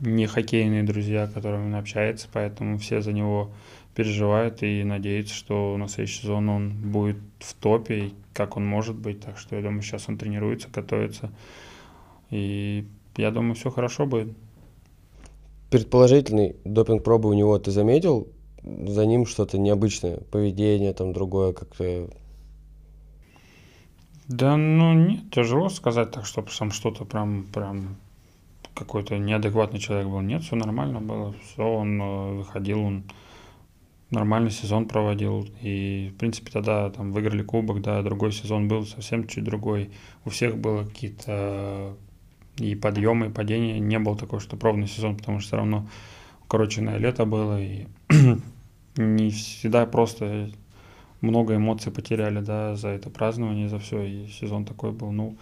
[0.00, 3.50] не хоккейные друзья, которыми он общается, поэтому все за него
[3.94, 9.20] переживают и надеются, что на следующий сезон он будет в топе, как он может быть.
[9.20, 11.30] Так что я думаю, сейчас он тренируется, готовится.
[12.30, 12.86] И
[13.16, 14.34] я думаю, все хорошо будет.
[15.70, 18.28] предположительный допинг-пробы у него, ты заметил?
[18.62, 22.08] За ним что-то необычное, поведение там другое, как-то
[24.28, 27.96] Да, ну нет, тяжело сказать так, чтобы сам что-то прям, прям
[28.74, 30.20] какой-то неадекватный человек был.
[30.20, 33.04] Нет, все нормально было, все, он э, выходил, он
[34.10, 35.48] нормальный сезон проводил.
[35.60, 39.90] И, в принципе, тогда там выиграли кубок, да, другой сезон был совсем чуть другой.
[40.24, 41.94] У всех было какие-то э,
[42.58, 43.78] и подъемы, и падения.
[43.80, 45.88] Не был такой, что ровный сезон, потому что все равно
[46.44, 47.86] укороченное лето было, и
[48.96, 50.50] не всегда просто
[51.22, 55.36] много эмоций потеряли, да, за это празднование, за все, и сезон такой был, ну,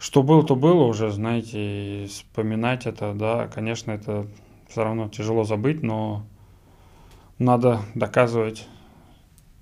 [0.00, 4.26] что было, то было уже, знаете, и вспоминать это, да, конечно, это
[4.66, 6.24] все равно тяжело забыть, но
[7.38, 8.66] надо доказывать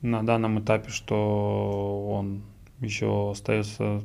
[0.00, 2.42] на данном этапе, что он
[2.78, 4.04] еще остается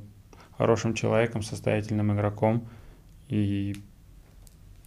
[0.58, 2.68] хорошим человеком, состоятельным игроком,
[3.30, 3.76] и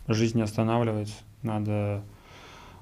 [0.09, 2.03] жизнь не останавливается, надо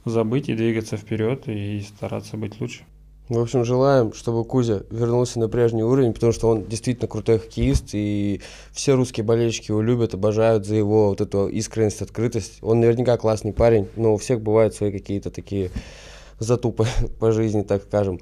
[0.06, 2.84] забыть и двигаться вперед и стараться быть лучше.
[3.30, 7.90] В общем, желаем, чтобы Кузя вернулся на прежний уровень, потому что он действительно крутой хоккеист,
[7.94, 12.58] и все русские болельщики его любят, обожают за его вот эту искренность, открытость.
[12.60, 15.70] Он наверняка классный парень, но у всех бывают свои какие-то такие
[16.38, 16.86] затупы
[17.18, 18.20] по жизни, так скажем.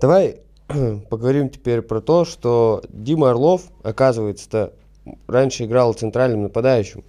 [0.00, 0.36] Давай
[1.10, 4.72] поговорим теперь про то, что Дима Орлов, оказывается-то,
[5.26, 7.02] раньше играл центральным нападающим.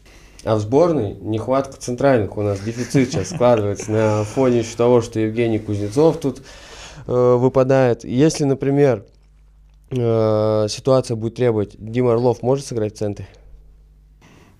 [0.45, 5.19] А в сборной нехватка центральных у нас, дефицит сейчас складывается на фоне еще того, что
[5.19, 6.41] Евгений Кузнецов тут
[7.10, 8.03] э, выпадает.
[8.03, 9.06] Если, например,
[9.90, 13.27] э, ситуация будет требовать, Дима Орлов может сыграть в центре?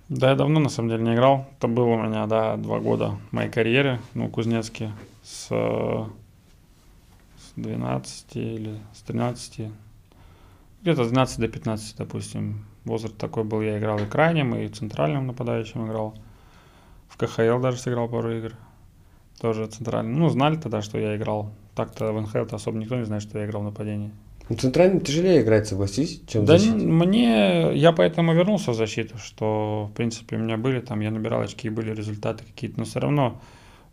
[0.08, 1.46] Да, я давно на самом деле не играл.
[1.56, 4.90] Это было у меня, да, два года моей карьеры, ну, Кузнецке,
[5.22, 6.04] с, э,
[7.38, 9.70] с 12 или с 13,
[10.82, 12.64] где-то с 12 до 15, допустим.
[12.84, 16.14] Возраст такой был, я играл и крайним, и центральным нападающим играл.
[17.08, 18.54] В КХЛ даже сыграл пару игр.
[19.40, 20.18] Тоже центральным.
[20.18, 21.50] Ну, знали тогда, что я играл.
[21.74, 24.10] Так-то в НХЛ -то особо никто не знает, что я играл в нападении.
[24.48, 26.76] Ну, центрально тяжелее играть, согласись, чем Да защите.
[26.76, 31.10] н- мне, я поэтому вернулся в защиту, что, в принципе, у меня были там, я
[31.12, 33.40] набирал очки, были результаты какие-то, но все равно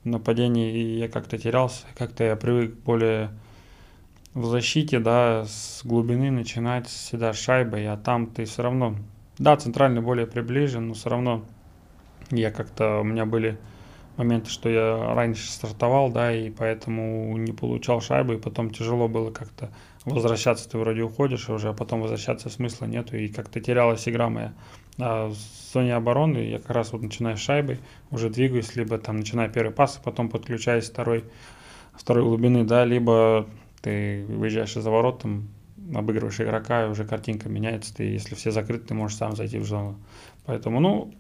[0.04, 3.30] в нападении я как-то терялся, как-то я привык более
[4.34, 8.96] в защите, да, с глубины начинать всегда шайбой, а там ты все равно,
[9.38, 11.46] да, центральный более приближен, но все равно
[12.32, 13.58] я как-то, у меня были
[14.18, 19.32] моменты, что я раньше стартовал, да, и поэтому не получал шайбы, и потом тяжело было
[19.32, 19.72] как-то
[20.06, 24.54] возвращаться, ты вроде уходишь уже, а потом возвращаться смысла нету, и как-то терялась игра моя.
[25.00, 25.36] А в
[25.74, 27.80] зоне обороны я как раз вот начинаю с шайбой,
[28.10, 31.24] уже двигаюсь, либо там начинаю первый пас, а потом подключаюсь второй,
[31.94, 33.48] второй глубины, да, либо
[33.82, 35.50] ты выезжаешь из-за ворот, там,
[35.94, 39.66] обыгрываешь игрока, и уже картинка меняется, ты, если все закрыты, ты можешь сам зайти в
[39.66, 40.00] зону.
[40.46, 41.14] Поэтому, ну,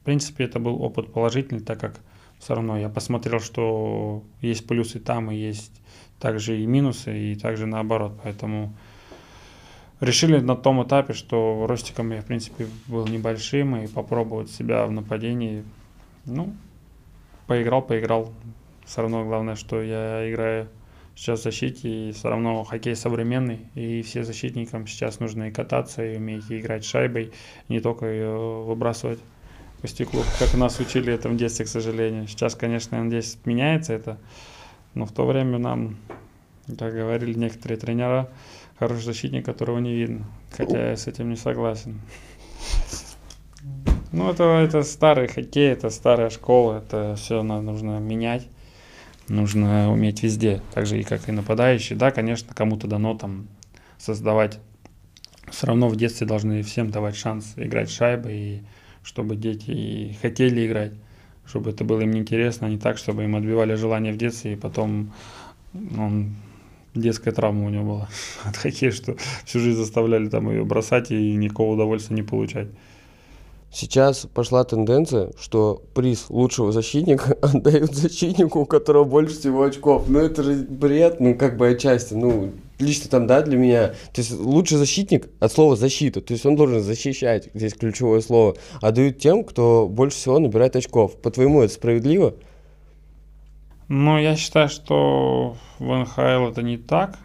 [0.00, 2.00] в принципе, это был опыт положительный, так как
[2.38, 5.72] все равно я посмотрел, что есть плюсы там и есть
[6.20, 8.18] также и минусы, и также наоборот.
[8.22, 8.74] Поэтому
[10.00, 14.92] решили на том этапе, что ростиком я, в принципе, был небольшим, и попробовать себя в
[14.92, 15.64] нападении.
[16.24, 16.54] Ну,
[17.46, 18.32] поиграл, поиграл.
[18.84, 20.68] Все равно главное, что я играю
[21.16, 26.04] сейчас в защите, и все равно хоккей современный, и все защитникам сейчас нужно и кататься,
[26.04, 27.32] и уметь играть шайбой,
[27.68, 29.20] не только ее выбрасывать
[29.84, 32.26] по стеклу, как нас учили это в детстве, к сожалению.
[32.26, 34.16] Сейчас, конечно, я надеюсь, меняется это,
[34.94, 35.98] но в то время нам,
[36.78, 38.30] как говорили некоторые тренера,
[38.78, 40.24] хороший защитник, которого не видно.
[40.56, 42.00] Хотя я с этим не согласен.
[44.10, 48.48] Ну, это, это старый хоккей, это старая школа, это все нужно менять.
[49.28, 51.94] Нужно уметь везде, так же и как и нападающий.
[51.94, 53.48] Да, конечно, кому-то дано там
[53.98, 54.60] создавать.
[55.50, 58.62] Все равно в детстве должны всем давать шанс играть шайбой, и
[59.04, 60.92] чтобы дети хотели играть,
[61.46, 64.56] чтобы это было им интересно, а не так, чтобы им отбивали желание в детстве, и
[64.56, 65.12] потом
[65.96, 66.34] он
[66.94, 68.08] детская травма у него была
[68.44, 72.68] от хоккея, что всю жизнь заставляли там ее бросать и никакого удовольствия не получать.
[73.72, 80.04] Сейчас пошла тенденция, что приз лучшего защитника отдают защитнику, у которого больше всего очков.
[80.08, 82.14] Ну, это же бред, ну, как бы отчасти.
[82.14, 83.88] Ну, лично там, да, для меня.
[84.12, 86.20] То есть лучший защитник от слова защита.
[86.20, 88.56] То есть он должен защищать, здесь ключевое слово.
[88.80, 91.20] А дают тем, кто больше всего набирает очков.
[91.20, 92.34] По-твоему, это справедливо?
[93.88, 97.18] Ну, я считаю, что в НХЛ это не так,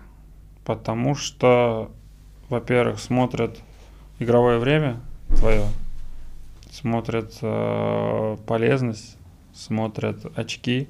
[0.65, 1.89] потому что,
[2.49, 3.57] во-первых, смотрят
[4.19, 4.99] игровое время
[5.37, 5.63] твое,
[6.71, 9.17] смотрят э, полезность,
[9.53, 10.89] смотрят очки.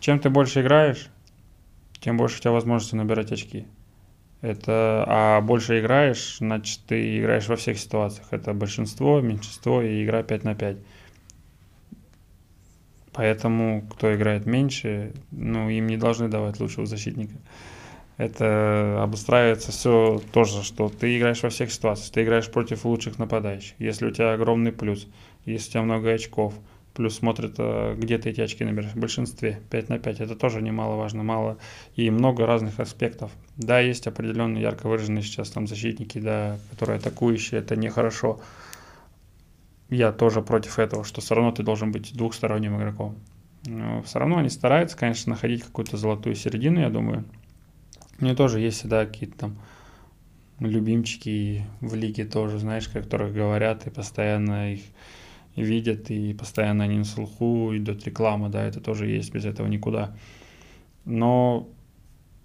[0.00, 1.08] Чем ты больше играешь,
[2.02, 3.66] тем больше у тебя возможности набирать очки.
[4.40, 8.26] Это, а больше играешь, значит, ты играешь во всех ситуациях.
[8.32, 10.76] Это большинство, меньшинство и игра 5 на 5.
[13.12, 17.36] Поэтому, кто играет меньше, ну, им не должны давать лучшего защитника.
[18.16, 22.12] Это обустраивается все тоже, что ты играешь во всех ситуациях.
[22.12, 23.74] Ты играешь против лучших нападающих.
[23.78, 25.06] Если у тебя огромный плюс,
[25.44, 26.54] если у тебя много очков,
[26.94, 28.94] плюс смотрят, э, где ты эти очки набираешь.
[28.94, 30.20] В большинстве 5 на 5.
[30.20, 31.22] Это тоже немаловажно.
[31.22, 31.58] Мало
[31.96, 33.30] и много разных аспектов.
[33.56, 37.60] Да, есть определенные ярко выраженные сейчас там защитники, да, которые атакующие.
[37.60, 38.40] Это нехорошо.
[39.88, 43.16] Я тоже против этого, что все равно ты должен быть двухсторонним игроком.
[43.66, 47.24] Но все равно они стараются, конечно, находить какую-то золотую середину, я думаю.
[48.18, 49.58] У меня тоже есть всегда какие-то там
[50.60, 54.82] любимчики в лиге тоже, знаешь, о которых говорят и постоянно их
[55.56, 60.16] видят, и постоянно они на слуху, идет реклама, да, это тоже есть, без этого никуда.
[61.04, 61.68] Но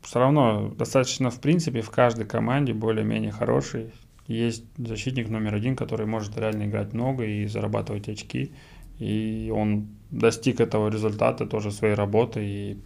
[0.01, 3.91] все равно достаточно, в принципе, в каждой команде более-менее хороший.
[4.27, 8.51] Есть защитник номер один, который может реально играть много и зарабатывать очки.
[8.99, 12.77] И он достиг этого результата тоже своей работы и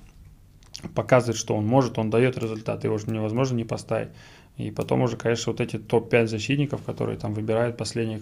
[0.96, 4.10] показывает, что он может, он дает результат, его же невозможно не поставить.
[4.58, 8.22] И потом уже, конечно, вот эти топ-5 защитников, которые там выбирают последних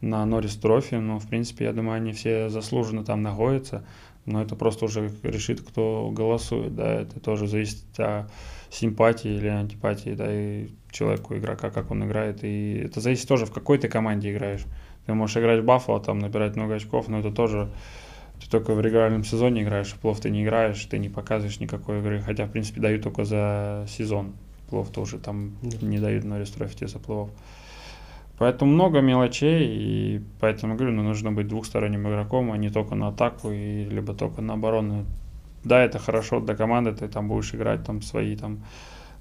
[0.00, 3.84] на Норрис Трофи, ну, в принципе, я думаю, они все заслуженно там находятся,
[4.26, 8.30] но это просто уже решит, кто голосует, да, это тоже зависит от
[8.70, 13.52] симпатии или антипатии, да, и человеку, игрока, как он играет, и это зависит тоже, в
[13.52, 14.64] какой ты команде играешь.
[15.06, 17.70] Ты можешь играть в Баффало, там, набирать много очков, но это тоже
[18.40, 22.20] ты только в регулярном сезоне играешь, плов ты не играешь, ты не показываешь никакой игры,
[22.20, 24.34] хотя, в принципе, дают только за сезон.
[24.70, 27.30] Плов тоже там не дают Норрис Трофи тебе за плов.
[28.38, 33.08] Поэтому много мелочей, и поэтому говорю, ну, нужно быть двухсторонним игроком, а не только на
[33.08, 35.06] атаку, и, либо только на оборону.
[35.64, 38.64] Да, это хорошо для команды, ты там будешь играть там свои там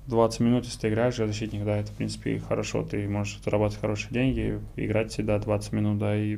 [0.06, 3.82] 20 минут, если ты играешь как защитник, да, это, в принципе, хорошо, ты можешь зарабатывать
[3.82, 6.38] хорошие деньги, играть всегда 20 минут, да, и,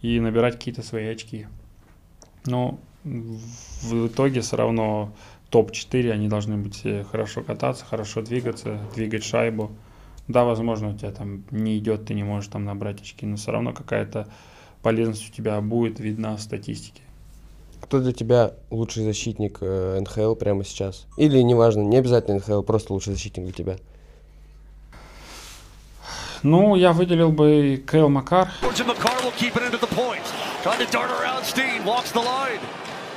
[0.00, 1.48] и набирать какие-то свои очки.
[2.46, 5.12] Но в итоге все равно
[5.50, 9.70] топ-4, они должны быть все хорошо кататься, хорошо двигаться, двигать шайбу.
[10.30, 13.50] Да, возможно, у тебя там не идет, ты не можешь там набрать очки, но все
[13.50, 14.28] равно какая-то
[14.80, 17.02] полезность у тебя будет видна в статистике.
[17.80, 21.06] Кто для тебя лучший защитник э, НХЛ прямо сейчас?
[21.16, 23.76] Или неважно, не обязательно НХЛ, просто лучший защитник для тебя?
[26.44, 28.48] Ну, я выделил бы Кейл Макар.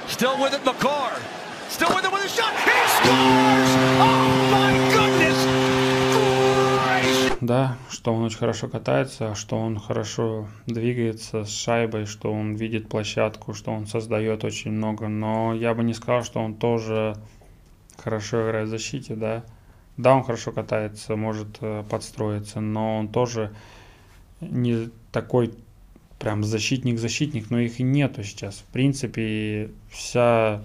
[0.05, 1.17] Still with it, McCarr.
[1.69, 2.53] Still with it with a shot.
[2.53, 3.71] He scores!
[3.99, 4.82] Oh my!
[7.45, 12.87] Да, что он очень хорошо катается, что он хорошо двигается с шайбой, что он видит
[12.87, 15.09] площадку, что он создает очень много.
[15.09, 17.17] Но я бы не сказал, что он тоже
[17.97, 19.43] хорошо играет в защите, да.
[19.97, 23.53] Да, он хорошо катается, может э, подстроиться, но он тоже
[24.39, 25.53] не такой
[26.19, 28.55] прям защитник-защитник, но их и нету сейчас.
[28.55, 30.61] В принципе, вся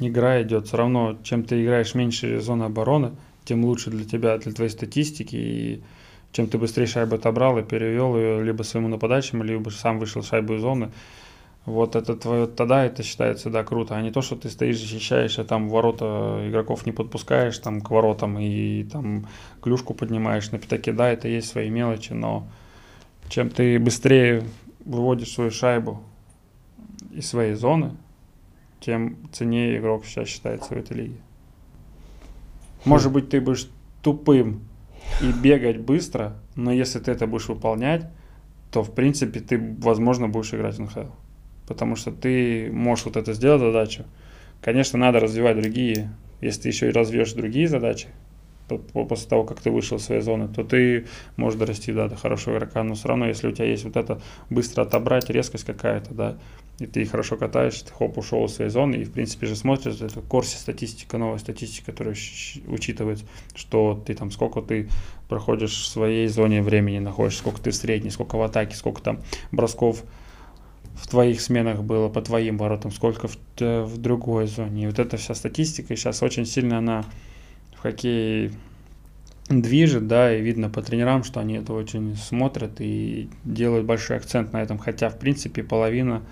[0.00, 3.12] игра идет все равно, чем ты играешь меньше зоны обороны,
[3.46, 5.82] тем лучше для тебя, для твоей статистики, и
[6.32, 10.54] чем ты быстрее шайбу отобрал и перевел ее либо своему нападающему, либо сам вышел шайбу
[10.54, 10.90] из зоны,
[11.64, 15.38] вот это твое, тогда это считается, да, круто, а не то, что ты стоишь, защищаешь,
[15.38, 19.26] а там ворота игроков не подпускаешь там к воротам и там
[19.62, 22.46] клюшку поднимаешь на пятаке, да, это есть свои мелочи, но
[23.28, 24.44] чем ты быстрее
[24.84, 26.02] выводишь свою шайбу
[27.10, 27.96] из своей зоны,
[28.80, 31.25] тем ценнее игрок сейчас считается в этой лиге.
[32.86, 33.68] Может быть, ты будешь
[34.02, 34.62] тупым
[35.20, 38.06] и бегать быстро, но если ты это будешь выполнять,
[38.70, 41.10] то, в принципе, ты, возможно, будешь играть в НХЛ.
[41.66, 44.04] Потому что ты можешь вот это сделать задачу.
[44.60, 46.12] Конечно, надо развивать другие.
[46.40, 48.08] Если ты еще и развьешь другие задачи,
[48.68, 51.06] после того, как ты вышел из своей зоны, то ты
[51.36, 52.82] можешь дорасти да, до хорошего игрока.
[52.82, 54.20] Но все равно, если у тебя есть вот это
[54.50, 56.38] быстро отобрать, резкость какая-то, да,
[56.78, 60.00] и ты хорошо катаешь, ты хоп, ушел из своей зоны, и в принципе же смотришь,
[60.00, 62.16] это корси статистика, новая статистика, которая
[62.66, 63.24] учитывает,
[63.54, 64.88] что ты там, сколько ты
[65.28, 69.20] проходишь в своей зоне времени находишься, сколько ты в средней, сколько в атаке, сколько там
[69.52, 70.04] бросков
[70.96, 74.84] в твоих сменах было по твоим воротам, сколько в, в другой зоне.
[74.84, 77.04] И вот эта вся статистика сейчас очень сильно она
[77.86, 78.52] в хоккее
[79.48, 84.52] движет, да, и видно по тренерам, что они это очень смотрят и делают большой акцент
[84.52, 86.22] на этом, хотя, в принципе, половина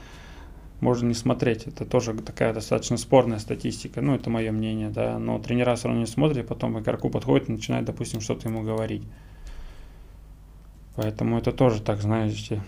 [0.81, 1.66] можно не смотреть.
[1.66, 6.01] Это тоже такая достаточно спорная статистика, ну, это мое мнение, да, но тренера все равно
[6.01, 9.02] не смотрят, и потом игроку подходит и начинает, допустим, что-то ему говорить.
[10.97, 12.62] Поэтому это тоже, так знаете,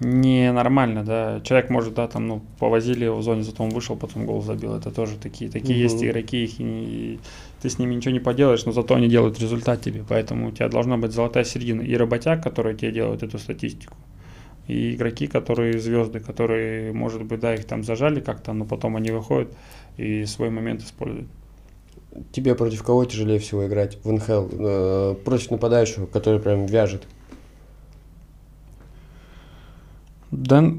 [0.00, 1.40] ненормально, да.
[1.44, 4.74] Человек может, да, там, ну, повозили его в зоне, зато он вышел, потом гол забил.
[4.74, 6.06] Это тоже такие, такие есть Мгм.
[6.06, 7.20] игроки, их и
[7.64, 10.04] ты с ними ничего не поделаешь, но зато они делают результат тебе.
[10.06, 11.80] Поэтому у тебя должна быть золотая середина.
[11.80, 13.96] И работяг, которые тебе делают эту статистику,
[14.68, 19.10] и игроки, которые звезды, которые, может быть, да, их там зажали как-то, но потом они
[19.12, 19.56] выходят
[19.96, 21.26] и свой момент используют.
[22.32, 24.48] Тебе против кого тяжелее всего играть в НХЛ?
[24.52, 27.04] Э, против нападающего, который прям вяжет.
[30.30, 30.70] Да,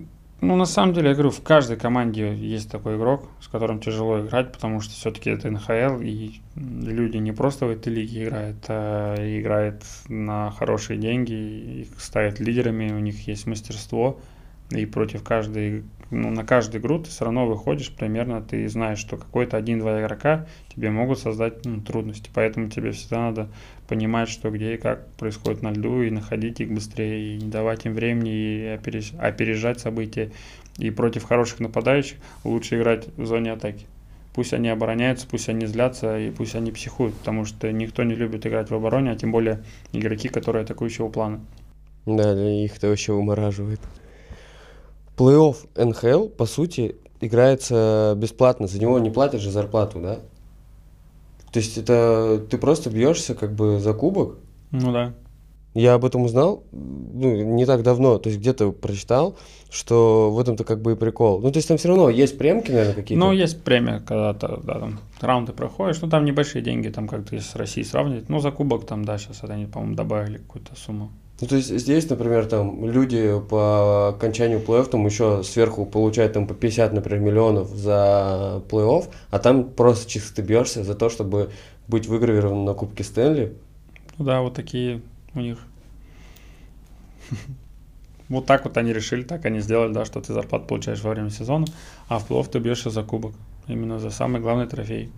[0.45, 4.21] ну, на самом деле, я говорю, в каждой команде есть такой игрок, с которым тяжело
[4.21, 9.15] играть, потому что все-таки это НХЛ, и люди не просто в этой лиге играют, а
[9.39, 11.33] играют на хорошие деньги,
[11.81, 14.19] их ставят лидерами, у них есть мастерство,
[14.71, 19.17] и против каждой, ну, на каждую игру ты все равно выходишь примерно, ты знаешь, что
[19.17, 23.49] какой-то один-два игрока тебе могут создать ну, трудности, поэтому тебе всегда надо
[23.87, 27.85] понимать, что где и как происходит на льду, и находить их быстрее, и не давать
[27.85, 30.31] им времени, и опереж- опережать события.
[30.77, 33.85] И против хороших нападающих лучше играть в зоне атаки.
[34.33, 38.45] Пусть они обороняются, пусть они злятся, и пусть они психуют, потому что никто не любит
[38.45, 39.63] играть в обороне, а тем более
[39.93, 41.39] игроки, которые атакующего плана.
[42.05, 43.79] Да, их это вообще вымораживает.
[45.17, 48.67] Плей-офф НХЛ, по сути, играется бесплатно.
[48.67, 50.19] За него не платят же зарплату, да?
[51.51, 54.35] То есть это ты просто бьешься как бы за кубок.
[54.71, 55.13] Ну да.
[55.73, 59.37] Я об этом узнал ну, не так давно, то есть где-то прочитал,
[59.69, 61.41] что в этом-то как бы и прикол.
[61.41, 63.25] Ну, то есть там все равно есть премки, наверное, какие-то.
[63.25, 67.35] Ну, есть премия, когда ты, да, там, раунды проходишь, ну, там небольшие деньги, там, как-то
[67.35, 71.11] если с Россией сравнивать, ну, за кубок там, да, сейчас они, по-моему, добавили какую-то сумму.
[71.41, 76.47] Ну, то есть здесь, например, там люди по окончанию плей-офф там еще сверху получают там
[76.47, 81.51] по 50, например, миллионов за плей-офф, а там просто чисто ты бьешься за то, чтобы
[81.89, 83.53] быть выгравированным на Кубке Стэнли.
[84.17, 85.01] Ну да, вот такие
[85.33, 85.59] у них.
[88.27, 91.29] Вот так вот они решили, так они сделали, да, что ты зарплату получаешь во время
[91.29, 91.67] сезона,
[92.07, 93.33] а в плей ты бьешься за кубок.
[93.67, 95.11] Именно за самый главный трофей.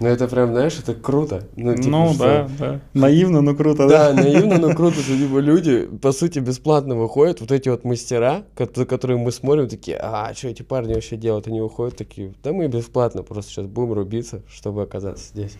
[0.00, 1.46] Ну это прям, знаешь, это круто.
[1.56, 2.80] Ну, типа, ну что- да, да.
[2.94, 4.22] Наивно, но круто, Да, да?
[4.22, 9.18] наивно, но круто, что типа люди, по сути, бесплатно выходят, вот эти вот мастера, которые
[9.18, 11.46] мы смотрим, такие, а, что эти парни вообще делают?
[11.48, 15.56] Они выходят такие, да мы бесплатно просто сейчас будем рубиться, чтобы оказаться здесь.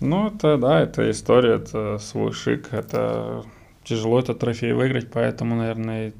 [0.00, 3.44] Ну, это, да, это история, это свой шик, это
[3.84, 6.14] тяжело этот трофей выиграть, поэтому, наверное,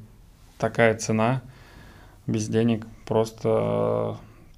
[0.59, 1.41] такая цена
[2.27, 2.85] без денег.
[3.07, 4.17] Просто,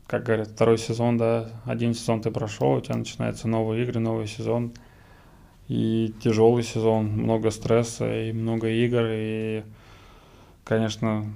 [0.10, 4.26] как говорят, второй сезон, да, один сезон ты прошел, у тебя начинаются новые игры, новый
[4.26, 4.74] сезон.
[5.68, 9.04] И тяжелый сезон, много стресса и много игр.
[9.06, 9.64] И,
[10.64, 11.32] конечно,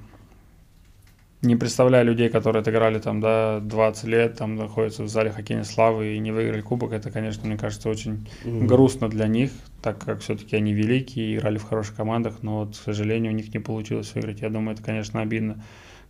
[1.44, 6.16] не представляю людей, которые отыграли там, да, 20 лет, там находятся в зале хоккейной славы
[6.16, 6.94] и не выиграли кубок.
[6.94, 9.52] Это, конечно, мне кажется, очень грустно для них,
[9.84, 13.54] так как все-таки они великие, играли в хороших командах, но вот, к сожалению, у них
[13.54, 14.42] не получилось выиграть.
[14.42, 15.62] Я думаю, это, конечно, обидно.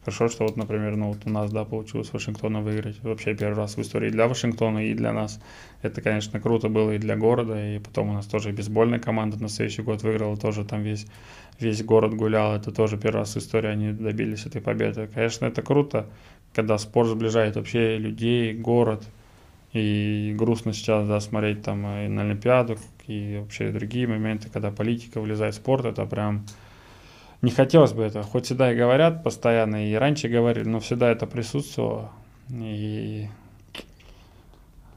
[0.05, 3.01] Хорошо, что вот, например, ну вот у нас, да, получилось Вашингтона выиграть.
[3.03, 5.41] Вообще первый раз в истории для Вашингтона и для нас.
[5.81, 9.47] Это, конечно, круто было и для города, и потом у нас тоже бейсбольная команда на
[9.47, 11.07] следующий год выиграла, тоже там весь,
[11.57, 12.53] весь город гулял.
[12.53, 15.09] Это тоже первый раз в истории они добились этой победы.
[15.13, 16.09] Конечно, это круто,
[16.53, 19.05] когда спорт сближает вообще людей, город.
[19.71, 22.77] И грустно сейчас, да, смотреть там и на Олимпиаду,
[23.07, 26.45] и вообще другие моменты, когда политика влезает в спорт, это прям
[27.43, 28.23] не хотелось бы этого.
[28.23, 32.11] Хоть всегда и говорят постоянно, и раньше говорили, но всегда это присутствовало.
[32.49, 33.27] И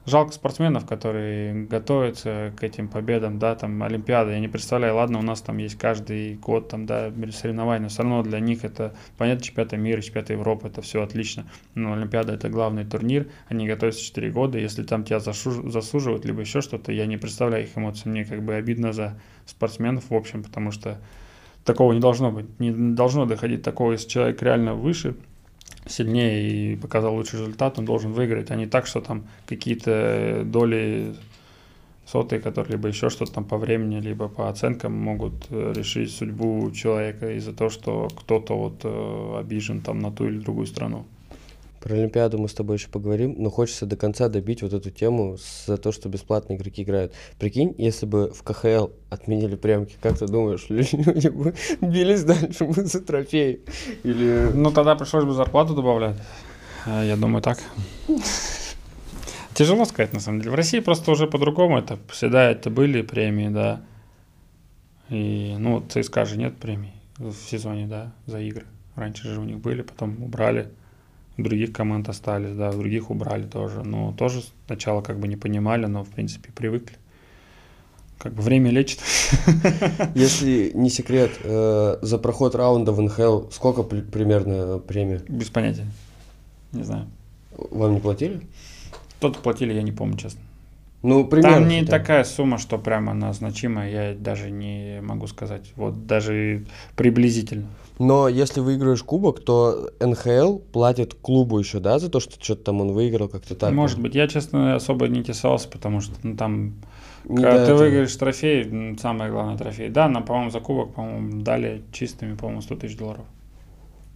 [0.06, 4.31] жалко спортсменов, которые готовятся к этим победам, да, там, Олимпиада.
[4.31, 8.02] Я не представляю, ладно, у нас там есть каждый год, там, да, соревнования, но все
[8.02, 11.47] равно для них это, понятно, чемпионат мира, чемпионат Европы, это все отлично.
[11.74, 16.60] Но Олимпиада это главный турнир, они готовятся 4 года, если там тебя засуживают, либо еще
[16.60, 18.09] что-то, я не представляю их эмоций.
[18.09, 21.01] Мне как бы обидно за спортсменов, в общем, потому что
[21.66, 22.47] такого не должно быть.
[22.59, 25.14] Не должно доходить такого, если человек реально выше,
[25.86, 31.14] сильнее и показал лучший результат, он должен выиграть, а не так, что там какие-то доли
[32.06, 36.70] сотые, которые либо еще что-то там по времени, либо по оценкам могут э, решить судьбу
[36.70, 41.05] человека из-за того, что кто-то вот э, обижен там на ту или другую страну.
[41.86, 45.36] Про Олимпиаду мы с тобой еще поговорим, но хочется до конца добить вот эту тему
[45.68, 47.12] за то, что бесплатные игроки играют.
[47.38, 52.82] Прикинь, если бы в КХЛ отменили прямки, как ты думаешь, люди бы бились дальше бы
[52.82, 53.60] за трофей?
[54.02, 54.50] Или...
[54.52, 56.16] Ну, тогда пришлось бы зарплату добавлять.
[56.86, 57.60] А, Я думаю, так.
[59.54, 60.50] Тяжело сказать, на самом деле.
[60.50, 61.78] В России просто уже по-другому.
[61.78, 63.80] Это всегда это были премии, да.
[65.08, 68.64] И, ну, ЦСКА же нет премий в сезоне, да, за игры.
[68.96, 70.68] Раньше же у них были, потом убрали.
[71.36, 73.82] Других команд остались, да, других убрали тоже.
[73.82, 76.96] Но тоже сначала как бы не понимали, но, в принципе, привыкли.
[78.18, 79.00] Как бы время лечит.
[80.14, 85.20] Если не секрет, э, за проход раунда в НХЛ сколько при- примерно премия?
[85.28, 85.86] Без понятия.
[86.72, 87.06] Не знаю.
[87.70, 88.40] Вам не платили?
[89.18, 90.40] Кто-то платили, я не помню, честно.
[91.02, 91.58] Ну, примерно.
[91.58, 91.86] Там не бы.
[91.88, 95.72] такая сумма, что прямо она значимая, я даже не могу сказать.
[95.76, 96.64] Вот даже
[96.96, 97.66] приблизительно.
[97.98, 102.81] Но если выиграешь кубок, то НХЛ платит клубу еще, да, за то, что что-то там
[102.81, 103.73] он выиграл как-то так?
[103.73, 106.74] Может быть, я, честно, особо не интересовался, потому что ну, там,
[107.24, 107.78] Не когда до ты этого.
[107.78, 109.89] выиграешь трофей, м, самый главный трофей.
[109.89, 113.24] Да, нам, по-моему, за кубок, по-моему, дали чистыми, по-моему, 100 тысяч долларов.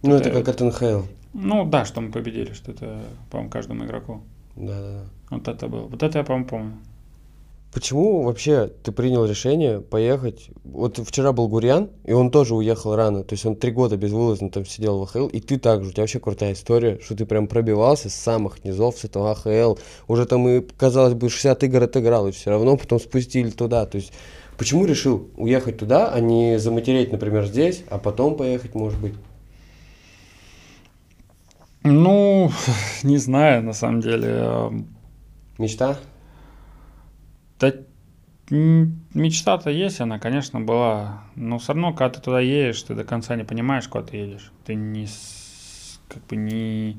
[0.03, 1.01] Ну, это это как от НХЛ.
[1.33, 2.99] Ну да, что мы победили, что это,
[3.29, 4.21] по-моему, каждому игроку.
[4.55, 5.05] Да-да-да.
[5.29, 5.87] Вот это было.
[5.87, 6.73] Вот это я, по-моему, помню.
[7.73, 10.49] Почему вообще ты принял решение поехать?
[10.65, 13.23] Вот вчера был Гурьян, и он тоже уехал рано.
[13.23, 15.89] То есть он три года безвылазно там сидел в АХЛ, и ты также.
[15.89, 19.79] У тебя вообще крутая история, что ты прям пробивался с самых низов, с этого АХЛ.
[20.09, 23.85] Уже там и, казалось бы, 60 игр отыграл, и все равно потом спустили туда.
[23.85, 24.11] То есть
[24.57, 29.13] почему решил уехать туда, а не заматереть, например, здесь, а потом поехать, может быть?
[31.83, 32.51] Ну,
[33.03, 34.27] не знаю, на самом деле.
[34.27, 34.87] эм,
[35.57, 35.97] Мечта?
[37.61, 37.73] Да
[38.49, 41.23] мечта-то есть, она, конечно, была.
[41.35, 44.51] Но все равно, когда ты туда едешь, ты до конца не понимаешь, куда ты едешь.
[44.65, 45.07] Ты не,
[46.09, 46.97] как бы не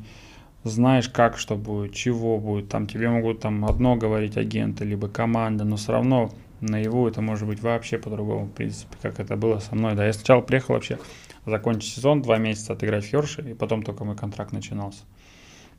[0.64, 2.68] знаешь, как что будет, чего будет.
[2.68, 6.30] Там тебе могут там одно говорить агенты, либо команда, но все равно
[6.60, 9.94] наяву это может быть вообще по-другому, в принципе, как это было со мной.
[9.94, 10.98] Да, я сначала приехал вообще
[11.44, 15.02] закончить сезон, два месяца отыграть в Херше, и потом только мой контракт начинался.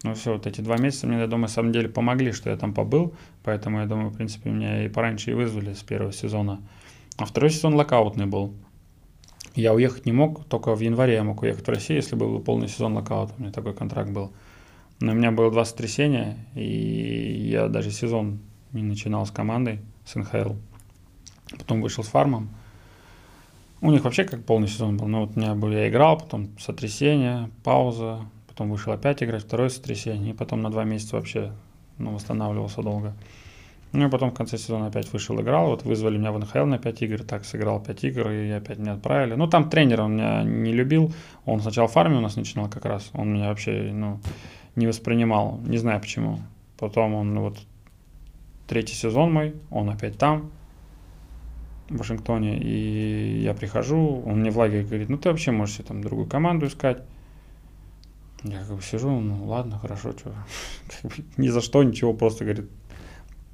[0.04, 2.58] Ну все, вот эти два месяца мне, я думаю, на самом деле помогли, что я
[2.58, 6.62] там побыл, поэтому я думаю, в принципе, меня и пораньше и вызвали с первого сезона.
[7.18, 8.54] А второй сезон локаутный был.
[9.56, 12.44] Я уехать не мог, только в январе я мог уехать в Россию, если был бы
[12.44, 14.34] полный сезон локаута, у меня такой контракт был.
[15.00, 18.40] Но у меня было два сотрясения, и я даже сезон
[18.74, 20.54] не начинал с командой, с НХЛ.
[21.58, 22.50] Потом вышел с фармом.
[23.80, 25.08] У них вообще как полный сезон был.
[25.08, 28.22] Ну вот у меня был, я играл, потом сотрясение, пауза,
[28.54, 31.52] потом вышел опять играть, второе сотрясение, и потом на два месяца вообще
[31.98, 33.14] ну, восстанавливался долго.
[33.92, 35.68] Ну и потом в конце сезона опять вышел, играл.
[35.68, 38.94] Вот вызвали меня в НХЛ на 5 игр, так сыграл 5 игр, и опять меня
[38.94, 39.36] отправили.
[39.36, 41.14] Ну там тренер он меня не любил.
[41.46, 43.12] Он сначала в фарме у нас начинал как раз.
[43.14, 44.20] Он меня вообще, ну,
[44.76, 45.60] не воспринимал.
[45.66, 46.40] Не знаю почему.
[46.80, 47.60] Потом он вот
[48.68, 50.50] третий сезон мой, он опять там,
[51.90, 55.86] в Вашингтоне, и я прихожу, он мне в лагере говорит, ну ты вообще можешь себе
[55.86, 57.04] там другую команду искать.
[58.44, 60.34] Я как бы сижу, ну ладно, хорошо, что,
[61.38, 62.70] ни за что, ничего, просто говорит.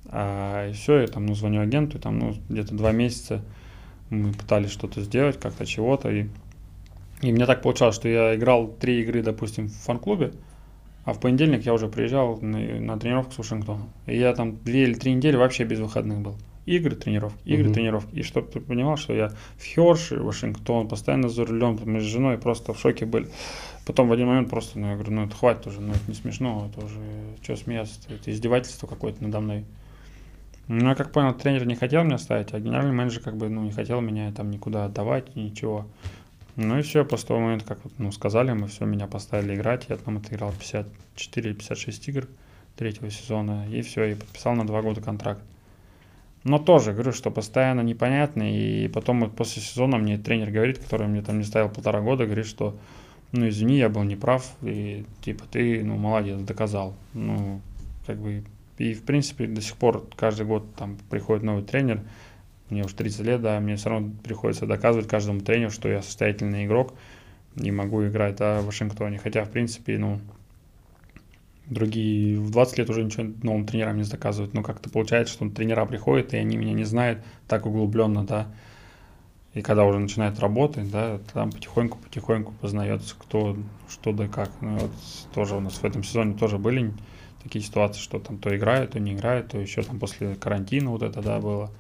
[0.08, 3.44] А, и все, я там, ну, звоню агенту, и там, ну, где-то два месяца
[4.10, 6.28] мы пытались что-то сделать, как-то чего-то, и,
[7.22, 10.34] и мне так получалось, что я играл три игры, допустим, в фан-клубе,
[11.06, 13.90] а в понедельник я уже приезжал на, на тренировку с Вашингтоном.
[14.06, 16.36] И я там две или три недели вообще без выходных был.
[16.66, 17.74] Игры, тренировки, игры, mm-hmm.
[17.74, 18.16] тренировки.
[18.16, 22.38] И чтобы ты понимал, что я в Херше, Вашингтон, постоянно за рулем, мы с женой
[22.38, 23.28] просто в шоке были.
[23.90, 26.14] Потом в один момент просто, ну, я говорю, ну, это хватит уже, ну, это не
[26.14, 27.00] смешно, это уже,
[27.42, 29.66] что смеяться, это издевательство какое-то надо мной.
[30.68, 33.64] Ну, я как понял, тренер не хотел меня ставить, а генеральный менеджер как бы, ну,
[33.64, 35.88] не хотел меня там никуда отдавать, ничего.
[36.56, 39.88] Ну и все, после того момента, как ну, сказали, мы все, меня поставили играть.
[39.90, 42.28] Я там отыграл 54 или 56 игр
[42.76, 43.66] третьего сезона.
[43.72, 45.42] И все, и подписал на два года контракт.
[46.44, 48.44] Но тоже, говорю, что постоянно непонятно.
[48.56, 52.26] И потом вот после сезона мне тренер говорит, который мне там не ставил полтора года,
[52.26, 52.78] говорит, что
[53.32, 54.56] ну извини, я был неправ.
[54.62, 56.96] И типа ты, ну молодец, доказал.
[57.14, 57.62] Ну,
[58.06, 58.44] как бы,
[58.78, 62.02] и в принципе до сих пор каждый год там приходит новый тренер
[62.70, 66.66] мне уже 30 лет, да, мне все равно приходится доказывать каждому тренеру, что я состоятельный
[66.66, 66.94] игрок
[67.56, 69.18] и могу играть да, в Вашингтоне.
[69.18, 70.20] Хотя, в принципе, ну,
[71.66, 74.54] другие в 20 лет уже ничего новым тренерам не доказывают.
[74.54, 78.48] Но как-то получается, что тренера приходят, и они меня не знают так углубленно, да.
[79.54, 83.58] И когда уже начинает работать, да, там потихоньку-потихоньку познается, кто,
[83.90, 84.52] что да как.
[84.62, 84.92] Ну, вот
[85.34, 86.94] тоже у нас в этом сезоне тоже были
[87.44, 91.02] такие ситуации, что там то играют, то не играют, то еще там после карантина вот
[91.02, 91.72] это, да, было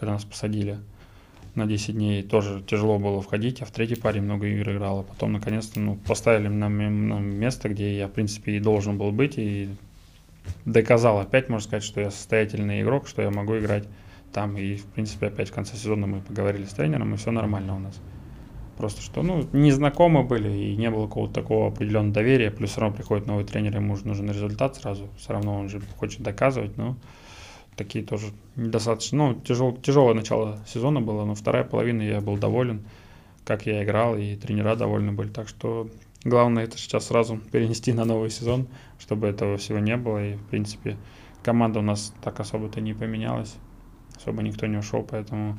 [0.00, 0.78] когда нас посадили
[1.54, 5.02] на 10 дней, тоже тяжело было входить, а в третьей паре много игр играл, а
[5.02, 9.36] потом наконец-то ну, поставили на, на место, где я, в принципе, и должен был быть,
[9.36, 9.68] и
[10.64, 13.86] доказал опять, можно сказать, что я состоятельный игрок, что я могу играть
[14.32, 17.76] там, и, в принципе, опять в конце сезона мы поговорили с тренером, и все нормально
[17.76, 18.00] у нас.
[18.76, 22.96] Просто что, ну, незнакомы были, и не было какого-то такого определенного доверия, плюс все равно
[22.96, 26.96] приходит новый тренер, ему нужен результат сразу, все равно он же хочет доказывать, но
[27.76, 28.26] такие тоже
[28.56, 32.84] недостаточно, ну, тяжел, тяжелое начало сезона было, но вторая половина я был доволен,
[33.44, 35.28] как я играл, и тренера довольны были.
[35.28, 35.88] Так что
[36.24, 40.24] главное это сейчас сразу перенести на новый сезон, чтобы этого всего не было.
[40.24, 40.96] И, в принципе,
[41.42, 43.56] команда у нас так особо-то не поменялась,
[44.20, 45.58] особо никто не ушел, поэтому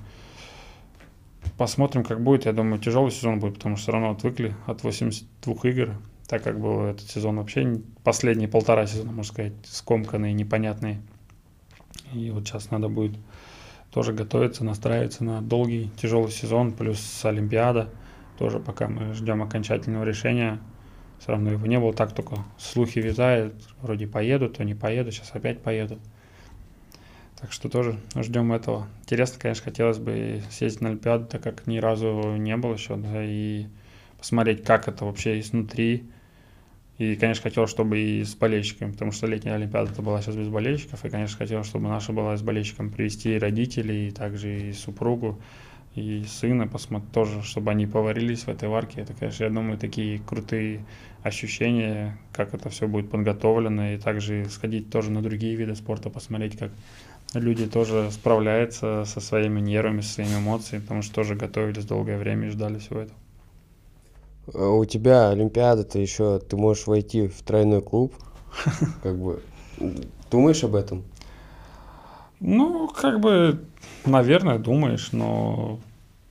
[1.58, 2.46] посмотрим, как будет.
[2.46, 5.96] Я думаю, тяжелый сезон будет, потому что все равно отвыкли от 82 игр,
[6.28, 11.02] так как был этот сезон вообще последние полтора сезона, можно сказать, скомканные, непонятные.
[12.14, 13.18] И вот сейчас надо будет
[13.92, 17.90] тоже готовиться, настраиваться на долгий, тяжелый сезон, плюс Олимпиада.
[18.38, 20.60] Тоже пока мы ждем окончательного решения.
[21.20, 23.54] Все равно его не было, так только слухи витают.
[23.82, 26.00] Вроде поеду, то не поеду, сейчас опять поеду.
[27.42, 28.88] Так что тоже ждем этого.
[29.02, 33.24] Интересно, конечно, хотелось бы съездить на Олимпиаду, так как ни разу не был еще, да,
[33.24, 33.66] и
[34.20, 36.06] посмотреть, как это вообще изнутри,
[37.00, 40.50] и, конечно, хотел, чтобы и с болельщиками, потому что летняя Олимпиада это была сейчас без
[40.50, 41.04] болельщиков.
[41.04, 45.42] И, конечно, хотел, чтобы наша была с болельщиками привести и родителей, и также и супругу,
[45.96, 49.02] и сына посмотреть тоже, чтобы они поварились в этой варке.
[49.02, 50.86] Это, конечно, я думаю, такие крутые
[51.24, 56.56] ощущения, как это все будет подготовлено, и также сходить тоже на другие виды спорта, посмотреть,
[56.56, 56.72] как
[57.34, 62.48] люди тоже справляются со своими нервами, со своими эмоциями, потому что тоже готовились долгое время
[62.48, 63.20] и ждали всего этого.
[64.54, 68.14] А у тебя Олимпиада-то еще, ты можешь войти в тройной клуб.
[69.04, 69.42] Как бы,
[70.30, 71.04] думаешь об этом?
[72.44, 73.64] Ну, как бы,
[74.04, 75.80] наверное, думаешь, но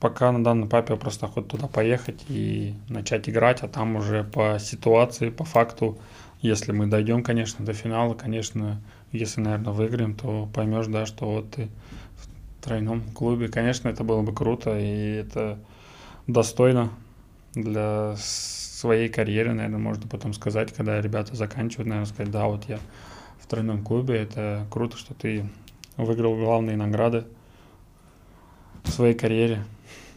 [0.01, 4.57] пока на данном этапе просто хоть туда поехать и начать играть, а там уже по
[4.59, 5.97] ситуации, по факту,
[6.41, 11.51] если мы дойдем, конечно, до финала, конечно, если, наверное, выиграем, то поймешь, да, что вот
[11.51, 11.69] ты
[12.17, 15.59] в тройном клубе, конечно, это было бы круто, и это
[16.27, 16.89] достойно
[17.53, 22.79] для своей карьеры, наверное, можно потом сказать, когда ребята заканчивают, наверное, сказать, да, вот я
[23.39, 25.49] в тройном клубе, это круто, что ты
[25.97, 27.25] выиграл главные награды
[28.83, 29.63] в своей карьере.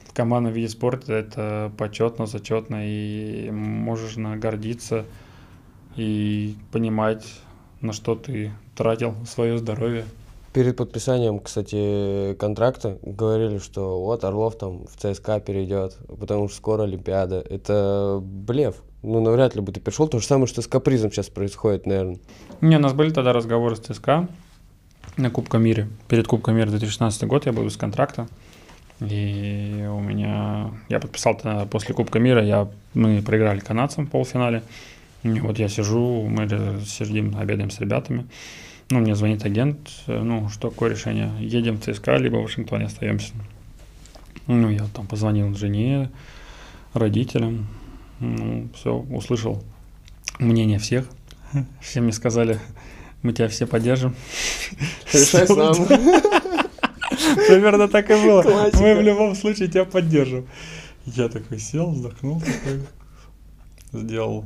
[0.09, 5.05] В командном виде спорта это почетно, зачетно, и можешь гордиться
[5.97, 7.27] и понимать,
[7.81, 10.05] на что ты тратил свое здоровье.
[10.53, 16.85] Перед подписанием, кстати, контракта говорили, что вот Орлов там в ЦСКА перейдет, потому что скоро
[16.85, 17.45] Олимпиада.
[17.51, 18.77] Это блеф.
[19.03, 20.07] Ну, навряд ли бы ты пришел.
[20.07, 22.19] То же самое, что с капризом сейчас происходит, наверное.
[22.61, 24.29] Не, у нас были тогда разговоры с ЦСКА.
[25.17, 25.89] на Кубка мира.
[26.07, 28.29] Перед Кубком мира 2016 год я был без контракта.
[29.01, 30.71] И у меня...
[30.89, 34.63] Я подписал тогда после Кубка мира, я, мы проиграли канадцам в полуфинале.
[35.25, 36.47] И вот я сижу, мы
[36.85, 38.27] сидим, обедаем с ребятами.
[38.91, 41.33] Ну, мне звонит агент, ну, что такое решение?
[41.41, 43.33] Едем в ЦСКА, либо в Вашингтоне остаемся.
[44.47, 46.11] Ну, я там позвонил жене,
[46.93, 47.67] родителям,
[48.21, 49.65] ну, все, услышал
[50.39, 51.07] мнение всех.
[51.81, 52.61] Все мне сказали,
[53.23, 54.15] мы тебя все поддержим.
[55.13, 55.75] Решай сам.
[57.49, 58.43] Примерно так и было.
[58.75, 60.47] Мы в любом случае тебя поддержим.
[61.07, 62.83] Я такой сел, вздохнул, такой,
[63.93, 64.45] сделал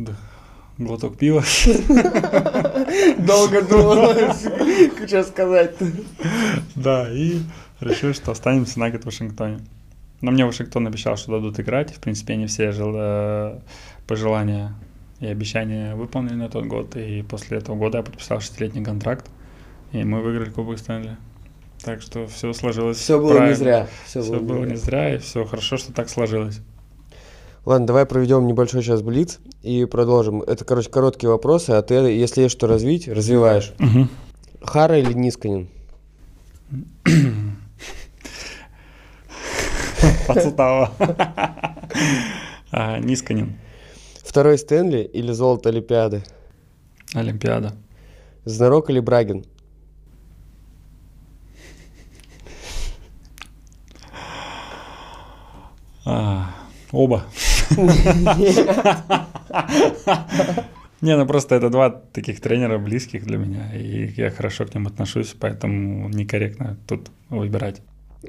[0.00, 0.12] да,
[0.78, 1.42] глоток пива.
[3.18, 4.14] Долго думал,
[5.06, 5.76] что сказать.
[6.74, 7.40] Да, и
[7.80, 9.60] решил, что останемся на год в Вашингтоне.
[10.22, 11.94] Но мне Вашингтон обещал, что дадут играть.
[11.94, 12.92] В принципе, они все жел...
[12.94, 13.60] Э,
[14.06, 14.74] пожелания
[15.20, 16.96] и обещания выполнили на тот год.
[16.96, 19.30] И после этого года я подписал шестилетний контракт.
[19.92, 21.16] И мы выиграли Кубок Стэнли.
[21.82, 22.96] Так что все сложилось.
[22.96, 23.50] Все было правильно.
[23.50, 23.86] не зря.
[24.04, 26.60] Все, все было не зря, и все хорошо, что так сложилось.
[27.64, 30.42] Ладно, давай проведем небольшой сейчас блиц и продолжим.
[30.42, 33.74] Это, короче, короткие вопросы, а ты, если есть что развить, развиваешь.
[33.78, 34.08] Угу.
[34.62, 35.68] Хара или Нисканин?
[40.26, 40.92] Подстава.
[42.72, 43.58] А, Нисканин.
[44.22, 46.22] Второй Стэнли или золото Олимпиады?
[47.14, 47.72] Олимпиада.
[48.44, 49.44] Знарок или Брагин?
[56.04, 56.54] А,
[56.92, 57.24] оба.
[61.00, 64.86] Не, ну просто это два таких тренера близких для меня, и я хорошо к ним
[64.86, 67.80] отношусь, поэтому некорректно тут выбирать.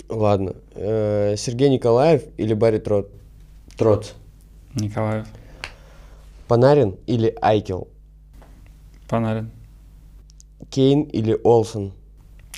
[0.07, 0.55] Ладно.
[0.75, 3.11] Э, Сергей Николаев или Барри Трот?
[3.77, 4.13] Троц?
[4.73, 5.27] Николаев.
[6.47, 7.89] Панарин или Айкел?
[9.09, 9.51] Панарин.
[10.69, 11.91] Кейн или Олсон?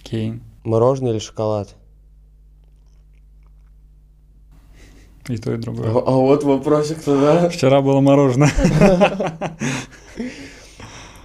[0.03, 0.43] Кейн.
[0.63, 1.75] Мороженое или шоколад?
[5.29, 5.89] И то, и другое.
[5.89, 7.49] А, а вот вопросик-то, да?
[7.49, 8.51] Вчера было мороженое.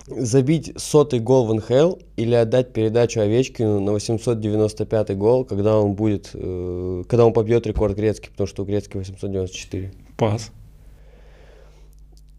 [0.06, 6.30] Забить сотый гол в НХЛ или отдать передачу Овечкину на 895 гол, когда он будет,
[6.32, 9.92] э, когда он побьет рекорд Грецкий, потому что у Грецкий 894.
[10.16, 10.50] Пас.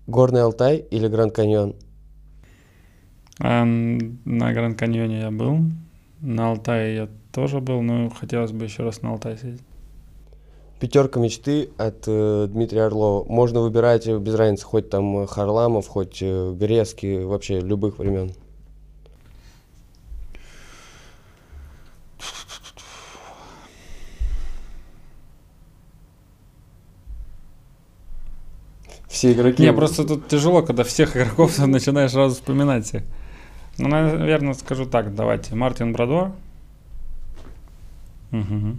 [0.08, 1.76] Горный Алтай или Гранд Каньон?
[3.40, 5.60] А, на Гранд Каньоне я был.
[6.22, 9.69] На Алтае я тоже был, но хотелось бы еще раз на Алтай съездить.
[10.80, 13.26] Пятерка мечты от э, Дмитрия Орлова.
[13.28, 18.32] Можно выбирать э, без разницы, хоть там Харламов, хоть э, Грецкий, вообще любых времен.
[29.10, 29.62] Все игроки.
[29.62, 32.94] Не, просто тут тяжело, когда всех игроков начинаешь сразу вспоминать.
[33.78, 35.56] Ну, наверное, скажу так, давайте.
[35.56, 36.32] Мартин Брадор.
[38.32, 38.78] Угу.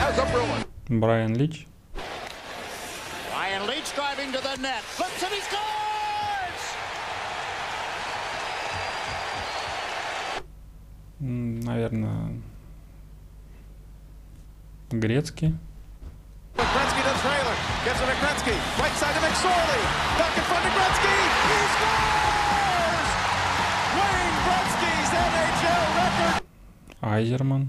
[0.00, 0.64] As a Bruin.
[0.88, 1.66] Брайан Лич.
[3.30, 4.82] Brian Leach driving to the net.
[4.82, 6.64] Flips and he scores!
[11.20, 12.42] Наверное,
[14.89, 15.53] Грецкий.
[16.55, 17.55] Gretzky to trailer.
[17.85, 18.55] Gives it to Gretzky.
[18.79, 19.83] Right side to McSorley.
[20.19, 21.15] Back in front to Gretzky.
[21.49, 23.09] He scores!
[23.97, 26.43] Wayne Gretzky's NHL record.
[27.01, 27.63] Айзерман.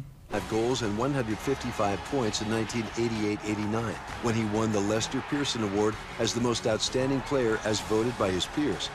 [0.50, 6.40] goals and 155 points in 1988-89 when he won the Lester Pearson Award as the
[6.40, 8.90] most outstanding player as voted by his peers.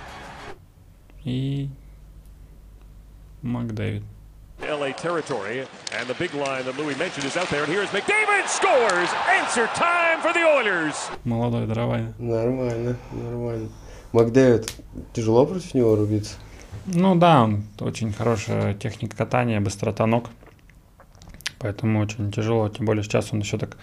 [1.26, 1.70] И
[3.44, 4.04] Макдэвид.
[4.69, 8.49] LA territory, and the big line that Louis mentioned is out there, and here's McDavid
[8.49, 9.09] scores!
[9.29, 10.95] Answer time for the Oilers!
[11.25, 12.13] Молодой дровая.
[12.19, 13.69] Нормально, нормально.
[14.13, 14.73] Макдэвид,
[15.13, 16.35] тяжело против него рубиться?
[16.87, 20.29] Ну да, он очень хорошая техника катания, быстрота ног.
[21.59, 23.77] Поэтому очень тяжело, тем более сейчас он еще так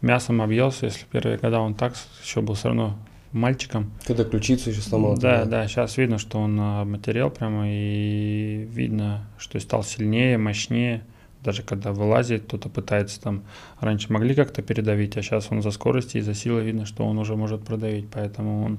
[0.00, 2.96] мясом объелся, если первые года он так еще был все равно
[3.34, 3.90] мальчиком.
[4.06, 5.16] Когда ключицу еще сломал.
[5.16, 11.04] Да, да, да, сейчас видно, что он материал прямо, и видно, что стал сильнее, мощнее,
[11.44, 13.44] даже когда вылазит, кто-то пытается там,
[13.78, 17.18] раньше могли как-то передавить, а сейчас он за скорости и за силы видно, что он
[17.18, 18.78] уже может продавить, поэтому он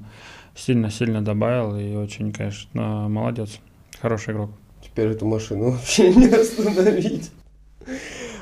[0.56, 3.60] сильно-сильно добавил и очень, конечно, молодец,
[4.02, 4.52] хороший игрок.
[4.82, 7.32] Теперь эту машину вообще не остановить.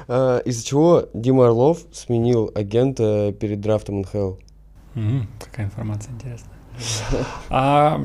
[0.08, 4.34] А, из-за чего Дима Орлов сменил агента перед драфтом НХЛ?
[4.96, 6.58] Угу, какая информация интересная.
[7.50, 8.04] А,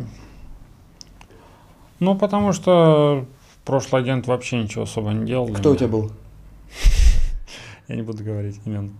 [2.00, 3.26] ну, потому что
[3.64, 5.48] прошлый агент вообще ничего особо не делал.
[5.54, 6.12] Кто у тебя был?
[7.88, 8.92] Я не буду говорить имен.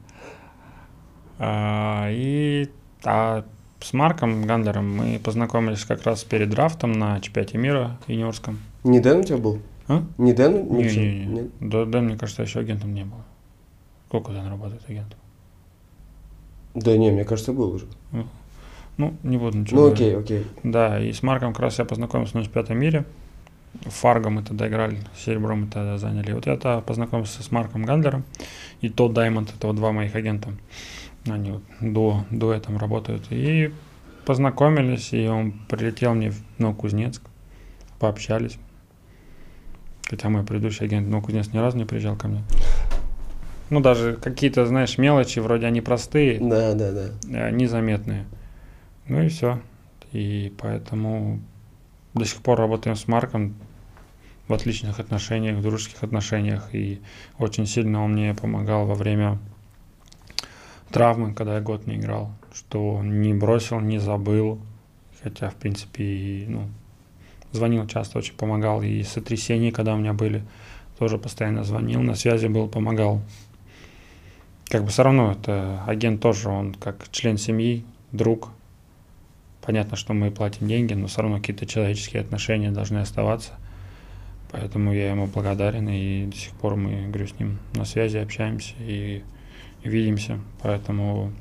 [1.39, 2.69] А, и
[3.05, 3.45] а
[3.81, 8.59] с Марком Гандлером мы познакомились как раз перед драфтом на чемпионате мира юниорском.
[8.85, 9.61] Не Дэн у тебя был?
[9.87, 10.03] А?
[10.19, 10.69] Не Дэн?
[10.69, 11.51] Не, не, не.
[11.61, 13.19] Да, Дэн, мне кажется, еще агентом не был.
[14.09, 15.18] Сколько Дэн работает агентом?
[16.79, 17.87] Да не, мне кажется, был уже.
[18.97, 20.45] Ну, не буду ничего Ну окей, окей.
[20.65, 23.05] Да, и с Марком как раз я познакомился на чемпионате мире.
[23.83, 26.33] Фарго мы тогда играли, серебром мы тогда заняли.
[26.33, 28.25] Вот я тогда познакомился с Марком Гандлером
[28.81, 30.51] и Тодд Даймонд, это вот два моих агента.
[31.29, 33.27] Они вот до, дуэтом работают.
[33.31, 33.73] И
[34.25, 37.23] познакомились, и он прилетел мне в Новокузнецк,
[38.01, 38.59] пообщались.
[40.09, 42.43] Хотя мой предыдущий агент в Новокузнецк ни разу не приезжал ко мне.
[43.71, 47.11] Ну, даже какие-то, знаешь, мелочи, вроде они простые, Да, да, да.
[47.29, 48.25] э, незаметные.
[49.07, 49.61] Ну и все.
[50.13, 51.41] И поэтому
[52.15, 53.55] до сих пор работаем с Марком
[54.49, 56.71] в отличных отношениях, в дружеских отношениях.
[56.75, 57.01] И
[57.39, 59.39] очень сильно он мне помогал во время
[60.91, 62.33] травмы, когда я год не играл.
[62.55, 64.59] Что он не бросил, не забыл.
[65.23, 66.69] Хотя, в принципе, и, ну,
[67.53, 68.83] звонил часто, очень помогал.
[68.83, 70.43] И сотрясения, когда у меня были,
[70.99, 73.21] тоже постоянно звонил, на связи был, помогал.
[74.69, 78.51] Как бы все равно это агент тоже, он как член семьи, друг.
[79.63, 83.53] Понятно, что мы платим деньги, но все равно какие-то человеческие отношения должны оставаться.
[84.51, 88.75] Поэтому я ему благодарен, и до сих пор мы, говорю, с ним на связи, общаемся
[88.81, 89.23] и
[89.85, 90.39] видимся.
[90.63, 91.33] Поэтому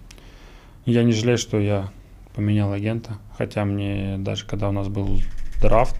[0.86, 1.90] я не жалею, что я
[2.34, 3.18] поменял агента.
[3.38, 5.20] Хотя мне даже когда у нас был
[5.62, 5.98] драфт,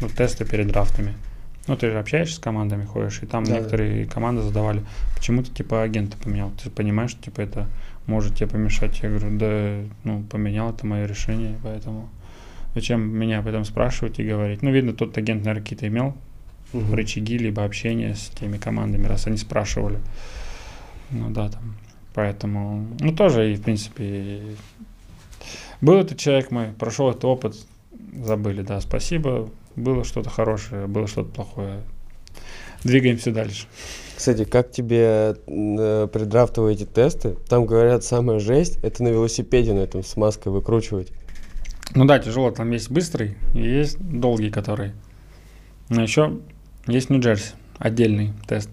[0.00, 1.14] ну, тесты перед драфтами,
[1.66, 3.58] ну, ты же общаешься с командами, ходишь, и там Да, да.
[3.58, 4.82] некоторые команды задавали,
[5.16, 6.50] почему ты, типа, агента поменял?
[6.62, 7.68] Ты понимаешь, что, типа, это
[8.06, 9.00] может тебе помешать?
[9.02, 12.08] Я говорю, да, ну, поменял, это мое решение, поэтому
[12.74, 14.62] зачем меня об этом спрашивать и говорить?
[14.62, 16.14] Ну, видно, тот агент, наверное, какие-то имел
[16.72, 16.94] Мгм.
[16.94, 19.98] рычаги, либо общение с теми командами, раз они спрашивали.
[21.10, 21.76] Ну, да, там,
[22.14, 24.56] поэтому, ну, тоже, и, в принципе,
[25.80, 27.56] был этот человек мой, прошел этот опыт,
[28.24, 31.80] забыли, да, спасибо, было что-то хорошее, было что-то плохое.
[32.84, 33.66] Двигаемся дальше.
[34.16, 36.08] Кстати, как тебе э,
[36.70, 37.36] эти тесты?
[37.48, 41.12] Там говорят, самая жесть это на велосипеде на этом с маской выкручивать.
[41.94, 44.92] Ну да, тяжело, там есть быстрый и есть долгий, который.
[45.88, 46.38] Но еще
[46.86, 48.70] есть Нью-Джерси, отдельный тест.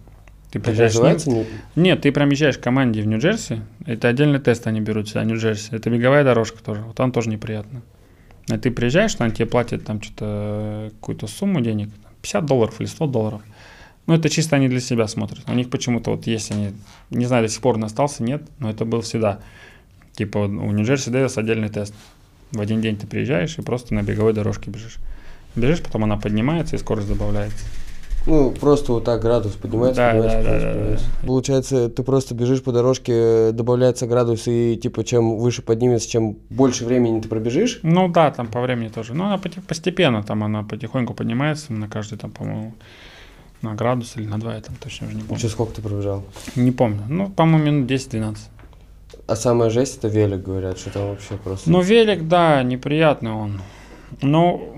[0.52, 1.30] Ты приезжаешь в Нью- называется?
[1.76, 5.24] Не- Нет, ты прям езжаешь к команде в Нью-Джерси, это отдельный тест они берут сюда,
[5.24, 5.76] Нью-Джерси.
[5.76, 7.82] Это беговая дорожка тоже, вот там тоже неприятно.
[8.50, 12.88] И ты приезжаешь, там тебе платят там что-то, какую-то сумму денег, там, 50 долларов или
[12.88, 13.42] 100 долларов.
[14.08, 15.48] Ну, это чисто они для себя смотрят.
[15.48, 16.72] У них почему-то вот есть они,
[17.12, 19.40] не знаю, до сих пор он остался, нет, но это был всегда.
[20.14, 21.94] Типа у Нью-Джерси Дэвис отдельный тест.
[22.52, 24.98] В один день ты приезжаешь и просто на беговой дорожке бежишь.
[25.56, 27.66] Бежишь, потом она поднимается и скорость добавляется.
[28.30, 31.06] Ну, просто вот так градус поднимается, Да, поднимается, да, да, поднимается, да, поднимается.
[31.22, 31.28] да.
[31.28, 36.86] Получается, ты просто бежишь по дорожке, добавляется градус, и типа чем выше поднимется, чем больше
[36.86, 37.80] времени ты пробежишь.
[37.82, 39.14] Ну да, там по времени тоже.
[39.16, 42.74] Но она постепенно, там она потихоньку поднимается на каждый, там, по-моему,
[43.62, 45.42] на градус или на два, я там точно уже не помню.
[45.42, 46.24] Че, сколько ты пробежал?
[46.56, 47.02] Не помню.
[47.10, 48.38] Ну, по-моему, минут 10-12.
[49.28, 51.70] А самая жесть это велик, говорят, что там вообще просто...
[51.70, 53.62] Ну, велик, да, неприятный он.
[54.22, 54.76] Ну,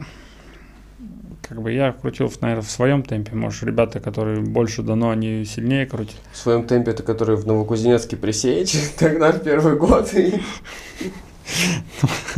[1.52, 3.36] как бы я крутил, наверное, в своем темпе.
[3.36, 6.15] Может, ребята, которые больше дано, они сильнее крутят.
[6.32, 10.14] В своем темпе это который в Новокузнецке пресечь, тогда в первый год.
[10.14, 10.41] и-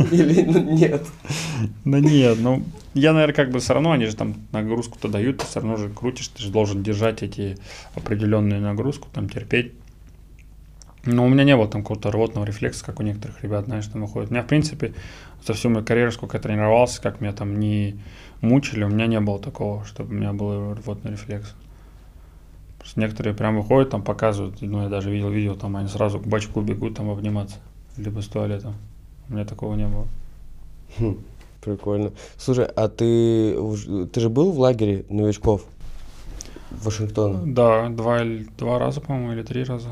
[0.10, 1.06] Или нет?
[1.84, 2.64] Да нет, ну,
[2.94, 5.90] я, наверное, как бы все равно, они же там нагрузку-то дают, ты все равно же
[5.90, 7.56] крутишь, ты же должен держать эти
[7.94, 9.74] определенную нагрузку, там, терпеть.
[11.04, 14.00] Но у меня не было там какого-то рвотного рефлекса, как у некоторых ребят, знаешь, там
[14.02, 14.30] выходит.
[14.30, 14.92] У меня, в принципе,
[15.46, 17.96] за всю мою карьеру, сколько я тренировался, как меня там не
[18.44, 21.54] мучили, у меня не было такого, чтобы у меня был рвотный рефлекс.
[22.78, 26.26] Просто некоторые прям выходят, там показывают, ну, я даже видел видео, там они сразу к
[26.26, 27.56] бачку бегут, там обниматься,
[27.96, 28.74] либо с туалета.
[29.28, 30.06] У меня такого не было.
[30.98, 31.16] Хм,
[31.62, 32.12] прикольно.
[32.36, 33.56] Слушай, а ты,
[34.12, 35.64] ты же был в лагере новичков?
[36.70, 37.42] Вашингтона?
[37.46, 38.20] Да, два,
[38.58, 39.88] два раза, по-моему, или три раза.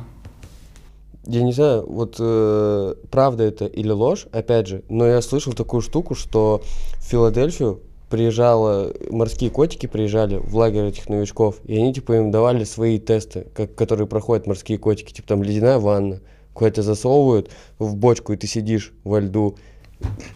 [1.25, 5.81] Я не знаю, вот э, правда это или ложь, опять же, но я слышал такую
[5.81, 6.63] штуку, что
[6.99, 7.81] в Филадельфию
[8.13, 13.47] приезжало, морские котики приезжали в лагерь этих новичков, и они, типа, им давали свои тесты,
[13.55, 16.21] как, которые проходят морские котики, типа, там, ледяная ванна,
[16.53, 19.57] куда-то засовывают в бочку, и ты сидишь во льду.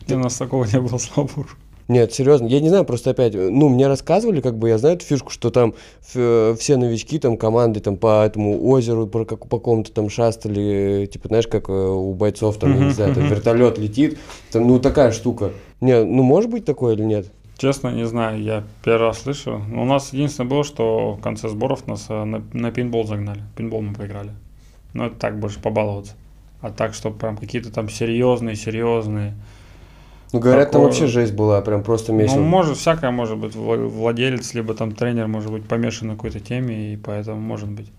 [0.08, 1.48] У нас такого не было, слава богу.
[1.88, 5.04] Нет, серьезно, я не знаю, просто опять, ну, мне рассказывали, как бы, я знаю эту
[5.04, 9.92] фишку, что там все новички, там, команды, там, по этому озеру, по, как, по какому-то
[9.92, 14.18] там шастали, типа, знаешь, как э, у бойцов, там, я не знаю, там, вертолет летит,
[14.50, 15.52] там, ну, такая штука.
[15.82, 17.26] Не, ну, может быть такое или нет?
[17.58, 19.62] Честно, не знаю, я первый раз слышу.
[19.72, 23.42] У нас единственное было, что в конце сборов нас э, на, на пинбол загнали.
[23.56, 24.32] Пинбол мы проиграли.
[24.92, 26.14] Но это так, больше побаловаться.
[26.60, 29.34] А так, что прям какие-то там серьезные, серьезные.
[30.32, 32.34] Ну, говорят, там Такое- вообще жесть была, прям просто месяц.
[32.34, 33.54] Ну, может, всякое может быть.
[33.54, 37.90] Вла- Владелец, либо там тренер может быть помешан на какой-то теме, и поэтому может быть.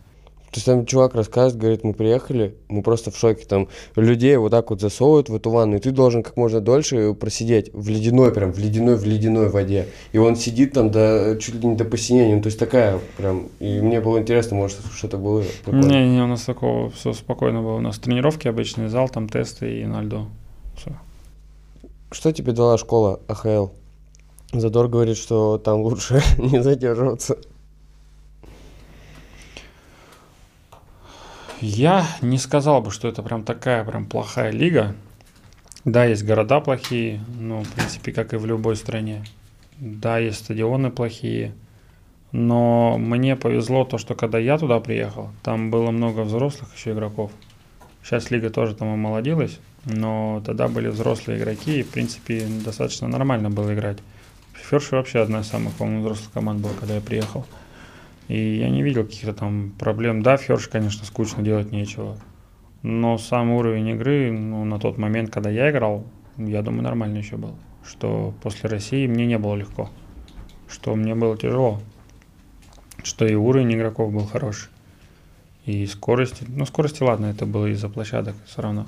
[0.58, 4.50] То есть там чувак рассказывает, говорит, мы приехали, мы просто в шоке, там людей вот
[4.50, 8.34] так вот засовывают в эту ванну, и ты должен как можно дольше просидеть в ледяной,
[8.34, 9.86] прям в ледяной, в ледяной воде.
[10.14, 13.50] И он сидит там до, чуть ли не до посинения, ну, то есть такая прям,
[13.60, 15.92] и мне было интересно, может, что-то было прикольно.
[15.92, 17.76] Не, не, у нас такого все спокойно было.
[17.76, 20.26] У нас тренировки обычный зал, там тесты и на льду.
[20.76, 20.98] Все.
[22.10, 23.68] Что тебе дала школа АХЛ?
[24.54, 27.38] Задор говорит, что там лучше не задерживаться.
[31.60, 34.96] Я не сказал бы, что это прям такая прям плохая лига.
[35.86, 39.26] Да, есть города плохие, ну, в принципе, как и в любой стране.
[39.80, 41.54] Да, есть стадионы плохие.
[42.32, 47.32] Но мне повезло то, что когда я туда приехал, там было много взрослых еще игроков.
[48.04, 53.50] Сейчас лига тоже там омолодилась, но тогда были взрослые игроки, и, в принципе, достаточно нормально
[53.50, 53.98] было играть.
[54.54, 57.46] Ферши вообще одна из самых, по-моему, взрослых команд была, когда я приехал.
[58.28, 60.22] И я не видел каких-то там проблем.
[60.22, 62.18] Да, в Херш, конечно, скучно делать нечего.
[62.84, 66.06] Но сам уровень игры, ну, на тот момент, когда я играл,
[66.38, 67.56] я думаю, нормально еще был.
[67.86, 69.90] Что после России мне не было легко.
[70.68, 71.82] Что мне было тяжело.
[73.04, 74.70] Что и уровень игроков был хороший.
[75.66, 76.46] И скорости.
[76.48, 78.88] Ну, скорости, ладно, это было из-за площадок все равно.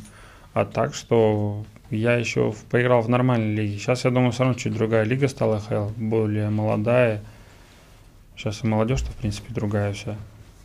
[0.54, 3.78] А так, что я еще поиграл в нормальной лиге.
[3.78, 7.22] Сейчас, я думаю, все равно чуть другая лига стала ХЛ, более молодая.
[8.40, 10.16] Сейчас и молодежь-то, в принципе, другая вся.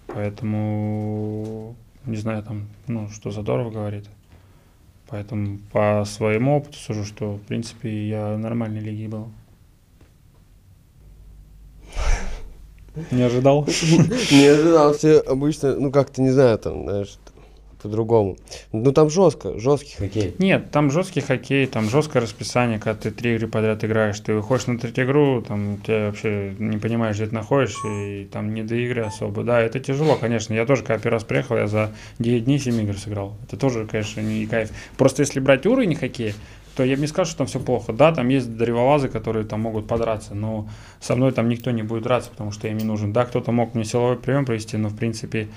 [0.07, 1.75] Поэтому,
[2.07, 4.09] не знаю, там, ну, что Задоров говорит.
[5.09, 9.29] Поэтому по своему опыту сужу, что, в принципе, я в нормальной лиге был.
[13.11, 13.67] Не ожидал?
[13.67, 17.19] Не ожидал, все обычно, ну как-то, не знаю, там, знаешь,
[17.85, 18.39] по-другому.
[18.73, 20.35] Ну там жестко, жесткий хоккей.
[20.39, 24.66] Нет, там жесткий хоккей, там жесткое расписание, когда ты три игры подряд играешь, ты выходишь
[24.66, 28.74] на третью игру, там ты вообще не понимаешь, где ты находишься, и там не до
[28.74, 29.44] игры особо.
[29.44, 30.55] Да, это тяжело, конечно.
[30.55, 33.36] Я тоже, когда первый раз приехал, я за 9 дней 7 игр сыграл.
[33.47, 34.70] Это тоже, конечно, не кайф.
[34.97, 36.35] Просто если брать уровень хоккея,
[36.77, 37.93] то я бы не сказал, что там все плохо.
[37.93, 40.69] Да, там есть древолазы, которые там могут подраться, но
[41.01, 43.12] со мной там никто не будет драться, потому что я им не нужен.
[43.12, 45.48] Да, кто-то мог мне силовой прием провести, но в принципе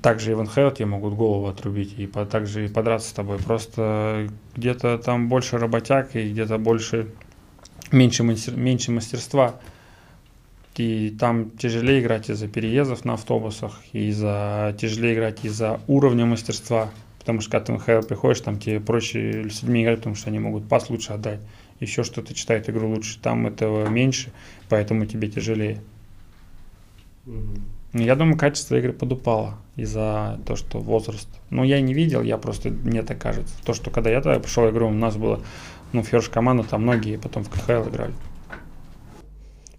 [0.00, 3.38] также и в тебе могут голову отрубить, и по, также и подраться с тобой.
[3.38, 7.08] Просто где-то там больше работяг и где-то больше,
[7.92, 9.60] меньше, меньше мастерства.
[10.76, 16.90] И там тяжелее играть из-за переездов на автобусах, и из-за тяжелее играть из-за уровня мастерства.
[17.20, 20.30] Потому что когда ты в НХЛ приходишь, там тебе проще с людьми играть, потому что
[20.30, 21.40] они могут пас лучше отдать.
[21.80, 23.18] Еще что-то читает игру лучше.
[23.20, 24.32] Там этого меньше,
[24.68, 25.80] поэтому тебе тяжелее.
[27.94, 31.28] Я думаю, качество игры подупало из-за того, что возраст.
[31.50, 33.54] Ну, я не видел, я просто, мне так кажется.
[33.64, 35.40] То, что когда я тогда пришел игру, у нас было,
[35.92, 38.12] ну, ферш команда, там многие потом в КХЛ играли.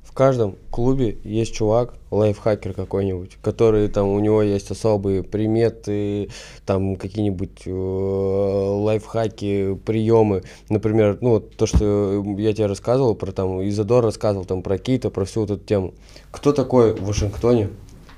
[0.05, 6.29] В каждом клубе есть чувак, лайфхакер какой-нибудь, который там у него есть особые приметы,
[6.65, 10.43] там какие-нибудь э, лайфхаки, приемы.
[10.69, 15.25] Например, ну то, что я тебе рассказывал про там, Изодор рассказывал там про Кейта, про
[15.25, 15.93] всю вот эту тему.
[16.31, 17.71] Кто такой в Вашингтоне?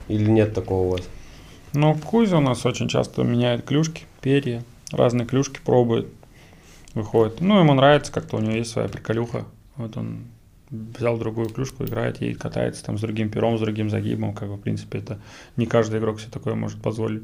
[0.07, 1.01] Или нет такого у вас?
[1.73, 6.07] Ну, Кузя у нас очень часто меняет клюшки, перья, разные клюшки пробует,
[6.93, 7.41] выходит.
[7.41, 9.45] Ну, ему нравится, как-то у него есть своя приколюха.
[9.75, 10.25] Вот он
[10.69, 14.55] взял другую клюшку, играет ей, катается там с другим пером, с другим загибом, как бы,
[14.55, 15.19] в принципе, это
[15.55, 17.23] не каждый игрок себе такое может позволить.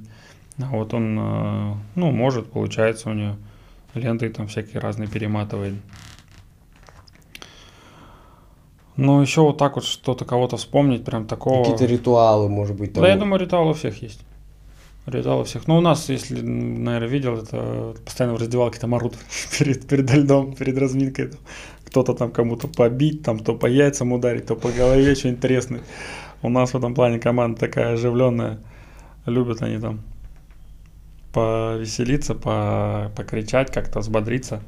[0.60, 3.36] А вот он, э, ну, может, получается у него,
[3.96, 5.76] ленты там всякие разные перематывает.
[8.96, 11.64] Ну, еще вот так вот что-то кого-то вспомнить, прям такого...
[11.64, 13.04] Какие-то ритуалы, может быть, там.
[13.04, 14.22] Да, я думаю, ритуал у всех есть.
[15.06, 15.68] Ритуал у всех.
[15.68, 19.16] Ну, у нас, если, наверное, видел, это постоянно в раздевалке там орут
[19.58, 21.32] перед, перед льдом, перед разминкой.
[21.86, 25.82] Кто-то там кому-то побить, там то по яйцам ударить, то по голове, что интересное.
[26.42, 28.60] У нас в этом плане команда такая оживленная.
[29.26, 30.02] Любят они там
[31.34, 34.62] повеселиться, по, покричать, как-то взбодриться.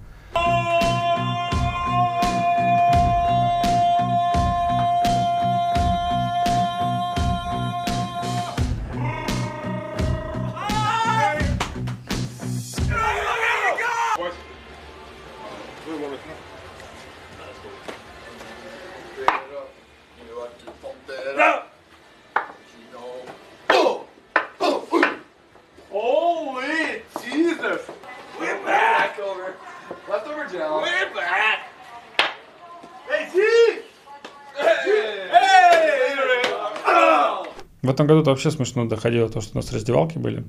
[37.95, 40.43] Этом году вообще смешно доходило то, что у нас раздевалки были.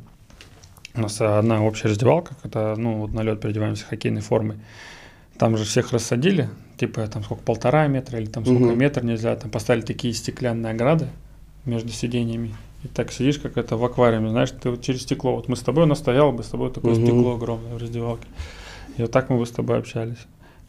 [0.94, 4.56] У нас одна общая раздевалка, когда, ну, вот на лед переодеваемся хоккейной формой.
[5.39, 6.48] Там же всех рассадили,
[6.78, 8.78] типа там сколько, полтора метра или там сколько Мгм.
[8.78, 9.36] метр нельзя.
[9.36, 11.09] Там поставили такие стеклянные ограды
[11.66, 12.55] между сиденьями.
[12.85, 15.36] И так сидишь, как это в аквариуме, знаешь, ты вот через стекло.
[15.36, 17.02] Вот мы с тобой, у нас стояло бы с тобой такое Мгм.
[17.05, 18.27] стекло огромное в раздевалке.
[18.97, 20.18] И вот так мы бы с тобой общались.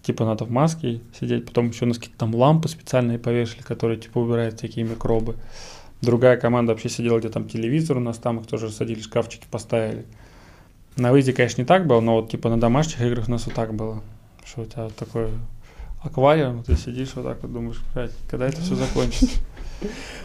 [0.04, 3.98] Типа надо в маске сидеть, потом еще у нас какие-то там лампы специальные повешали, которые
[4.00, 5.36] типа убирают всякие микробы.
[6.02, 10.06] Другая команда вообще сидела, где там телевизор у нас, там их тоже садили, шкафчики поставили.
[10.96, 13.56] На выезде, конечно, не так было, но вот типа на домашних играх у нас вот
[13.56, 14.02] так было.
[14.46, 15.30] Что у тебя вот такой
[16.04, 19.40] аквариум, ты сидишь вот так вот думаешь, «Блядь, когда это все закончится.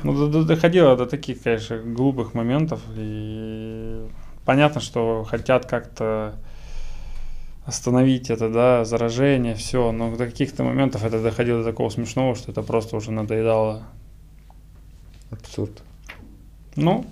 [0.02, 2.80] Ну, до- до- доходило до таких, конечно, глупых моментов.
[2.96, 4.06] И
[4.44, 6.34] понятно, что хотят как-то
[7.66, 9.92] остановить это, да, заражение, все.
[9.92, 13.82] Но до каких-то моментов это доходило до такого смешного, что это просто уже надоедало.
[15.32, 15.82] Абсурд.
[16.76, 17.04] Ну,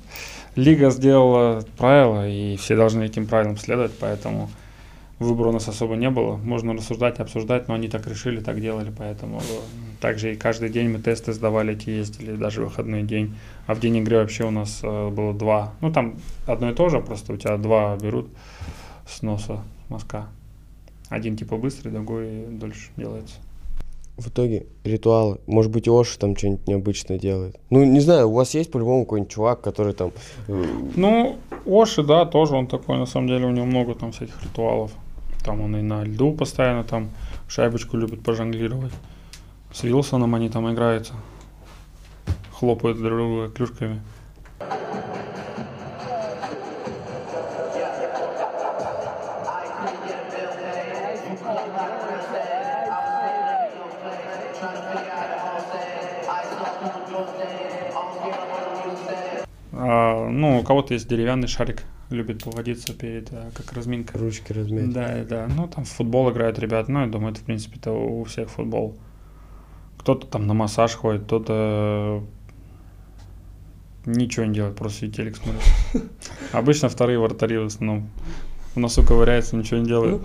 [0.54, 4.50] лига сделала правила, и все должны этим правилам следовать, поэтому
[5.18, 6.36] выбора у нас особо не было.
[6.36, 9.42] Можно рассуждать, обсуждать, но они так решили, так делали, поэтому э,
[10.00, 13.36] также и каждый день мы тесты сдавали, эти ездили, даже выходной день.
[13.66, 15.74] А в день игры вообще у нас э, было два.
[15.80, 16.16] Ну, там
[16.46, 18.28] одно и то же, просто у тебя два берут
[19.06, 20.28] с носа мазка.
[21.10, 23.36] Один типа быстрый, другой дольше делается.
[24.20, 25.38] В итоге ритуалы.
[25.46, 27.56] Может быть, Оша там что-нибудь необычное делает.
[27.70, 30.12] Ну, не знаю, у вас есть по-любому какой-нибудь чувак, который там...
[30.48, 30.64] э,
[30.96, 34.90] Ну, Оши, да, тоже он такой, на самом деле, у него много там всяких ритуалов.
[35.42, 37.08] Там он и на льду постоянно там
[37.48, 38.92] шайбочку любит пожонглировать.
[39.72, 41.14] С Вилсоном они там играются.
[42.52, 44.02] Хлопают друг друга клюшками.
[60.30, 64.18] Ну, у кого-то есть деревянный шарик, любит поводиться перед, а, как разминка.
[64.18, 64.92] Ручки размять.
[64.92, 65.48] Да, да.
[65.48, 66.88] Ну, там в футбол играют ребят.
[66.88, 68.96] Ну, я думаю, это, в принципе, это у всех футбол.
[69.98, 72.24] Кто-то там на массаж ходит, кто-то
[74.06, 75.62] ничего не делает, просто и телек смотрит.
[76.52, 78.10] Обычно вторые вратари в основном.
[78.74, 80.22] В носу ковыряется, ничего не делает.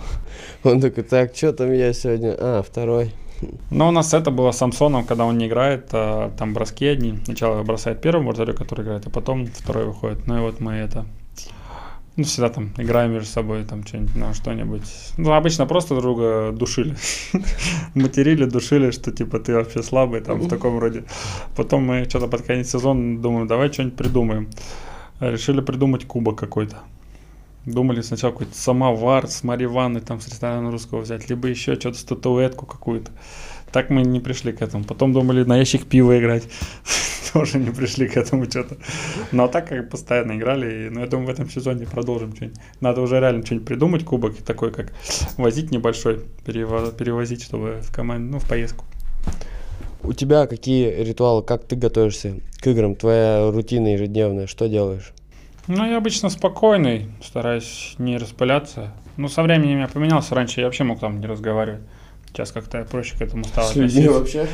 [0.64, 2.36] Он такой, так, что там я сегодня?
[2.38, 3.11] А, второй.
[3.71, 7.19] Но у нас это было с Самсоном, когда он не играет, а, там броски одни.
[7.25, 10.27] Сначала бросает первому вратарю, который играет, а потом второй выходит.
[10.27, 11.05] Ну и вот мы это...
[12.17, 14.83] Ну, всегда там играем между собой, там что-нибудь, на что-нибудь.
[15.17, 16.95] Ну, обычно просто друга душили.
[17.93, 21.03] Материли, душили, что типа ты вообще слабый, там в таком роде.
[21.57, 24.49] Потом мы что-то под конец сезона думаем, давай что-нибудь придумаем.
[25.19, 26.77] Решили придумать кубок какой-то.
[27.65, 32.65] Думали сначала какой-то самовар с Марьей там с ресторана русского взять, либо еще что-то статуэтку
[32.65, 33.11] какую-то.
[33.71, 34.83] Так мы не пришли к этому.
[34.83, 36.43] Потом думали на ящик пива играть.
[37.33, 38.77] Тоже не пришли к этому что-то.
[39.31, 42.59] Но так как постоянно играли, и, ну, я думаю, в этом сезоне продолжим что-нибудь.
[42.79, 44.93] Надо уже реально что-нибудь придумать, кубок такой, как
[45.37, 48.85] возить небольшой, перево- перевозить, чтобы в команду, ну, в поездку.
[50.03, 52.95] У тебя какие ритуалы, как ты готовишься к играм?
[52.95, 55.11] Твоя рутина ежедневная, что делаешь?
[55.67, 58.93] Ну, я обычно спокойный, стараюсь не распыляться.
[59.17, 60.35] Ну, со временем я поменялся.
[60.35, 61.81] Раньше я вообще мог там не разговаривать.
[62.27, 64.19] Сейчас как-то я проще к этому стал С людьми относиться.
[64.19, 64.47] вообще?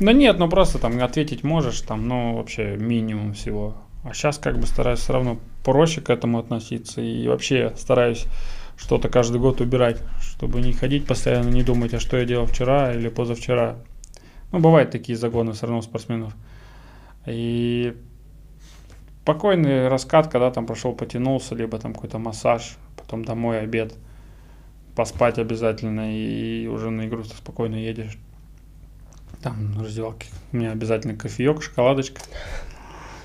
[0.00, 3.76] Да нет, ну просто там ответить можешь, там, ну, вообще минимум всего.
[4.04, 7.00] А сейчас как бы стараюсь все равно проще к этому относиться.
[7.00, 8.26] И вообще стараюсь
[8.76, 12.92] что-то каждый год убирать, чтобы не ходить постоянно, не думать, а что я делал вчера
[12.92, 13.76] или позавчера.
[14.52, 16.34] Ну, бывают такие загоны все равно у спортсменов.
[17.26, 17.94] И
[19.28, 23.92] спокойный раскат, когда там прошел, потянулся, либо там какой-то массаж, потом домой обед,
[24.96, 28.16] поспать обязательно, и уже на игру спокойно едешь.
[29.42, 32.22] Там в раздевалке у меня обязательно кофеек, шоколадочка.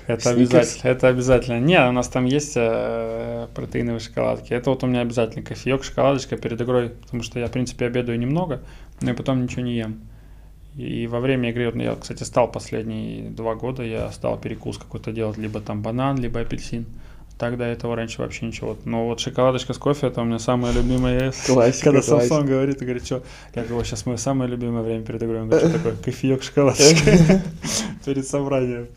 [0.06, 1.60] Это обязательно, это обязательно.
[1.60, 4.52] Не, у нас там есть э, протеиновые шоколадки.
[4.52, 8.18] Это вот у меня обязательно кофеек, шоколадочка перед игрой, потому что я, в принципе, обедаю
[8.18, 8.60] немного,
[9.00, 10.02] но и потом ничего не ем.
[10.76, 15.12] И во время игры, вот я, кстати, стал последние два года, я стал перекус какой-то
[15.12, 16.86] делать, либо там банан, либо апельсин.
[17.38, 18.76] Так до этого раньше вообще ничего.
[18.84, 21.32] Но вот шоколадочка с кофе, это у меня самое любимое.
[21.46, 22.02] Классика, Когда.
[22.02, 23.22] Самсон говорит, и говорит, что,
[23.54, 25.42] я говорю, сейчас мое самое любимое время перед игрой.
[25.42, 27.42] Он говорит, что такое, кофеек, шоколадочка
[28.04, 28.88] перед собранием.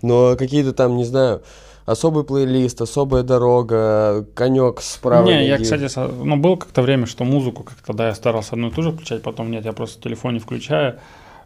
[0.00, 1.42] Но какие-то там, не знаю,
[1.86, 5.26] особый плейлист, особая дорога, конек справа.
[5.26, 8.70] Не, я, кстати, ну, был как-то время, что музыку как-то, да, я старался одну и
[8.70, 10.98] ту же включать, потом нет, я просто в телефоне включаю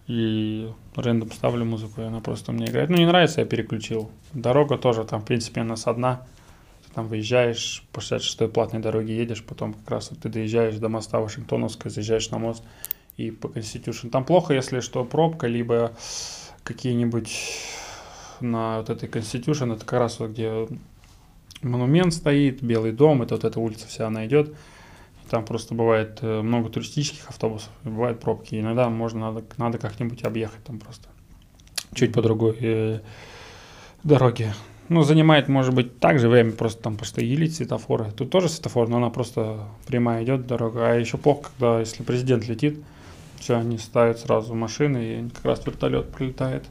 [0.06, 2.90] и рандом ставлю музыку, и она просто мне играет.
[2.90, 4.10] Ну, не нравится, я переключил.
[4.32, 6.22] Дорога тоже там, в принципе, у нас одна.
[6.86, 10.88] Ты там выезжаешь, по 66-й платной дороге едешь, потом как раз вот ты доезжаешь до
[10.88, 12.62] моста Вашингтоновской, заезжаешь на мост
[13.16, 14.10] и по Constitution.
[14.10, 15.92] Там плохо, если что, пробка, либо
[16.62, 17.36] какие-нибудь
[18.40, 20.68] на вот этой Constitution, это как раз вот где
[21.62, 24.54] монумент стоит, Белый дом, это вот эта улица вся, она идет.
[25.30, 28.54] Там просто бывает э, много туристических автобусов, бывают пробки.
[28.54, 31.08] Иногда можно, надо, надо как-нибудь объехать там просто.
[31.94, 33.00] Чуть по другой э,
[34.04, 34.54] дороге.
[34.88, 38.12] Ну, занимает, может быть, так же время, просто там просто светофоры.
[38.12, 40.92] Тут тоже светофор, но она просто прямая идет дорога.
[40.92, 42.78] А еще плохо, когда если президент летит,
[43.40, 46.64] все, они ставят сразу машины, и как раз вертолет прилетает.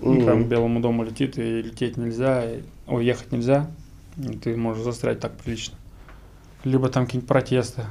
[0.00, 0.24] Mm-hmm.
[0.24, 3.70] Прям к Белому дому летит, и лететь нельзя, и, ой, ехать нельзя.
[4.16, 5.76] И ты можешь застрять так прилично.
[6.64, 7.84] Либо там какие-нибудь протесты,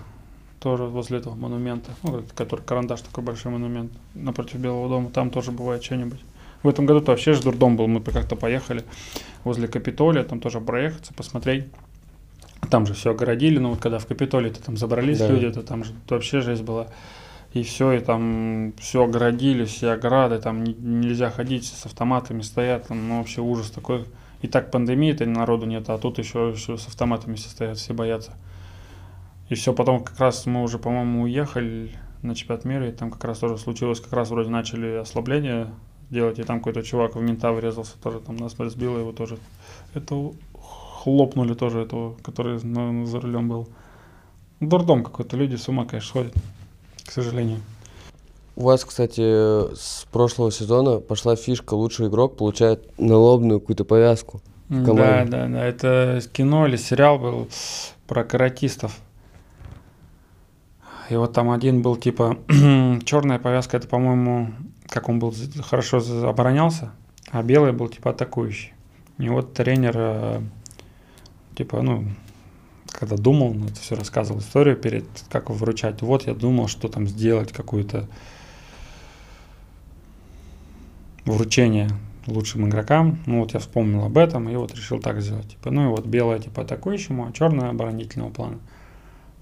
[0.59, 5.51] тоже возле этого монумента, ну, который карандаш такой большой монумент напротив Белого дома, там тоже
[5.51, 6.19] бывает что-нибудь.
[6.61, 8.83] В этом году-то вообще же дурдом был, мы как-то поехали
[9.43, 11.65] возле Капитолия, там тоже проехаться, посмотреть.
[12.69, 15.29] Там же все огородили, но вот когда в Капитолии-то там забрались да.
[15.29, 16.87] люди, то там же вообще жесть была.
[17.53, 22.87] И все, и там все огородили, все ограды, там не, нельзя ходить, с автоматами стоят,
[22.87, 24.05] там ну, вообще ужас такой.
[24.41, 28.33] И так пандемии-то народу нет, а тут еще, еще с автоматами все стоят, все боятся.
[29.49, 33.23] И все, потом как раз мы уже, по-моему, уехали на чемпионат мира, и там как
[33.23, 35.69] раз тоже случилось, как раз вроде начали ослабление
[36.11, 39.39] делать, и там какой-то чувак в мента врезался, тоже там нас разбило его тоже.
[39.95, 43.69] Это хлопнули тоже этого, который на, за рулем был.
[44.59, 46.33] Дурдом какой-то, люди с ума, конечно, сходят,
[47.09, 47.57] к сожалению.
[48.55, 49.21] У вас, кстати,
[49.73, 54.41] с прошлого сезона пошла фишка «Лучший игрок получает налобную какую-то повязку».
[54.69, 55.65] Да, да, да.
[55.65, 57.47] Это кино или сериал был
[58.05, 58.99] про каратистов.
[61.09, 62.37] И вот там один был типа
[63.03, 64.53] черная повязка, это, по-моему,
[64.87, 65.33] как он был
[65.63, 66.91] хорошо оборонялся,
[67.31, 68.73] а белый был типа атакующий.
[69.17, 70.41] И вот тренер, э,
[71.55, 72.05] типа, ну,
[72.91, 76.01] когда думал, ну, это все рассказывал историю перед, как вручать.
[76.01, 78.07] Вот я думал, что там сделать какую-то
[81.25, 81.89] вручение
[82.27, 83.19] лучшим игрокам.
[83.25, 85.49] Ну вот я вспомнил об этом и вот решил так сделать.
[85.49, 88.59] Типа, ну и вот белое типа атакующему, а черное оборонительного плана.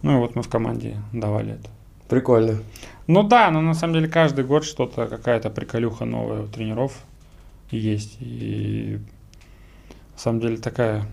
[0.01, 1.69] Ну и вот мы в команде давали это.
[2.07, 2.59] Прикольно.
[3.07, 6.93] Ну да, но на самом деле каждый год что-то, какая-то приколюха новая у тренеров
[7.71, 8.17] есть.
[8.19, 8.99] И
[10.13, 11.05] на самом деле такая,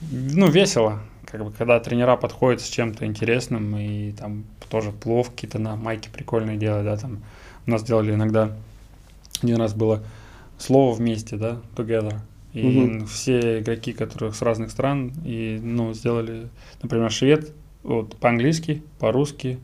[0.00, 1.00] ну, весело,
[1.30, 6.10] как бы, когда тренера подходят с чем-то интересным и там тоже плов какие-то на майке
[6.10, 7.22] прикольные делают, да, там
[7.66, 8.56] у нас делали иногда,
[9.42, 10.02] один раз было
[10.58, 12.18] слово вместе, да, together,
[12.52, 13.06] и угу.
[13.06, 16.48] все игроки, которые с разных стран, и, ну, сделали,
[16.82, 17.52] например, швед,
[17.82, 19.58] вот, по-английски, по-русски,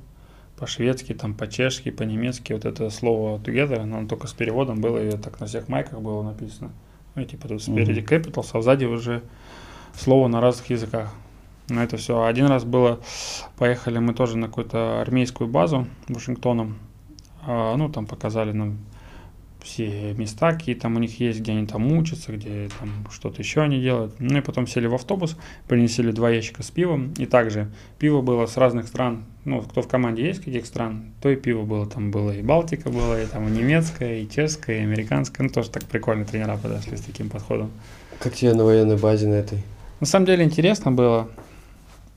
[0.57, 2.53] по-шведски, там, по-чешски, по-немецки.
[2.53, 6.23] Вот это слово together, оно только с переводом было, и так на всех майках было
[6.23, 6.71] написано.
[7.15, 8.33] Ну, и типа тут спереди mm-hmm.
[8.33, 9.23] capitals, а сзади уже
[9.95, 11.13] слово на разных языках.
[11.69, 12.25] Но это все.
[12.25, 13.01] Один раз было,
[13.57, 16.79] поехали мы тоже на какую-то армейскую базу Вашингтоном.
[17.45, 18.79] А, ну, там показали нам
[19.67, 23.63] все места, какие там у них есть, где они там учатся, где там что-то еще
[23.63, 24.15] они делают.
[24.21, 25.37] Ну и потом сели в автобус,
[25.67, 27.13] принесли два ящика с пивом.
[27.19, 27.69] И также
[27.99, 29.25] пиво было с разных стран.
[29.45, 31.87] Ну, кто в команде есть каких стран, то и пиво было.
[31.87, 35.47] Там было и Балтика было, и там и немецкое, и чешское, и американское.
[35.47, 37.71] Ну, тоже так прикольно тренера подошли с таким подходом.
[38.21, 39.63] Как тебе на военной базе на этой?
[40.01, 41.29] На самом деле интересно было.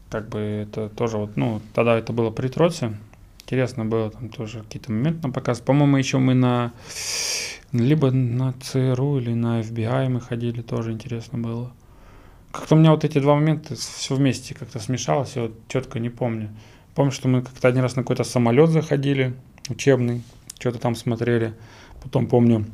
[0.10, 2.94] Как бы это тоже вот, ну, тогда это было при Троце.
[3.42, 5.66] Интересно было там тоже какие-то моменты нам показывать.
[5.66, 6.72] По-моему, еще мы на
[7.72, 11.72] либо на ЦРУ или на FBI мы ходили, тоже интересно было.
[12.52, 16.10] Как-то у меня вот эти два момента все вместе как-то смешалось, я вот четко не
[16.10, 16.50] помню.
[16.96, 19.36] Помню, что мы как-то один раз на какой-то самолет заходили,
[19.70, 20.24] учебный,
[20.58, 21.54] что-то там смотрели.
[22.02, 22.66] Потом помню,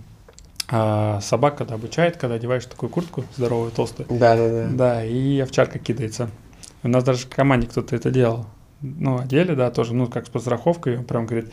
[0.69, 4.07] а собака, когда обучает, когда одеваешь такую куртку здоровую, толстую.
[4.09, 4.69] Да, да, да.
[4.71, 6.29] Да, и овчарка кидается.
[6.85, 8.45] У нас даже в команде кто-то это делал
[8.81, 11.51] ну, одели, да, тоже, ну, как с подстраховкой, прям, говорит,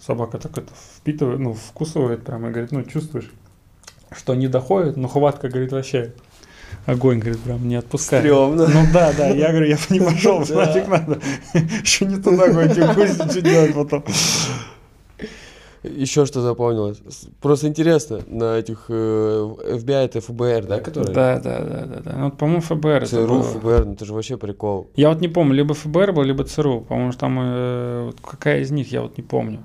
[0.00, 3.30] собака так это впитывает, ну, вкусывает прям, и говорит, ну, чувствуешь,
[4.12, 6.12] что не доходит, но хватка, говорит, вообще
[6.86, 8.24] огонь, говорит, прям не отпускает.
[8.24, 8.68] Стрёмно.
[8.68, 11.20] Ну да, да, я говорю, я не пошел, нафиг надо.
[11.82, 14.04] Еще не туда гонить, что делать потом.
[15.84, 17.02] Еще что запомнилось.
[17.42, 21.14] Просто интересно, на этих э, FBI это ФБР, да, которые?
[21.14, 22.12] Да, да, да, да, да.
[22.16, 23.06] Ну, вот, по-моему, ФБР.
[23.06, 23.42] ЦРУ.
[23.42, 24.88] ФБР, ну это же вообще прикол.
[24.96, 26.80] Я вот не помню, либо ФБР был, либо ЦРУ.
[26.80, 29.62] По-моему, там э, вот какая из них, я вот не помню.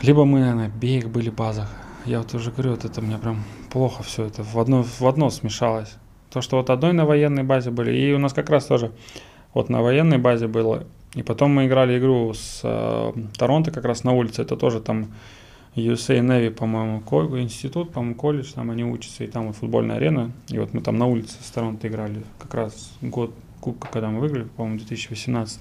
[0.00, 1.68] Либо мы на обеих были базах.
[2.06, 5.28] Я вот уже говорю, вот это мне прям плохо все это в одно, в одно
[5.28, 5.96] смешалось.
[6.30, 8.92] То, что вот одной на военной базе были, и у нас как раз тоже
[9.52, 10.84] вот на военной базе было
[11.16, 14.42] и потом мы играли игру с э, Торонто как раз на улице.
[14.42, 15.06] Это тоже там
[15.74, 17.02] USA Navy, по-моему,
[17.40, 20.30] институт, по-моему, колледж, там они учатся, и там вот футбольная арена.
[20.48, 22.22] И вот мы там на улице с Торонто играли.
[22.38, 25.60] Как раз год Кубка, когда мы выиграли, по-моему, в 2018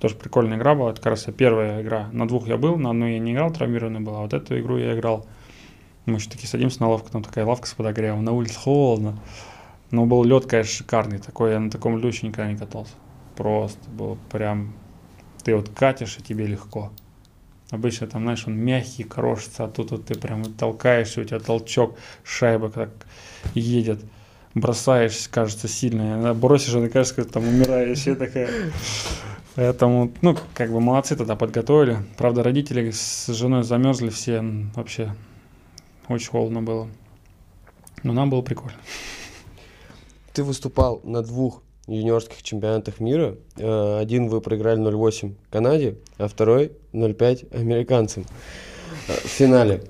[0.00, 0.92] Тоже прикольная игра была.
[0.92, 2.08] Это как раз первая игра.
[2.12, 4.78] На двух я был, на одной я не играл, травмированный был, а вот эту игру
[4.78, 5.26] я играл.
[6.06, 9.18] Мы еще такие садимся на лавку, там такая лавка с подогревом, на улице холодно.
[9.90, 11.18] Но был лед, конечно, шикарный.
[11.18, 12.94] Такой я на таком льду еще никогда не катался.
[13.36, 14.74] Просто был прям...
[15.42, 16.90] Ты вот катишь, и тебе легко.
[17.70, 21.40] Обычно там, знаешь, он мягкий, крошится, а тут вот ты прям толкаешь, и у тебя
[21.40, 22.90] толчок, шайба как
[23.54, 24.00] едет.
[24.54, 26.32] Бросаешь, кажется, сильно.
[26.34, 28.06] Бросишь, и кажется, как там умираешь.
[28.06, 28.48] И такая...
[29.56, 31.98] Поэтому, ну, как бы молодцы тогда подготовили.
[32.16, 34.44] Правда, родители с женой замерзли все.
[34.74, 35.14] Вообще
[36.08, 36.88] очень холодно было.
[38.02, 38.78] Но нам было прикольно.
[40.32, 43.36] Ты выступал на двух юниорских чемпионатах мира.
[43.56, 48.24] Э, один вы проиграли 0-8 Канаде, а второй 0-5 американцам
[49.08, 49.82] э, в финале.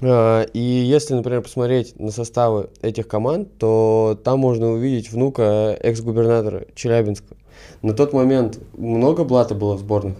[0.00, 6.66] Э, и если, например, посмотреть на составы этих команд, то там можно увидеть внука экс-губернатора
[6.74, 7.36] Челябинска.
[7.82, 10.16] На тот момент много блата было в сборных?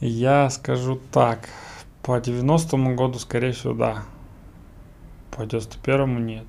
[0.00, 1.48] Я скажу так.
[2.02, 4.04] По 90-му году, скорее всего, да.
[5.30, 6.44] По 91-му нет.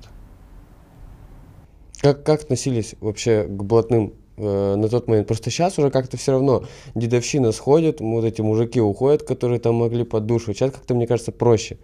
[2.06, 5.26] Как, как относились вообще к блатным э, на тот момент?
[5.26, 6.62] Просто сейчас уже как-то все равно
[6.94, 10.56] дедовщина сходит, вот эти мужики уходят, которые там могли поддушивать.
[10.56, 11.78] Сейчас как-то, мне кажется, проще,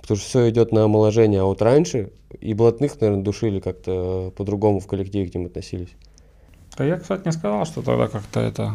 [0.00, 1.42] потому что все идет на омоложение.
[1.42, 2.10] А вот раньше
[2.40, 5.90] и блатных, наверное, душили как-то по-другому в коллективе к ним относились.
[6.76, 8.74] Да я, кстати, не сказал, что тогда как-то это...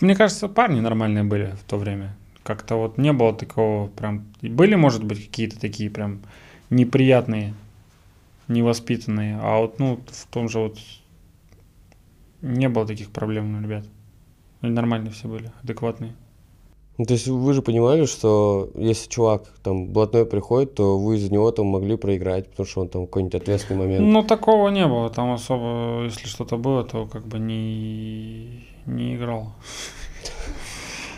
[0.00, 2.16] Мне кажется, парни нормальные были в то время.
[2.44, 4.26] Как-то вот не было такого прям...
[4.42, 6.20] Были, может быть, какие-то такие прям
[6.70, 7.54] неприятные
[8.48, 9.38] невоспитанные.
[9.40, 10.78] А вот, ну, в том же вот
[12.42, 13.84] не было таких проблем у ребят.
[14.60, 16.14] Они нормальные все были, адекватные.
[16.98, 21.30] Ну, то есть вы же понимали, что если чувак там блатной приходит, то вы из-за
[21.30, 24.06] него там могли проиграть, потому что он там какой-нибудь ответственный момент.
[24.06, 25.10] Ну, такого не было.
[25.10, 29.52] Там особо, если что-то было, то как бы не, не играл.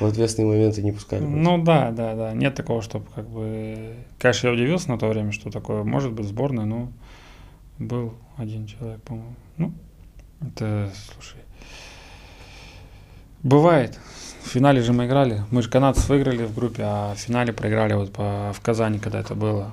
[0.00, 1.24] В ответственные моменты не пускали.
[1.24, 2.32] Ну да, да, да.
[2.32, 3.94] Нет такого, чтобы как бы...
[4.18, 6.88] Конечно, я удивился на то время, что такое может быть сборная, но
[7.78, 9.34] был один человек, по-моему.
[9.56, 9.72] Ну,
[10.40, 11.40] это, слушай,
[13.42, 13.98] бывает.
[14.42, 15.42] В финале же мы играли.
[15.50, 19.20] Мы же канадцев выиграли в группе, а в финале проиграли вот по, в Казани, когда
[19.20, 19.72] это было.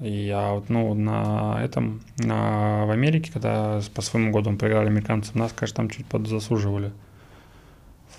[0.00, 4.88] И я вот, ну, на этом, на, в Америке, когда по своему году мы проиграли
[4.88, 6.92] американцам, нас, конечно, там чуть подзаслуживали.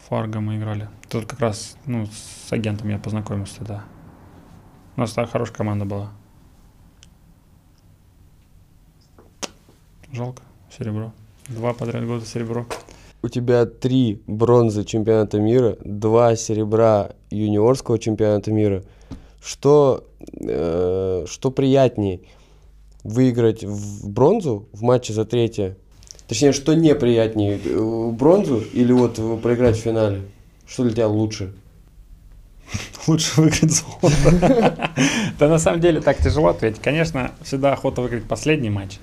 [0.07, 0.89] Фарго мы играли.
[1.09, 3.83] Тут как раз, ну, с агентом я познакомился тогда.
[4.95, 6.11] У нас так хорошая команда была.
[10.11, 10.41] Жалко,
[10.77, 11.11] серебро.
[11.49, 12.65] Два подряд года серебро.
[13.23, 18.83] У тебя три бронзы чемпионата мира, два серебра юниорского чемпионата мира.
[19.41, 20.07] Что,
[20.39, 22.21] э, что приятнее,
[23.03, 25.77] выиграть в бронзу в матче за третье?
[26.27, 30.21] Точнее, что неприятнее, э, бронзу или вот проиграть в финале?
[30.67, 31.53] Что для тебя лучше?
[33.07, 34.91] Лучше выиграть золото.
[35.39, 36.81] Да на самом деле так тяжело ответить.
[36.81, 38.99] Конечно, всегда охота выиграть последний матч.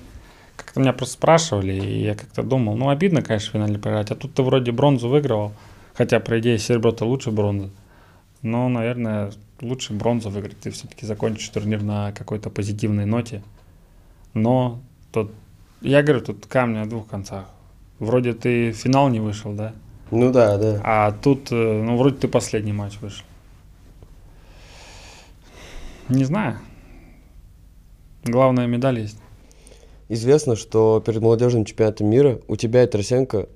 [0.75, 4.15] Как-то меня просто спрашивали, и я как-то думал, ну обидно, конечно, в финале проиграть, а
[4.15, 5.53] тут ты вроде бронзу выигрывал,
[5.93, 7.69] хотя, по идее, серебро-то лучше бронзы.
[8.41, 9.31] Но, наверное,
[9.61, 13.41] лучше бронзу выиграть, ты все-таки закончишь турнир на какой-то позитивной ноте.
[14.33, 14.81] Но
[15.13, 15.31] тут,
[15.79, 17.45] я говорю, тут камни о двух концах.
[17.99, 19.71] Вроде ты в финал не вышел, да?
[20.11, 20.81] Ну да, да.
[20.83, 23.23] А тут, э, ну, вроде ты последний матч вышел.
[26.09, 26.59] Не знаю.
[28.25, 29.21] Главная медаль есть.
[30.07, 33.47] Известно, что перед молодежным чемпионатом мира у тебя и Тарасенко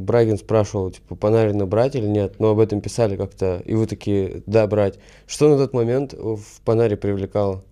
[0.00, 4.42] Брагин спрашивал, типа, Панарина брать или нет, но об этом писали как-то, и вы такие,
[4.44, 4.98] да, брать.
[5.26, 7.64] Что на тот момент в Панаре привлекало?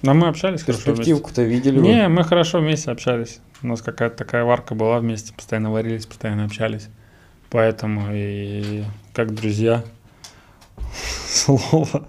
[0.00, 3.40] Ну, мы общались Перспективку-то видели Не, мы хорошо вместе общались.
[3.62, 6.88] У нас какая-то такая варка была вместе, постоянно варились, постоянно общались.
[7.50, 9.84] Поэтому и как друзья.
[11.28, 12.08] Слово.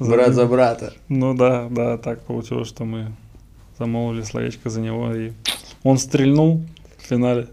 [0.00, 0.92] Брат за брата.
[1.08, 3.12] Ну да, да, так получилось, что мы
[3.78, 5.32] замолвили словечко за него, и
[5.82, 6.64] он стрельнул
[6.98, 7.48] в финале.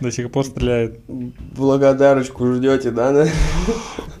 [0.00, 1.00] До сих пор стреляет.
[1.08, 3.26] Благодарочку ждете, да?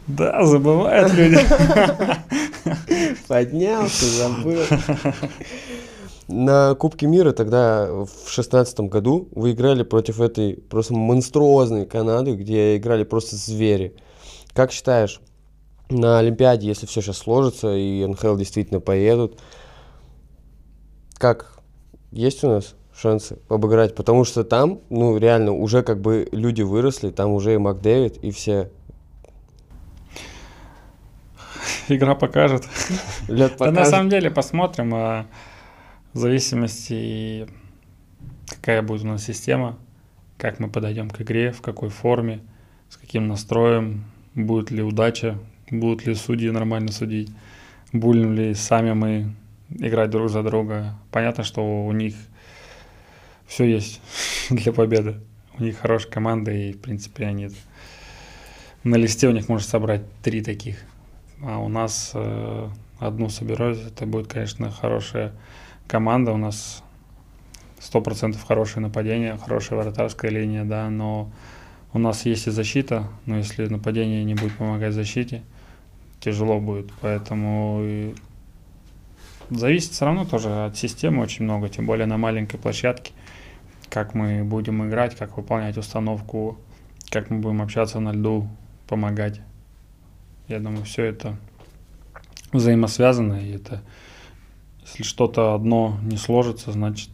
[0.06, 1.38] Да, забывают люди.
[3.28, 4.60] Поднялся, забыл.
[6.28, 12.76] На Кубке мира тогда в шестнадцатом году вы играли против этой просто монструозной Канады, где
[12.76, 13.94] играли просто звери.
[14.54, 15.20] Как считаешь,
[15.88, 19.38] на Олимпиаде, если все сейчас сложится и НХЛ действительно поедут,
[21.22, 21.52] как
[22.10, 27.10] есть у нас шансы обыграть, потому что там, ну, реально, уже как бы люди выросли,
[27.12, 28.72] там уже и Макдэвид, и все.
[31.86, 32.64] Игра покажет.
[33.28, 33.56] Покажет.
[33.56, 35.26] Да на самом деле посмотрим, а
[36.12, 37.46] в зависимости,
[38.48, 39.78] какая будет у нас система,
[40.38, 42.40] как мы подойдем к игре, в какой форме,
[42.88, 45.38] с каким настроем, будет ли удача,
[45.70, 47.30] будут ли судьи нормально судить,
[47.92, 49.36] будем ли сами мы
[49.78, 50.94] играть друг за друга.
[51.10, 52.14] Понятно, что у них
[53.46, 54.00] все есть
[54.50, 55.20] для победы.
[55.58, 57.50] У них хорошая команда, и, в принципе, они
[58.84, 60.76] на листе у них может собрать три таких.
[61.42, 62.68] А у нас э,
[62.98, 65.32] одну соберешь, это будет, конечно, хорошая
[65.86, 66.32] команда.
[66.32, 66.82] У нас
[67.78, 71.30] сто процентов хорошее нападение, хорошая вратарская линия, да, но
[71.92, 75.42] у нас есть и защита, но если нападение не будет помогать защите,
[76.20, 76.90] тяжело будет.
[77.00, 78.14] Поэтому
[79.56, 83.12] зависит все равно тоже от системы очень много, тем более на маленькой площадке,
[83.88, 86.58] как мы будем играть, как выполнять установку,
[87.10, 88.48] как мы будем общаться на льду,
[88.88, 89.40] помогать.
[90.48, 91.36] Я думаю, все это
[92.52, 93.82] взаимосвязано, и это
[94.82, 97.10] если что-то одно не сложится, значит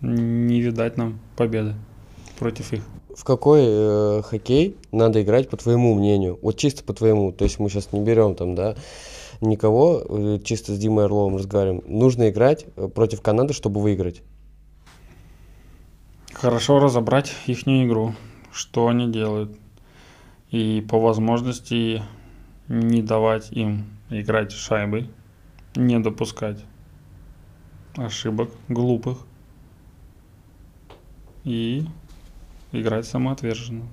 [0.00, 1.74] не видать нам победы
[2.38, 2.82] против их.
[3.14, 6.38] В какой э, хоккей надо играть, по твоему мнению?
[6.42, 7.32] Вот чисто по твоему.
[7.32, 8.76] То есть мы сейчас не берем там, да,
[9.40, 11.82] никого, э, чисто с Димой Орловым разговариваем.
[11.86, 14.22] Нужно играть э, против Канады, чтобы выиграть.
[16.32, 18.14] Хорошо разобрать их игру,
[18.52, 19.56] что они делают.
[20.50, 22.02] И по возможности
[22.68, 25.10] не давать им играть шайбой,
[25.74, 26.64] не допускать
[27.96, 29.18] ошибок глупых
[31.44, 31.86] и
[32.72, 33.86] играть самоотверженно.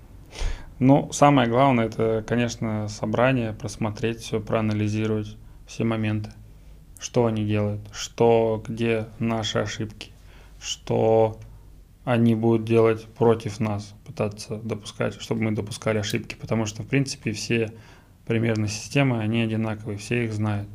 [0.84, 6.32] Но самое главное, это, конечно, собрание, просмотреть все, проанализировать все моменты.
[7.00, 10.12] Что они делают, что, где наши ошибки,
[10.62, 11.40] что
[12.04, 17.32] они будут делать против нас, пытаться допускать, чтобы мы допускали ошибки, потому что, в принципе,
[17.32, 17.72] все
[18.28, 20.68] примерно системы, они одинаковые, все их знают.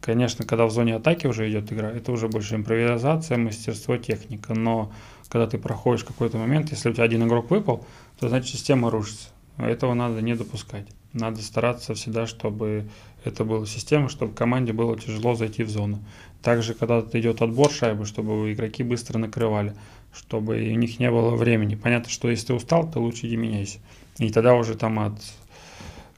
[0.00, 4.92] Конечно, когда в зоне атаки уже идет игра, это уже больше импровизация, мастерство, техника, но
[5.28, 7.86] когда ты проходишь какой-то момент, если у тебя один игрок выпал,
[8.18, 9.28] то значит система рушится.
[9.58, 10.86] Этого надо не допускать.
[11.12, 12.88] Надо стараться всегда, чтобы
[13.24, 16.00] это была система, чтобы команде было тяжело зайти в зону.
[16.42, 19.74] Также, когда идет отбор шайбы, чтобы игроки быстро накрывали,
[20.12, 21.76] чтобы у них не было времени.
[21.76, 23.78] Понятно, что если ты устал, то лучше иди меняйся.
[24.18, 25.14] И тогда уже там от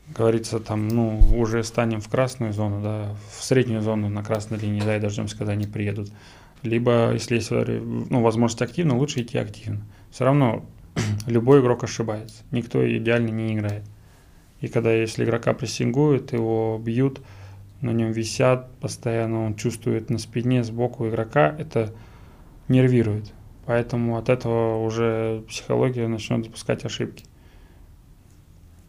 [0.09, 4.81] говорится, там, ну, уже станем в красную зону, да, в среднюю зону на красной линии,
[4.81, 6.11] да, и дождемся, когда они приедут.
[6.63, 9.83] Либо, если есть ну, возможность активно, лучше идти активно.
[10.11, 10.65] Все равно
[11.27, 12.43] любой игрок ошибается.
[12.51, 13.85] Никто идеально не играет.
[14.61, 17.21] И когда если игрока прессингуют, его бьют,
[17.81, 21.93] на нем висят постоянно, он чувствует на спине сбоку игрока, это
[22.69, 23.33] нервирует.
[23.67, 27.25] Поэтому от этого уже психология начнет допускать ошибки.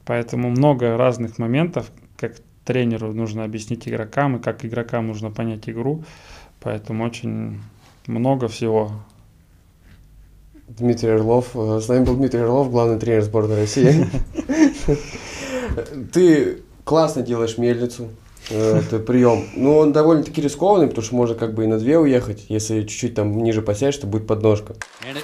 [0.06, 6.04] Поэтому много разных моментов, как тренеру нужно объяснить игрокам, и как игрокам нужно понять игру.
[6.62, 7.60] Поэтому очень
[8.06, 8.92] много всего.
[10.68, 11.48] Дмитрий Орлов.
[11.56, 14.08] Э, с нами был Дмитрий Орлов, главный тренер сборной России.
[16.14, 18.10] Ты классно делаешь мельницу.
[18.50, 19.48] Э, это прием.
[19.56, 22.46] Ну, он довольно-таки рискованный, потому что можно как бы и на две уехать.
[22.50, 24.76] Если чуть-чуть там ниже посядешь, то будет подножка.
[25.04, 25.18] And.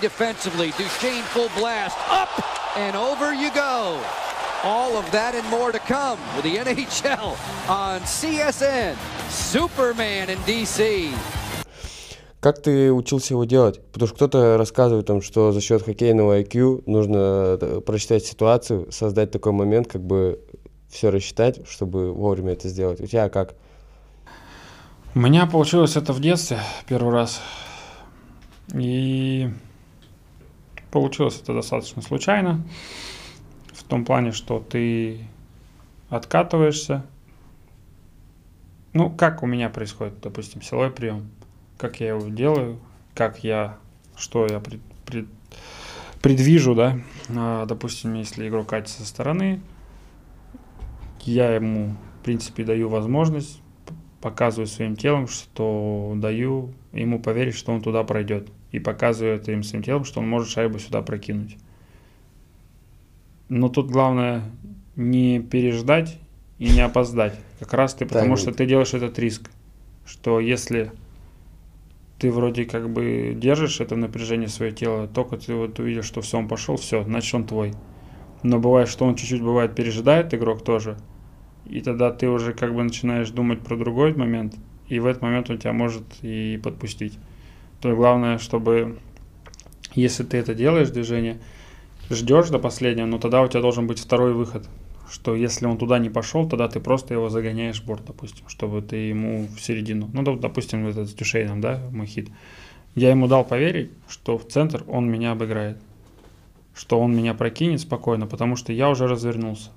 [0.00, 1.96] Defensively, Duchesne full blast.
[2.10, 2.30] Up
[2.96, 3.98] over you go.
[4.64, 7.36] All of that and more to come with the NHL
[7.68, 8.94] on CSN.
[9.28, 11.10] Superman in DC.
[12.38, 13.80] Как ты учился его делать?
[13.92, 19.32] Потому что кто-то рассказывает, там, что за счет хоккейного IQ нужно э, прочитать ситуацию, создать
[19.32, 20.38] такой момент, как бы
[20.88, 23.00] все рассчитать, чтобы вовремя это сделать.
[23.00, 23.56] У тебя как?
[25.16, 27.40] У меня получилось это в детстве первый раз.
[28.74, 29.50] И
[30.92, 32.62] получилось это достаточно случайно.
[33.92, 35.20] Том плане, что ты
[36.08, 37.04] откатываешься.
[38.94, 41.30] Ну, как у меня происходит, допустим, силовой прием
[41.82, 42.78] как я его делаю,
[43.12, 43.76] как я,
[44.16, 45.26] что я пред, пред,
[46.22, 47.00] предвижу, да.
[47.36, 49.60] А, допустим, если игрок катится со стороны,
[51.22, 53.60] я ему, в принципе, даю возможность,
[54.20, 58.48] показываю своим телом, что даю ему поверить, что он туда пройдет.
[58.70, 61.58] И показываю это им своим телом, что он может шайбу сюда прокинуть.
[63.54, 64.44] Но тут главное
[64.96, 66.18] не переждать
[66.58, 67.38] и не опоздать.
[67.60, 69.50] Как раз ты, потому что ты делаешь этот риск,
[70.06, 70.90] что если
[72.18, 76.38] ты вроде как бы держишь это напряжение свое тело, только ты вот увидишь, что все,
[76.38, 77.74] он пошел, все, значит он твой.
[78.42, 80.96] Но бывает, что он чуть-чуть бывает пережидает игрок тоже,
[81.66, 84.54] и тогда ты уже как бы начинаешь думать про другой момент,
[84.88, 87.18] и в этот момент он тебя может и подпустить.
[87.82, 88.98] То главное, чтобы
[89.92, 91.38] если ты это делаешь, движение,
[92.10, 94.66] ждешь до последнего, но тогда у тебя должен быть второй выход
[95.12, 98.80] что если он туда не пошел, тогда ты просто его загоняешь в борт, допустим, чтобы
[98.80, 102.30] ты ему в середину, ну, допустим, этот с Дюшейном, да, мой хит,
[102.94, 105.78] Я ему дал поверить, что в центр он меня обыграет.
[106.74, 109.70] Что он меня прокинет спокойно, потому что я уже развернулся.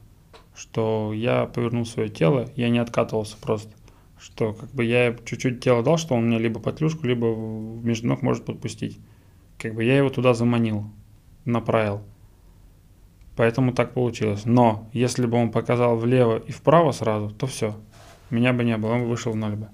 [0.56, 3.74] Что я повернул свое тело, я не откатывался просто.
[4.18, 7.86] Что как бы я чуть-чуть тело дал, что он мне либо под клюшку, либо в
[7.86, 8.98] между ног может подпустить.
[9.58, 10.86] Как бы я его туда заманил,
[11.44, 12.02] направил.
[13.36, 14.46] Поэтому так получилось.
[14.46, 17.76] Но если бы он показал влево и вправо сразу, то все.
[18.30, 19.68] Меня бы не было, он бы вышел в ноль бы.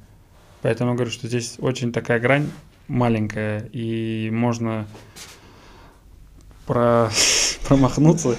[0.62, 2.50] Поэтому я говорю, что здесь очень такая грань
[2.88, 4.88] маленькая, и можно
[6.66, 7.10] про...
[7.68, 8.36] промахнуться,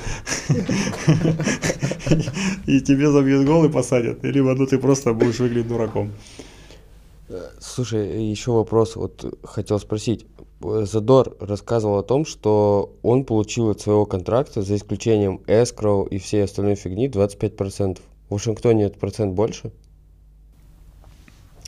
[2.66, 4.23] и тебе забьют гол и посадят.
[4.24, 6.12] Либо ну ты просто будешь выглядеть дураком.
[7.61, 10.27] Слушай, еще вопрос, вот хотел спросить.
[10.61, 16.45] Задор рассказывал о том, что он получил от своего контракта, за исключением эскроу и всей
[16.45, 17.99] остальной фигни, 25%.
[18.29, 19.73] В Вашингтоне этот процент больше?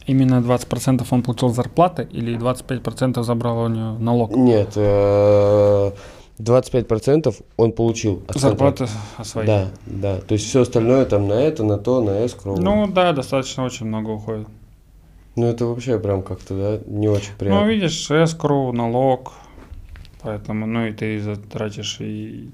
[0.06, 4.36] Именно 20% он получил зарплаты или 25% забрал у него налог?
[4.36, 5.92] Нет, 25%
[6.38, 8.22] э, он получил.
[8.28, 8.86] От Зарплаты
[9.22, 9.46] свои.
[9.46, 10.20] Да, да.
[10.20, 12.60] То есть все остальное там на это, на то, на эскроу.
[12.60, 14.46] Ну да, достаточно очень много уходит.
[15.36, 17.62] Ну это вообще прям как-то, да, не очень приятно.
[17.62, 19.32] Ну видишь, эскроу, налог,
[20.22, 22.50] поэтому, ну и ты затратишь и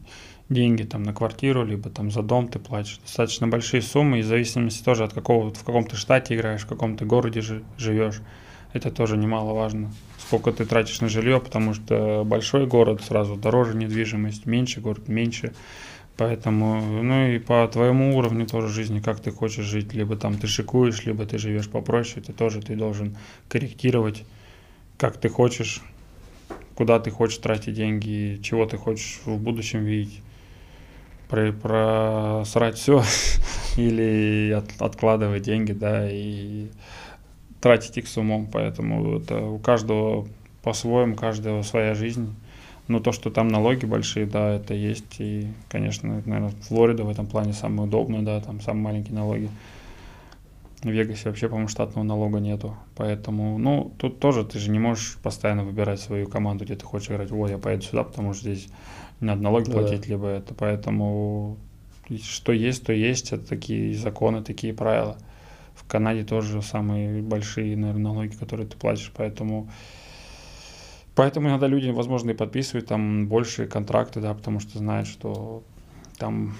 [0.48, 2.98] деньги там на квартиру, либо там за дом ты платишь.
[2.98, 6.66] Достаточно большие суммы, и в зависимости тоже от какого, в каком ты штате играешь, в
[6.66, 7.42] каком ты городе
[7.78, 8.20] живешь.
[8.72, 9.92] Это тоже немаловажно.
[10.18, 15.52] Сколько ты тратишь на жилье, потому что большой город сразу дороже недвижимость, меньше город меньше.
[16.20, 20.48] Поэтому, ну и по твоему уровню тоже жизни, как ты хочешь жить, либо там ты
[20.48, 23.16] шикуешь, либо ты живешь попроще, ты тоже ты должен
[23.48, 24.24] корректировать,
[24.98, 25.80] как ты хочешь,
[26.74, 30.20] куда ты хочешь тратить деньги, чего ты хочешь в будущем видеть
[31.30, 33.02] про, просрать все
[33.78, 36.68] или от, откладывать деньги, да, и
[37.62, 38.46] тратить их с умом.
[38.52, 40.28] Поэтому это у каждого
[40.62, 42.34] по-своему, каждого своя жизнь.
[42.90, 45.20] Но то, что там налоги большие, да, это есть.
[45.20, 49.48] И, конечно, наверное, Флорида в этом плане самая удобная, да, там самые маленькие налоги.
[50.82, 52.74] В Вегасе вообще, по-моему, штатного налога нету.
[52.96, 57.10] Поэтому, ну, тут тоже ты же не можешь постоянно выбирать свою команду, где ты хочешь
[57.10, 57.30] играть.
[57.30, 58.66] Ой, я поеду сюда, потому что здесь
[59.20, 59.72] надо налоги да.
[59.72, 60.52] платить, либо это.
[60.52, 61.58] Поэтому
[62.20, 63.30] что есть, то есть.
[63.30, 65.16] Это такие законы, такие правила.
[65.76, 69.12] В Канаде тоже самые большие, наверное, налоги, которые ты платишь.
[69.16, 69.70] Поэтому
[71.20, 75.62] Поэтому иногда люди, возможно, и подписывают там большие контракты, да, потому что знают, что
[76.16, 76.54] там,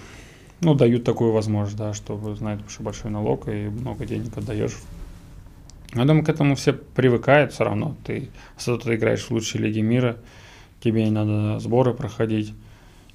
[0.59, 4.77] ну, дают такую возможность, да, чтобы знают, что большой налог и много денег отдаешь.
[5.95, 7.95] Я думаю, к этому все привыкают все равно.
[8.05, 10.17] Ты, если ты играешь в лучшей лиге мира,
[10.79, 12.53] тебе не надо сборы проходить,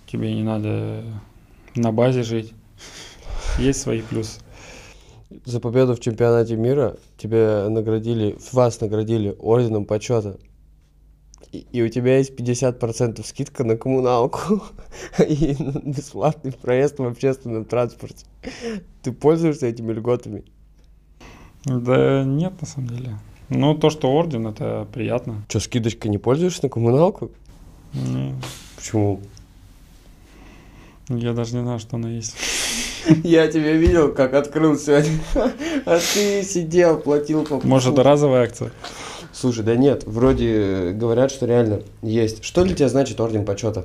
[0.08, 1.04] тебе не надо
[1.76, 2.54] на базе жить.
[3.60, 4.40] Есть свои плюсы.
[5.44, 10.40] За победу в чемпионате мира тебя наградили, вас наградили орденом почета.
[11.52, 14.62] И, и у тебя есть 50% скидка на коммуналку
[15.18, 18.26] и бесплатный проезд в общественном транспорте.
[19.02, 20.44] Ты пользуешься этими льготами?
[21.64, 23.18] Да нет, на самом деле.
[23.48, 25.44] Ну, то, что орден, это приятно.
[25.48, 27.30] Что, скидочка не пользуешься на коммуналку?
[27.92, 28.34] Нет.
[28.76, 29.20] Почему?
[31.08, 32.34] Я даже не знаю, что она есть.
[33.24, 35.18] Я тебя видел, как открыл сегодня.
[35.86, 38.72] А ты сидел, платил по Может, это разовая акция?
[39.38, 42.42] Слушай, да нет, вроде говорят, что реально есть.
[42.42, 43.84] Что для тебя значит орден почета?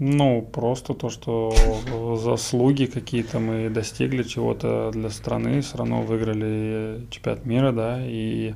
[0.00, 1.54] Ну, просто то, что
[2.20, 8.54] заслуги какие-то мы достигли чего-то для страны, все равно выиграли чемпионат мира, да, и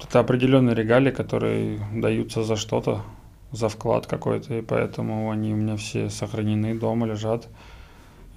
[0.00, 3.02] это определенные регалии, которые даются за что-то,
[3.50, 7.48] за вклад какой-то, и поэтому они у меня все сохранены дома, лежат.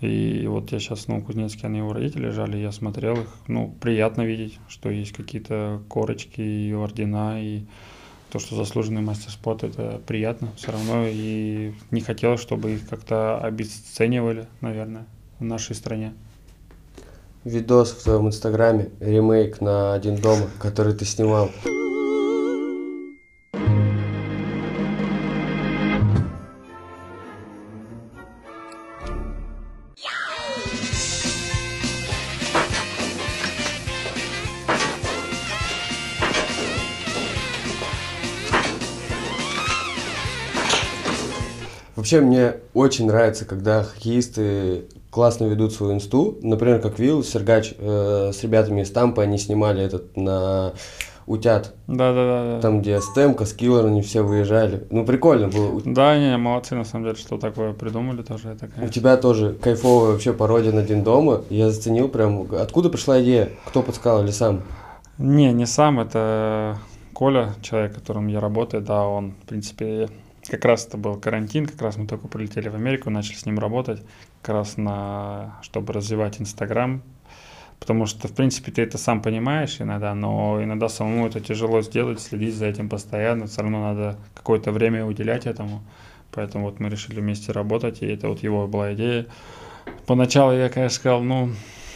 [0.02, 3.28] И вот я сейчас ну, в Кузнецке, они у родителей лежали, я смотрел их.
[3.48, 7.66] Ну, приятно видеть, что есть какие-то корочки и ордена, и
[8.32, 11.06] то, что заслуженный мастер спорта, это приятно все равно.
[11.08, 15.06] И не хотелось, чтобы их как-то обесценивали, наверное,
[15.38, 16.14] в нашей стране.
[17.44, 21.52] Видос в твоем инстаграме, ремейк на «Один дома», который ты снимал.
[42.12, 46.38] Вообще мне очень нравится, когда хоккеисты классно ведут свою инсту.
[46.42, 50.74] Например, как Вилл, Сергач э, с ребятами из Тампы, они снимали этот, ну,
[51.26, 51.74] утят.
[51.88, 52.62] Да, да, да, да.
[52.62, 54.86] Там, где Стэмкос, Киллер, они все выезжали.
[54.90, 55.82] Ну, прикольно было.
[55.86, 58.50] Да, не, молодцы, на самом деле, что такое придумали тоже.
[58.50, 58.88] Это, конечно.
[58.88, 61.44] У тебя тоже кайфовая вообще пародия на День дома.
[61.50, 63.52] Я заценил прям, откуда пришла идея?
[63.68, 64.64] Кто подсказал или сам?
[65.18, 66.78] Не, не сам, это
[67.14, 70.10] Коля, человек, которым я работаю, да, он, в принципе,
[70.50, 73.60] как раз это был карантин, как раз мы только прилетели в Америку, начали с ним
[73.60, 74.02] работать,
[74.42, 77.04] как раз на, чтобы развивать Инстаграм,
[77.80, 82.20] потому что, в принципе, ты это сам понимаешь иногда, но иногда самому это тяжело сделать,
[82.20, 85.84] следить за этим постоянно, все равно надо какое-то время уделять этому,
[86.32, 89.28] поэтому вот мы решили вместе работать, и это вот его была идея.
[90.06, 91.52] Поначалу я, конечно, сказал, ну,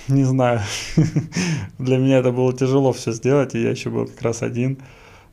[0.07, 0.61] не знаю,
[1.80, 4.77] для меня это было тяжело все сделать, и я еще был как раз один,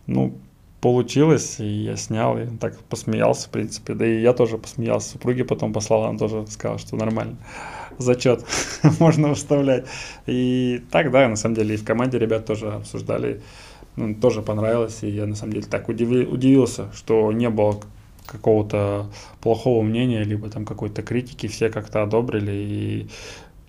[0.07, 0.39] ну,
[0.83, 3.94] получилось, и я снял, и так посмеялся, в принципе.
[3.94, 5.11] Да и я тоже посмеялся.
[5.11, 7.36] Супруге потом послала, она тоже сказала, что нормально.
[7.99, 8.44] Зачет
[8.99, 9.86] можно выставлять.
[10.27, 13.41] И так, да, на самом деле, и в команде ребят тоже обсуждали.
[13.94, 17.81] Ну, тоже понравилось, и я на самом деле так удиви, удивился, что не было
[18.27, 19.07] какого-то
[19.41, 23.09] плохого мнения, либо там какой-то критики, все как-то одобрили, и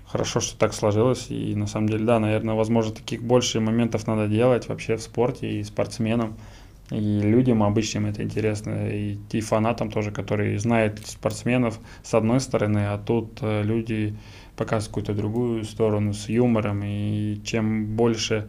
[0.07, 4.27] хорошо, что так сложилось, и на самом деле, да, наверное, возможно, таких больше моментов надо
[4.27, 6.37] делать вообще в спорте и спортсменам,
[6.93, 12.85] и людям обычным это интересно, и, и фанатам тоже, которые знают спортсменов с одной стороны,
[12.87, 14.15] а тут э, люди
[14.55, 18.47] показывают какую-то другую сторону с юмором, и чем больше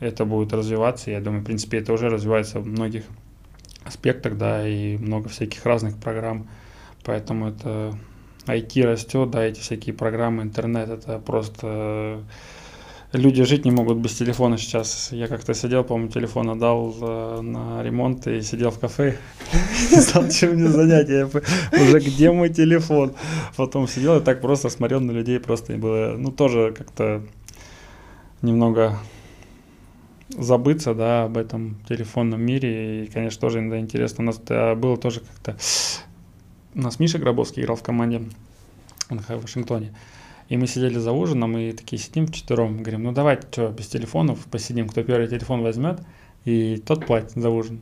[0.00, 3.04] это будет развиваться, я думаю, в принципе, это уже развивается в многих
[3.84, 6.48] аспектах, да, и много всяких разных программ,
[7.04, 7.94] поэтому это
[8.46, 12.24] IT растет, да, эти всякие программы, интернет, это просто
[13.12, 15.12] люди жить не могут без телефона сейчас.
[15.12, 19.16] Я как-то сидел, по-моему, телефон отдал э, на ремонт и сидел в кафе.
[19.90, 21.08] Не знал, чем мне занять.
[21.08, 23.14] Я уже где мой телефон?
[23.56, 25.40] Потом сидел и так просто смотрел на людей.
[25.40, 27.22] Просто было, ну, тоже как-то
[28.42, 28.98] немного
[30.36, 33.04] забыться, да, об этом телефонном мире.
[33.04, 34.24] И, конечно, тоже иногда интересно.
[34.24, 34.38] У нас
[34.76, 35.56] было тоже как-то...
[36.74, 38.22] У нас Миша Гробовский играл в команде
[39.08, 39.94] в Вашингтоне.
[40.48, 44.46] И мы сидели за ужином и такие сидим вчетвером, говорим, ну давайте, что, без телефонов
[44.50, 46.00] посидим, кто первый телефон возьмет,
[46.44, 47.80] и тот платит за ужин.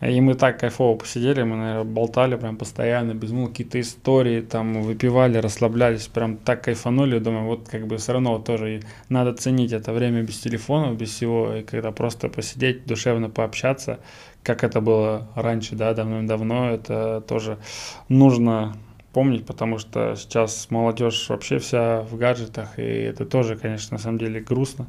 [0.00, 4.80] И мы так кайфово посидели, мы, наверное, болтали прям постоянно, без ну, какие-то истории, там,
[4.80, 8.80] выпивали, расслаблялись, прям так кайфанули, думаю, вот как бы все равно тоже
[9.10, 14.00] надо ценить это время без телефонов, без всего, и когда просто посидеть, душевно пообщаться,
[14.42, 17.58] как это было раньше, да, давным-давно, это тоже
[18.08, 18.74] нужно
[19.12, 24.18] помнить, потому что сейчас молодежь вообще вся в гаджетах, и это тоже, конечно, на самом
[24.18, 24.86] деле грустно.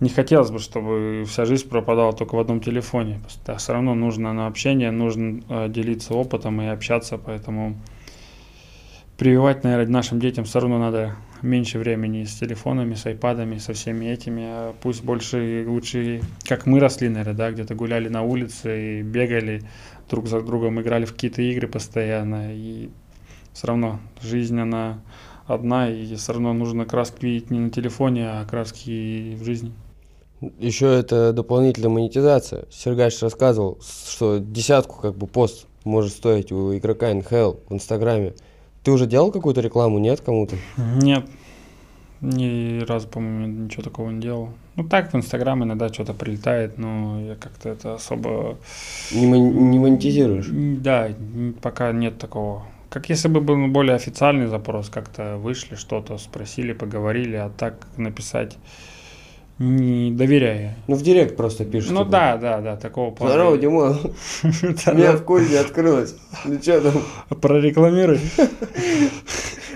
[0.00, 3.20] Не хотелось бы, чтобы вся жизнь пропадала только в одном телефоне.
[3.58, 7.76] Все равно нужно на общение, нужно э, делиться опытом и общаться, поэтому
[9.18, 14.06] прививать, наверное, нашим детям все равно надо меньше времени с телефонами, с айпадами, со всеми
[14.06, 19.02] этими, а пусть больше лучше, как мы росли, наверное, да, где-то гуляли на улице и
[19.02, 19.62] бегали
[20.08, 22.88] друг за другом, играли в какие-то игры постоянно, и
[23.52, 25.00] все равно жизнь, она
[25.46, 29.72] одна, и все равно нужно краски видеть не на телефоне, а краски в жизни.
[30.58, 32.64] Еще это дополнительная монетизация.
[32.70, 38.34] Сергач рассказывал, что десятку как бы пост может стоить у игрока НХЛ в Инстаграме.
[38.82, 40.56] Ты уже делал какую-то рекламу, нет, кому-то?
[40.78, 41.26] Нет.
[42.22, 44.50] Ни разу, по-моему, ничего такого не делал.
[44.76, 48.58] Ну так, в Инстаграм иногда что-то прилетает, но я как-то это особо...
[49.12, 50.48] Не, мон- не монетизируешь?
[50.50, 51.08] Да,
[51.62, 52.64] пока нет такого.
[52.90, 58.58] Как если бы был более официальный запрос, как-то вышли, что-то спросили, поговорили, а так написать
[59.60, 60.76] не доверяя.
[60.88, 61.92] Ну, в директ просто пишут.
[61.92, 63.34] Ну, да, да, да, такого плана.
[63.34, 63.98] Здорово, Дима.
[64.42, 66.16] У меня в кухне открылось.
[66.46, 67.02] Ну, что там?
[67.40, 68.20] Прорекламируй.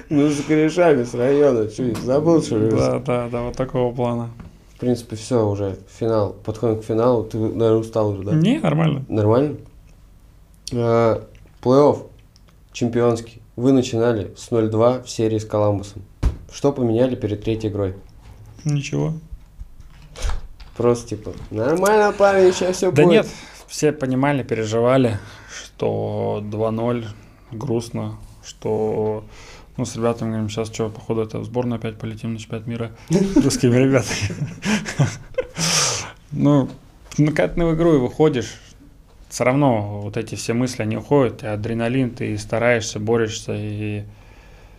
[0.09, 1.69] Ну, с корешами с района.
[1.69, 2.71] Что, забыл, что ли?
[2.71, 4.31] Да, да, да, вот такого плана.
[4.75, 6.35] В принципе, все, уже финал.
[6.45, 7.25] Подходим к финалу.
[7.25, 8.33] Ты, наверное, устал уже, да?
[8.33, 9.05] Не, нормально.
[9.09, 9.57] Нормально?
[10.73, 11.23] А,
[11.63, 12.07] плей-офф
[12.75, 13.41] чемпионский.
[13.57, 16.03] Вы начинали с 0-2 в серии с Коламбусом.
[16.53, 17.95] Что поменяли перед третьей игрой?
[18.65, 19.15] Ничего.
[20.77, 23.07] Просто типа, нормально, парень, сейчас все да будет.
[23.07, 23.27] Да нет,
[23.69, 27.07] все понимали, переживали, что 2-0,
[27.53, 29.25] грустно, что
[29.77, 32.91] ну, с ребятами говорим, сейчас что, походу, это в сборную опять полетим на чемпионат мира
[33.37, 34.37] русскими ребятами.
[36.37, 36.69] Ну,
[37.17, 38.57] на в игру и выходишь,
[39.35, 44.05] все равно вот эти все мысли, они уходят, и адреналин, ты стараешься, борешься и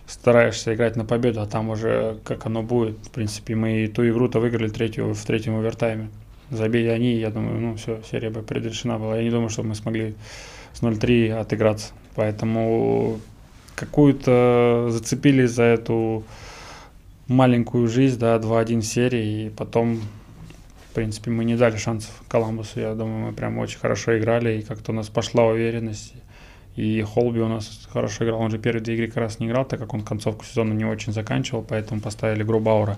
[0.08, 2.96] стараешься играть на победу, а там уже как оно будет.
[3.06, 6.10] В принципе, мы ту игру-то выиграли третью, в третьем овертайме.
[6.52, 9.18] Забили они, я думаю, ну все, серия бы предрешена была.
[9.18, 10.16] Я не думаю, что мы смогли
[10.72, 11.92] с 0-3 отыграться.
[12.16, 13.20] Поэтому
[13.76, 16.24] какую-то зацепились за эту
[17.28, 20.00] маленькую жизнь, да, 2-1 серии, и потом
[20.96, 22.80] принципе, мы не дали шансов Коламбусу.
[22.80, 26.14] Я думаю, мы прям очень хорошо играли, и как-то у нас пошла уверенность.
[26.76, 28.42] И Холби у нас хорошо играл.
[28.42, 30.86] Он же первые две игры как раз не играл, так как он концовку сезона не
[30.86, 32.98] очень заканчивал, поэтому поставили Грубаура.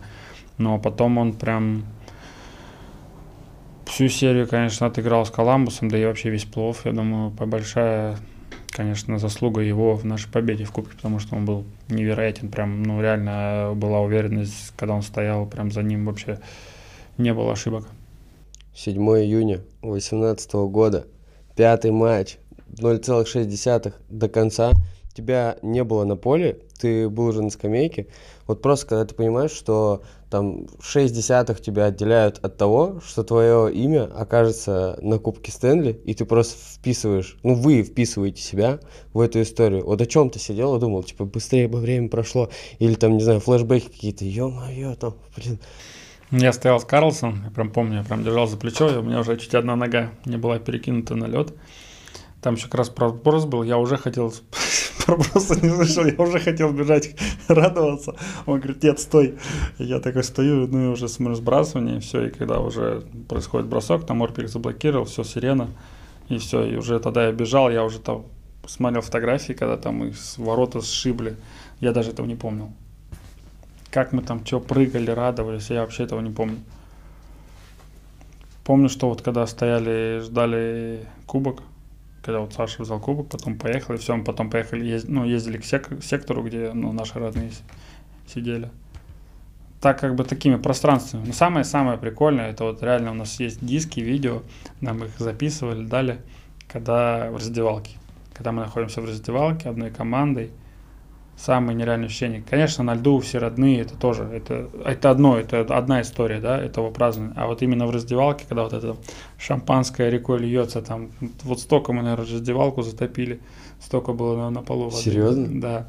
[0.58, 1.84] Но потом он прям
[3.86, 6.86] всю серию, конечно, отыграл с Коламбусом, да и вообще весь плов.
[6.86, 8.18] Я думаю, большая,
[8.70, 12.50] конечно, заслуга его в нашей победе в Кубке, потому что он был невероятен.
[12.50, 16.40] Прям, ну, реально была уверенность, когда он стоял, прям за ним вообще
[17.18, 17.86] не было ошибок.
[18.76, 21.08] 7 июня 2018 года,
[21.56, 22.38] пятый матч,
[22.70, 24.74] 0,6 до конца.
[25.16, 28.06] Тебя не было на поле, ты был уже на скамейке.
[28.46, 33.74] Вот просто когда ты понимаешь, что там 6 десятых тебя отделяют от того, что твое
[33.74, 38.80] имя окажется на Кубке Стэнли, и ты просто вписываешь, ну вы вписываете себя
[39.14, 39.86] в эту историю.
[39.86, 43.24] Вот о чем ты сидел и думал, типа, быстрее бы время прошло, или там, не
[43.24, 45.58] знаю, флешбеки какие-то, ё-моё, там, блин.
[46.32, 49.22] Я стоял с Карлсом, я прям помню, я прям держал за плечо, и у меня
[49.22, 51.54] уже чуть одна нога не была перекинута на лед.
[52.42, 54.34] Там еще как раз проброс был, я уже хотел,
[55.06, 57.16] просто не слышал, я уже хотел бежать,
[57.48, 58.14] радоваться.
[58.46, 59.40] Он говорит, нет, стой.
[59.78, 64.06] Я такой стою, ну и уже смотрю сбрасывание, и все, и когда уже происходит бросок,
[64.06, 65.70] там Орпик заблокировал, все, сирена,
[66.28, 68.26] и все, и уже тогда я бежал, я уже там
[68.66, 71.38] смотрел фотографии, когда там с ворота сшибли,
[71.80, 72.74] я даже этого не помнил
[73.98, 76.60] как мы там что прыгали, радовались, я вообще этого не помню.
[78.64, 81.64] Помню, что вот когда стояли, ждали кубок,
[82.22, 85.58] когда вот Саша взял кубок, потом поехал, и все, мы потом поехали, езд, ну, ездили
[85.58, 87.50] к сек- сектору, где ну, наши родные
[88.28, 88.70] сидели.
[89.82, 91.26] Так как бы такими пространствами.
[91.26, 94.44] Но самое-самое прикольное, это вот реально у нас есть диски, видео,
[94.80, 96.20] нам их записывали, дали,
[96.72, 97.98] когда в раздевалке.
[98.36, 100.52] Когда мы находимся в раздевалке одной командой–
[101.38, 102.44] самые нереальные ощущения.
[102.50, 106.90] Конечно, на льду все родные, это тоже, это, это одно, это одна история, да, этого
[106.90, 107.36] празднования.
[107.38, 108.98] А вот именно в раздевалке, когда вот это
[109.38, 111.12] шампанское рекой льется, там,
[111.44, 113.40] вот столько мы, наверное, раздевалку затопили,
[113.80, 114.98] столько было на, на полу воды.
[114.98, 115.62] Серьезно?
[115.62, 115.88] Да.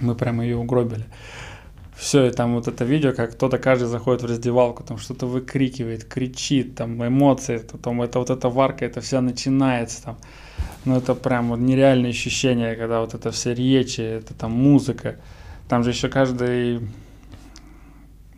[0.00, 1.06] Мы прямо ее угробили.
[1.96, 6.04] Все, и там вот это видео, как кто-то каждый заходит в раздевалку, там что-то выкрикивает,
[6.04, 10.18] кричит, там эмоции, там это вот эта варка, это вся начинается там
[10.88, 15.16] ну это прям вот нереальное ощущение, когда вот это все речи, это там музыка.
[15.68, 16.80] Там же еще каждый,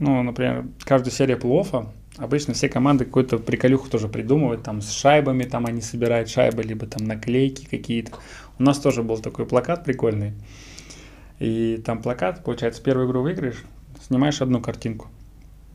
[0.01, 5.45] ну, например, каждая серия плова, обычно все команды какую-то приколюху тоже придумывают, там с шайбами,
[5.45, 8.15] там они собирают шайбы, либо там наклейки какие-то.
[8.59, 10.33] У нас тоже был такой плакат прикольный.
[11.39, 13.63] И там плакат, получается, первую игру выиграешь,
[14.09, 15.07] снимаешь одну картинку–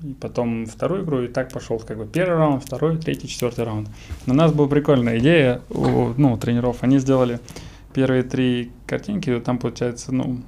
[0.03, 3.89] и потом вторую игру, и так пошел как бы первый раунд, второй, третий, четвертый раунд.
[4.25, 6.77] Но у нас была прикольная идея у ну, тренеров.
[6.81, 7.39] Они сделали
[7.93, 10.41] первые три картинки, там получается, ну,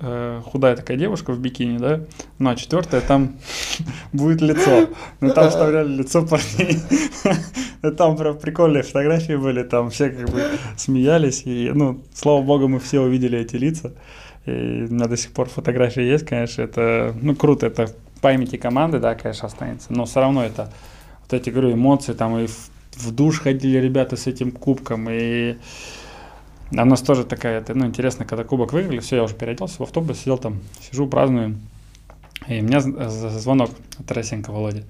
[0.00, 2.00] э, худая такая девушка в бикини, да,
[2.38, 3.36] ну а четвертая там
[4.12, 4.88] будет лицо.
[5.20, 6.78] Ну там вставляли лицо парней.
[7.98, 10.42] Там прям прикольные фотографии были, там все как бы
[10.74, 11.42] смеялись.
[11.44, 13.92] И, ну, слава богу, мы все увидели эти лица.
[14.46, 19.00] И у меня до сих пор фотографии есть, конечно, это, ну, круто, это памяти команды,
[19.00, 20.72] да, конечно, останется, но все равно это,
[21.20, 25.58] вот эти, говорю, эмоции, там и в, в душ ходили ребята с этим кубком, и
[26.72, 29.82] у нас тоже такая, это, ну, интересно, когда кубок выиграли, все, я уже переоделся в
[29.82, 31.56] автобус, сидел там, сижу, праздную,
[32.48, 34.84] и у меня звонок от Тарасенко Володи,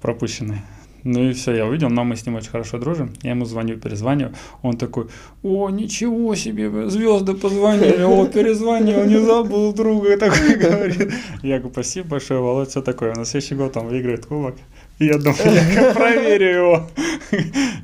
[0.00, 0.62] пропущенный.
[1.04, 3.12] Ну и все, я увидел, но мы с ним очень хорошо дружим.
[3.22, 4.34] Я ему звоню, перезваниваю.
[4.62, 5.06] Он такой,
[5.42, 11.12] о, ничего себе, звезды позвонили, о, перезвонил, не забыл друга, такой говорит.
[11.42, 13.14] Я говорю, спасибо большое, Володь, все такое.
[13.14, 14.56] На следующий год он выиграет кубок.
[14.98, 15.38] Я думаю,
[15.74, 16.86] я проверю его.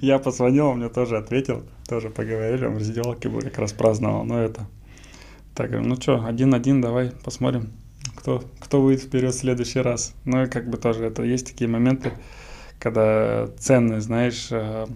[0.02, 4.24] Я позвонил, он мне тоже ответил, тоже поговорили, он в раздевалке был, как раз праздновал,
[4.24, 4.66] но это.
[5.54, 7.70] Так, ну что, один-один, давай посмотрим,
[8.16, 10.12] кто, кто выйдет вперед в следующий раз.
[10.26, 12.12] Ну и как бы тоже это есть такие моменты,
[12.78, 14.86] когда ценные, знаешь, э,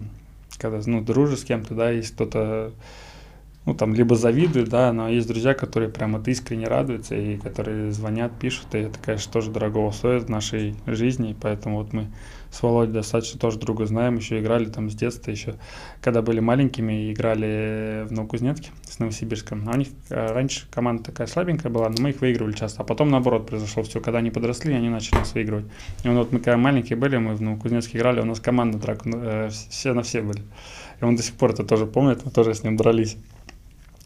[0.57, 2.71] когда, ну, дружишь с кем-то, да, есть кто-то,
[3.65, 7.91] ну, там, либо завидует, да, но есть друзья, которые прямо вот искренне радуются и которые
[7.91, 12.07] звонят, пишут, и это, конечно, тоже дорого стоит в нашей жизни, поэтому вот мы
[12.51, 15.55] с Володей достаточно тоже друга знаем, еще играли там с детства, еще
[16.01, 19.67] когда были маленькими, играли в Новокузнецке с Новосибирском.
[19.69, 22.81] А у них э, раньше команда такая слабенькая была, но мы их выигрывали часто.
[22.81, 25.65] А потом наоборот произошло все, когда они подросли, они начали нас выигрывать.
[26.03, 29.49] И вот мы когда маленькие были, мы в Новокузнецке играли, у нас команда драк, э,
[29.69, 30.41] все на все были.
[30.99, 33.17] И он до сих пор это тоже помнит, мы тоже с ним дрались.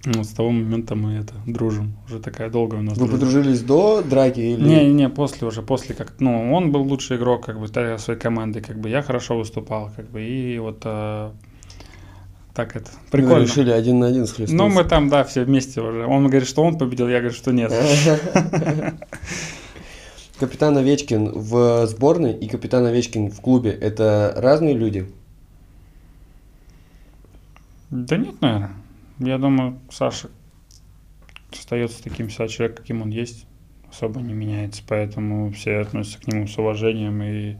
[0.03, 1.97] Ну, с того момента мы это дружим.
[2.05, 3.25] Уже такая долгая у нас Вы дружба.
[3.25, 4.61] подружились до драки или?
[4.61, 8.61] Не, не, после уже, после как, ну, он был лучший игрок, как бы, своей команды,
[8.61, 11.31] как бы, я хорошо выступал, как бы, и вот э,
[12.53, 13.35] так это прикольно.
[13.35, 14.55] Вы решили один на один схлестнуться.
[14.55, 16.05] Ну, мы там, да, все вместе уже.
[16.05, 17.73] Он говорит, что он победил, я говорю, что нет.
[20.39, 25.05] Капитан Овечкин в сборной и капитан Овечкин в клубе– это разные люди?
[27.89, 28.71] Да нет, наверное.
[29.19, 30.29] Я думаю, Саша
[31.51, 33.47] остается таким себя человек, каким он есть,
[33.89, 37.57] особо не меняется, поэтому все относятся к нему с уважением и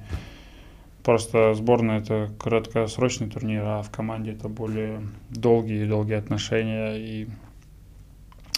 [1.06, 7.28] Просто сборная это краткосрочный турнир, а в команде это более долгие долгие отношения и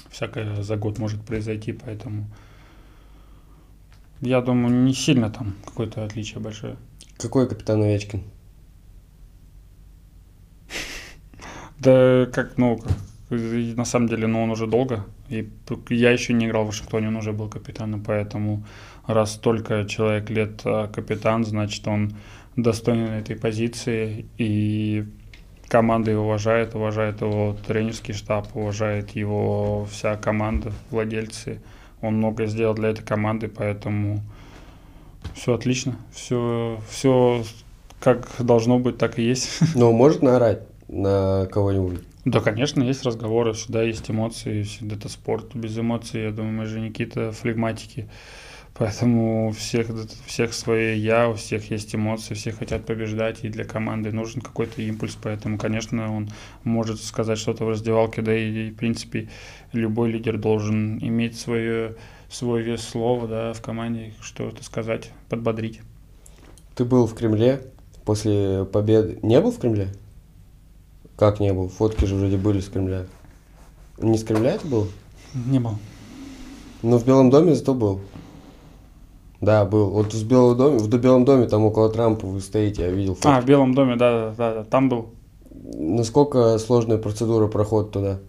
[0.09, 2.25] всякое за год может произойти, поэтому
[4.21, 6.77] я думаю, не сильно там какое-то отличие большое.
[7.17, 8.23] Какой капитан Овечкин?
[11.79, 12.79] Да как, ну,
[13.29, 15.05] на самом деле, ну, он уже долго.
[15.29, 15.49] И
[15.89, 18.63] я еще не играл в Вашингтоне, он уже был капитаном, поэтому
[19.05, 22.15] раз столько человек лет а, капитан, значит, он
[22.55, 25.05] достоин этой позиции, и
[25.67, 31.61] команда его уважает, уважает его тренерский штаб, уважает его вся команда, владельцы.
[32.01, 34.21] Он много сделал для этой команды, поэтому
[35.35, 37.43] все отлично, все, все
[37.99, 39.59] как должно быть, так и есть.
[39.75, 42.01] Но может наорать на кого-нибудь?
[42.25, 45.55] Да, конечно, есть разговоры, всегда есть эмоции, всегда это спорт.
[45.55, 48.09] Без эмоций, я думаю, мы же Никита флегматики.
[48.77, 49.87] Поэтому у всех,
[50.25, 54.81] всех свои я, у всех есть эмоции, все хотят побеждать, и для команды нужен какой-то
[54.83, 55.17] импульс.
[55.21, 56.29] Поэтому, конечно, он
[56.63, 59.29] может сказать что-то в раздевалке, да и, в принципе,
[59.71, 61.95] любой лидер должен иметь свое,
[62.29, 65.81] свой вес слова да, в команде, что-то сказать, подбодрить.
[66.75, 67.61] Ты был в Кремле
[68.05, 69.17] после победы.
[69.23, 69.87] Не был в Кремле?
[71.17, 71.67] Как не был?
[71.67, 73.07] Фотки же вроде были с Кремля.
[73.97, 74.87] Не с Кремля это был?
[75.33, 75.73] Не был.
[76.83, 78.01] Но в Белом доме зато был.
[79.41, 79.89] Да, был.
[79.89, 83.27] Вот в Белом доме, в Белом доме, там около Трампа вы стоите, я видел фотки.
[83.27, 85.09] А, в Белом доме, да, да, да, там был.
[85.49, 88.19] Насколько сложная процедура проход туда?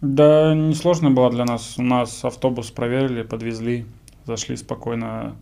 [0.00, 1.76] Да, несложно было для нас.
[1.78, 3.86] У нас автобус проверили, подвезли,
[4.26, 5.36] зашли спокойно,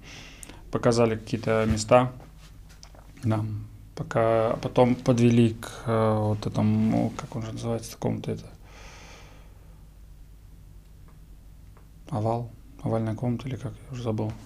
[0.71, 2.13] показали какие-то места.
[3.25, 3.45] Да,
[4.03, 8.45] пока потом подвели к э, вот этому, как он же называется, такому-то это
[12.11, 12.51] овал
[12.83, 14.33] овальная комната или как, я уже забыл.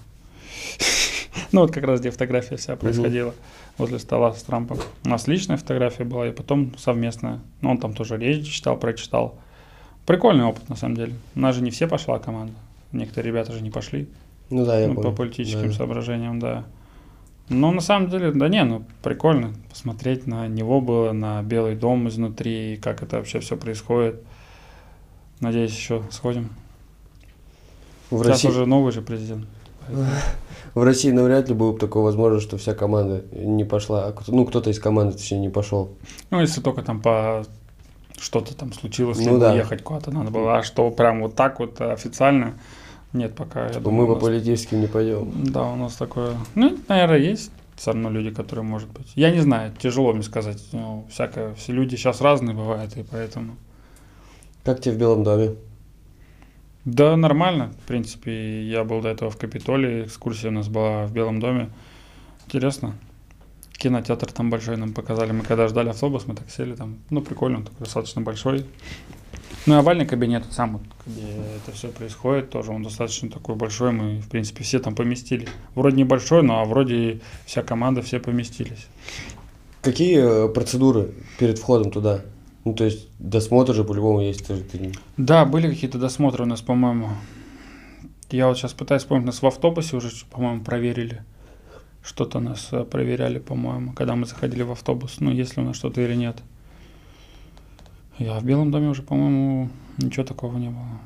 [1.52, 3.34] Ну вот как раз где фотография вся происходила
[3.78, 4.78] возле стола с Трампом.
[5.04, 7.40] У нас личная фотография была и потом совместная.
[7.60, 9.38] Ну он там тоже речь читал, прочитал.
[10.06, 11.14] Прикольный опыт на самом деле.
[11.34, 12.54] У нас же не все пошла команда.
[12.92, 14.08] Некоторые ребята же не пошли.
[14.48, 15.10] Ну да, я ну, помню.
[15.10, 15.74] По политическим да.
[15.74, 16.64] соображениям, да.
[17.48, 22.08] Но на самом деле, да не, ну прикольно посмотреть на него было, на Белый дом
[22.08, 24.22] изнутри, как это вообще все происходит.
[25.40, 26.50] Надеюсь, еще сходим.
[28.10, 28.48] В Сейчас России...
[28.48, 29.46] уже новый же президент.
[30.74, 34.12] В России навряд ли было бы такое возможно, что вся команда не пошла.
[34.26, 35.96] Ну, кто-то из команды, точнее, не пошел.
[36.30, 37.44] Ну, если только там по
[38.18, 39.54] что-то там случилось, ну, да.
[39.54, 40.58] ехать куда-то надо было.
[40.58, 42.54] А что прям вот так вот официально,
[43.16, 43.68] нет пока.
[43.68, 45.32] Я думаю, мы по политическим не пойдем.
[45.44, 46.34] Да, у нас такое.
[46.54, 49.12] Ну, наверное, есть все равно люди, которые, может быть.
[49.14, 50.62] Я не знаю, тяжело мне сказать.
[50.72, 53.56] Ну, всякое, все люди сейчас разные бывают, и поэтому.
[54.64, 55.54] Как тебе в Белом доме?
[56.84, 57.72] Да, нормально.
[57.82, 61.70] В принципе, я был до этого в Капитолии, экскурсия у нас была в Белом доме.
[62.46, 62.94] Интересно.
[63.72, 65.32] Кинотеатр там большой нам показали.
[65.32, 66.98] Мы когда ждали автобус, мы так сели там.
[67.10, 68.64] Ну, прикольно, такой достаточно большой.
[69.66, 71.22] Ну и овальный кабинет сам, где
[71.56, 73.90] это все происходит, тоже он достаточно такой большой.
[73.90, 75.48] Мы, в принципе, все там поместились.
[75.74, 78.86] Вроде небольшой, но вроде вся команда, все поместились.
[79.82, 82.22] Какие э, процедуры перед входом туда?
[82.64, 84.46] Ну, то есть досмотр же по-любому есть.
[84.46, 84.92] Тоже ты...
[85.16, 87.10] Да, были какие-то досмотры у нас, по-моему.
[88.30, 91.22] Я вот сейчас пытаюсь вспомнить, нас в автобусе уже, по-моему, проверили.
[92.02, 95.16] Что-то нас э, проверяли, по-моему, когда мы заходили в автобус.
[95.18, 96.36] Ну, если у нас что-то или нет.
[98.18, 101.00] Я в Белом доме уже, по-моему, ничего такого не было.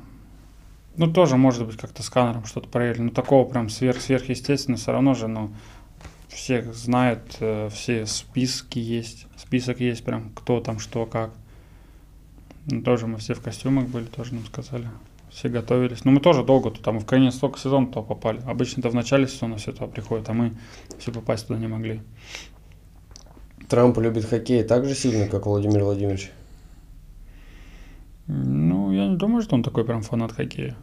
[0.95, 3.03] Ну, тоже, может быть, как-то сканером что-то проверили.
[3.03, 5.51] Но такого прям сверх сверхъестественно все равно же, ну,
[6.29, 9.27] всех знают, э, все списки есть.
[9.37, 11.31] Список есть прям, кто там, что, как.
[12.65, 14.87] Ну, тоже мы все в костюмах были, тоже нам сказали.
[15.29, 16.05] Все готовились.
[16.05, 18.41] Но мы тоже долго тут, там в конец столько сезона туда попали.
[18.45, 20.53] Обычно-то в начале сезона все туда приходят, а мы
[20.99, 22.01] все попасть туда не могли.
[23.69, 26.31] Трамп любит хоккей так же сильно, как Владимир Владимирович?
[28.33, 30.77] Ну, я не думаю, что он такой прям фанат хоккея.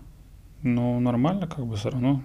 [0.63, 2.21] Ну, нормально, как бы все равно.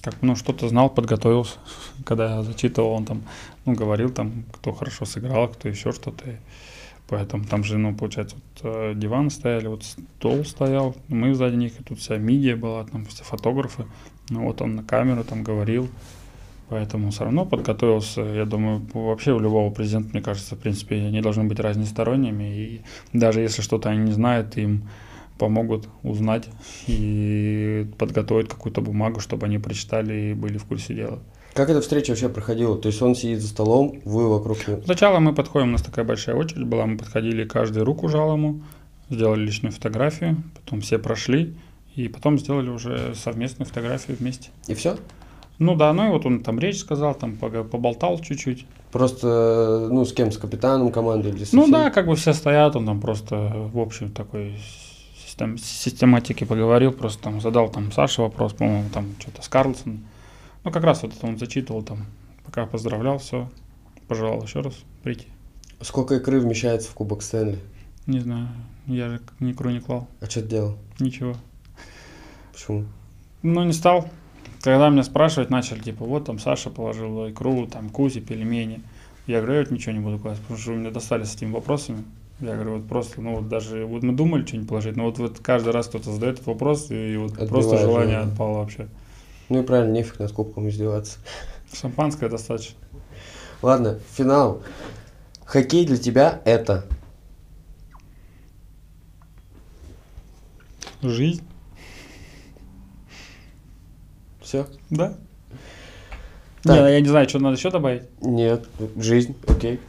[0.00, 1.58] Как, ну, что-то знал, подготовился.
[2.04, 3.22] Когда я зачитывал, он там,
[3.64, 6.24] ну, говорил там, кто хорошо сыграл, кто еще что-то.
[7.06, 11.78] Поэтому там же, ну, получается, вот э, диван стояли, вот стол стоял, мы сзади них,
[11.78, 13.86] и тут вся мидия была, там все фотографы.
[14.28, 15.88] Ну, вот он на камеру там говорил.
[16.68, 18.22] Поэтому все равно подготовился.
[18.22, 22.44] Я думаю, вообще у любого президента, мне кажется, в принципе, они должны быть разносторонними.
[22.44, 22.80] И
[23.12, 24.88] даже если что-то они не знают, им
[25.38, 26.48] помогут узнать
[26.86, 31.20] и подготовить какую-то бумагу, чтобы они прочитали и были в курсе дела.
[31.54, 32.76] Как эта встреча вообще проходила?
[32.76, 34.82] То есть он сидит за столом, вы вокруг него?
[34.84, 38.62] Сначала мы подходим, у нас такая большая очередь была, мы подходили, каждый руку жал ему,
[39.08, 41.54] сделали личную фотографию, потом все прошли,
[41.94, 44.50] и потом сделали уже совместную фотографию вместе.
[44.66, 44.98] И все?
[45.58, 48.66] Ну да, ну и вот он там речь сказал, там поболтал чуть-чуть.
[48.92, 50.30] Просто, ну, с кем?
[50.30, 53.78] С капитаном команды или со Ну да, как бы все стоят, он там просто в
[53.78, 54.56] общем такой
[55.24, 60.00] систем, систематике поговорил, просто там задал там Саше вопрос, по-моему, там что-то с Карлсон.
[60.64, 62.06] Ну как раз вот это он зачитывал там,
[62.44, 63.48] пока поздравлял, все,
[64.08, 65.26] пожелал еще раз прийти.
[65.80, 67.58] Сколько икры вмещается в Кубок Стэнли?
[68.06, 68.48] Не знаю,
[68.86, 70.78] я же ни икру не клал, А что ты делал?
[70.98, 71.34] ничего.
[72.52, 72.86] Почему?
[73.42, 74.08] Ну не стал.
[74.66, 78.82] Когда меня спрашивать начали, типа, вот там Саша положил икру, там кузи, пельмени.
[79.28, 81.52] Я говорю, я вот ничего не буду класть, потому что вы меня достали с этими
[81.52, 82.02] вопросами.
[82.40, 85.38] Я говорю, вот просто, ну вот даже, вот мы думали что-нибудь положить, но вот, вот
[85.38, 88.32] каждый раз кто-то задает этот вопрос, и вот Отбивает просто желание желание.
[88.32, 88.88] отпало вообще.
[89.50, 91.20] Ну и правильно, нефиг над кубком издеваться.
[91.72, 92.74] Шампанское достаточно.
[93.62, 94.62] Ладно, финал.
[95.44, 96.86] Хоккей для тебя это?
[101.02, 101.44] Жизнь,
[104.46, 104.64] Все?
[104.90, 105.14] да?
[106.62, 106.76] Так.
[106.76, 108.04] Не, я не знаю, что надо еще добавить.
[108.20, 109.80] Нет, жизнь, окей.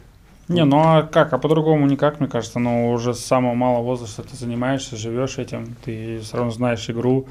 [0.47, 1.31] Не, ну а как?
[1.33, 2.57] А по-другому никак, мне кажется.
[2.57, 7.27] Но уже с самого малого возраста ты занимаешься, живешь этим, ты все равно знаешь игру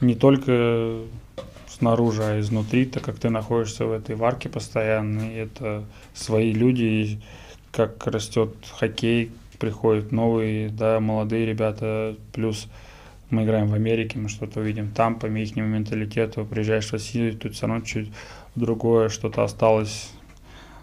[0.00, 1.02] не только
[1.68, 6.82] снаружи, а изнутри, так как ты находишься в этой варке постоянно, и это свои люди,
[6.82, 7.20] и
[7.72, 12.68] как растет хоккей, приходят новые, да, молодые ребята, плюс
[13.30, 17.54] мы играем в Америке, мы что-то увидим там, по их менталитету, приезжаешь в Россию, тут
[17.54, 18.10] все равно чуть
[18.54, 20.10] другое, что-то осталось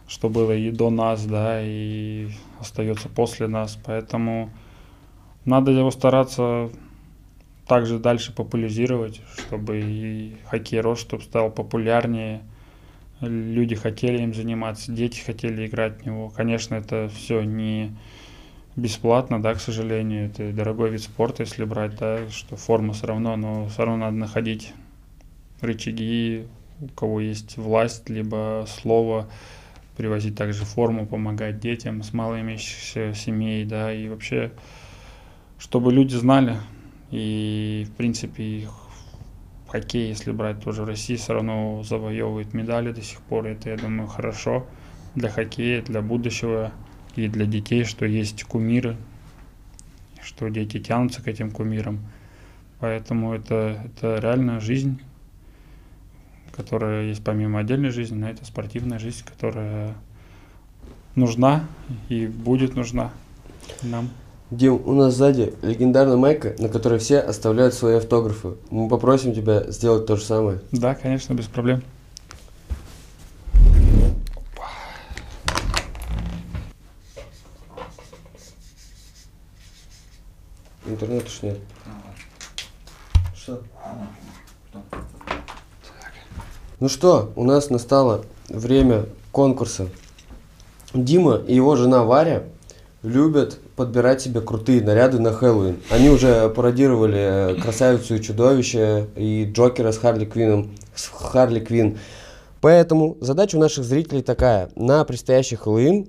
[0.08, 3.78] что было и до нас, да, и остается после нас.
[3.84, 4.52] Поэтому
[5.46, 6.70] надо его стараться
[7.68, 12.42] также дальше популяризировать, чтобы и хоккей рос, чтобы стал популярнее.
[13.22, 16.30] Люди хотели им заниматься, дети хотели играть в него.
[16.30, 17.96] Конечно, это все не
[18.76, 20.28] бесплатно, да, к сожалению.
[20.28, 24.18] Это дорогой вид спорта, если брать, да, что форма все равно, но все равно надо
[24.18, 24.74] находить
[25.62, 26.48] рычаги,
[26.82, 29.28] у кого есть власть, либо слово,
[29.96, 34.52] привозить также форму, помогать детям с малоимеющихся семей, да, и вообще,
[35.58, 36.58] чтобы люди знали,
[37.12, 38.74] и, в принципе, их
[39.70, 43.78] хоккей, если брать тоже в России, все равно завоевывает медали до сих пор, это, я
[43.78, 44.68] думаю, хорошо
[45.16, 46.72] для хоккея, для будущего
[47.16, 48.98] и для детей, что есть кумиры,
[50.22, 52.00] что дети тянутся к этим кумирам,
[52.80, 55.00] поэтому это, это реально жизнь,
[56.56, 59.96] которая есть помимо отдельной жизни, но это спортивная жизнь, которая
[61.16, 61.66] нужна
[62.10, 63.12] и будет нужна
[63.82, 64.10] нам.
[64.52, 68.56] Дим, у нас сзади легендарная майка, на которой все оставляют свои автографы.
[68.70, 70.62] Мы попросим тебя сделать то же самое.
[70.72, 71.82] Да, конечно, без проблем.
[80.88, 81.58] Интернета ж нет.
[83.36, 83.62] Что?
[86.80, 89.88] Ну что, у нас настало время конкурса.
[90.94, 92.44] Дима и его жена Варя
[93.02, 95.80] любят подбирать себе крутые наряды на Хэллоуин.
[95.90, 101.98] Они уже пародировали э, красавицу и чудовище и Джокера с Харли Квинном, с Харли Квин.
[102.62, 104.70] Поэтому задача у наших зрителей такая.
[104.76, 106.08] На предстоящий Хэллоуин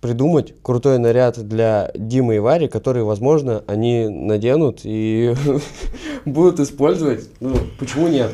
[0.00, 5.34] придумать крутой наряд для Димы и Вари, который, возможно, они наденут и
[6.24, 7.28] будут использовать.
[7.40, 8.32] Ну, почему нет?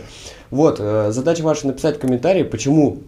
[0.50, 2.98] Вот, э, задача ваша написать комментарий, почему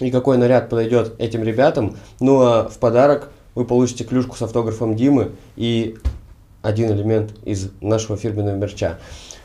[0.00, 1.96] и какой наряд подойдет этим ребятам.
[2.20, 5.96] Ну а в подарок вы получите клюшку с автографом Димы и
[6.62, 8.98] один элемент из нашего фирменного мерча.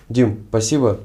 [0.09, 0.99] Дим, спасибо.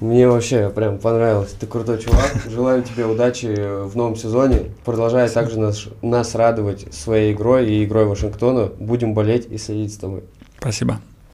[0.00, 1.54] Мне вообще прям понравилось.
[1.58, 2.32] Ты крутой чувак.
[2.48, 4.72] Желаю тебе удачи в новом сезоне.
[4.84, 8.70] Продолжай также нас, нас радовать своей игрой и игрой Вашингтона.
[8.78, 10.24] Будем болеть и следить с тобой.
[10.58, 11.00] Спасибо.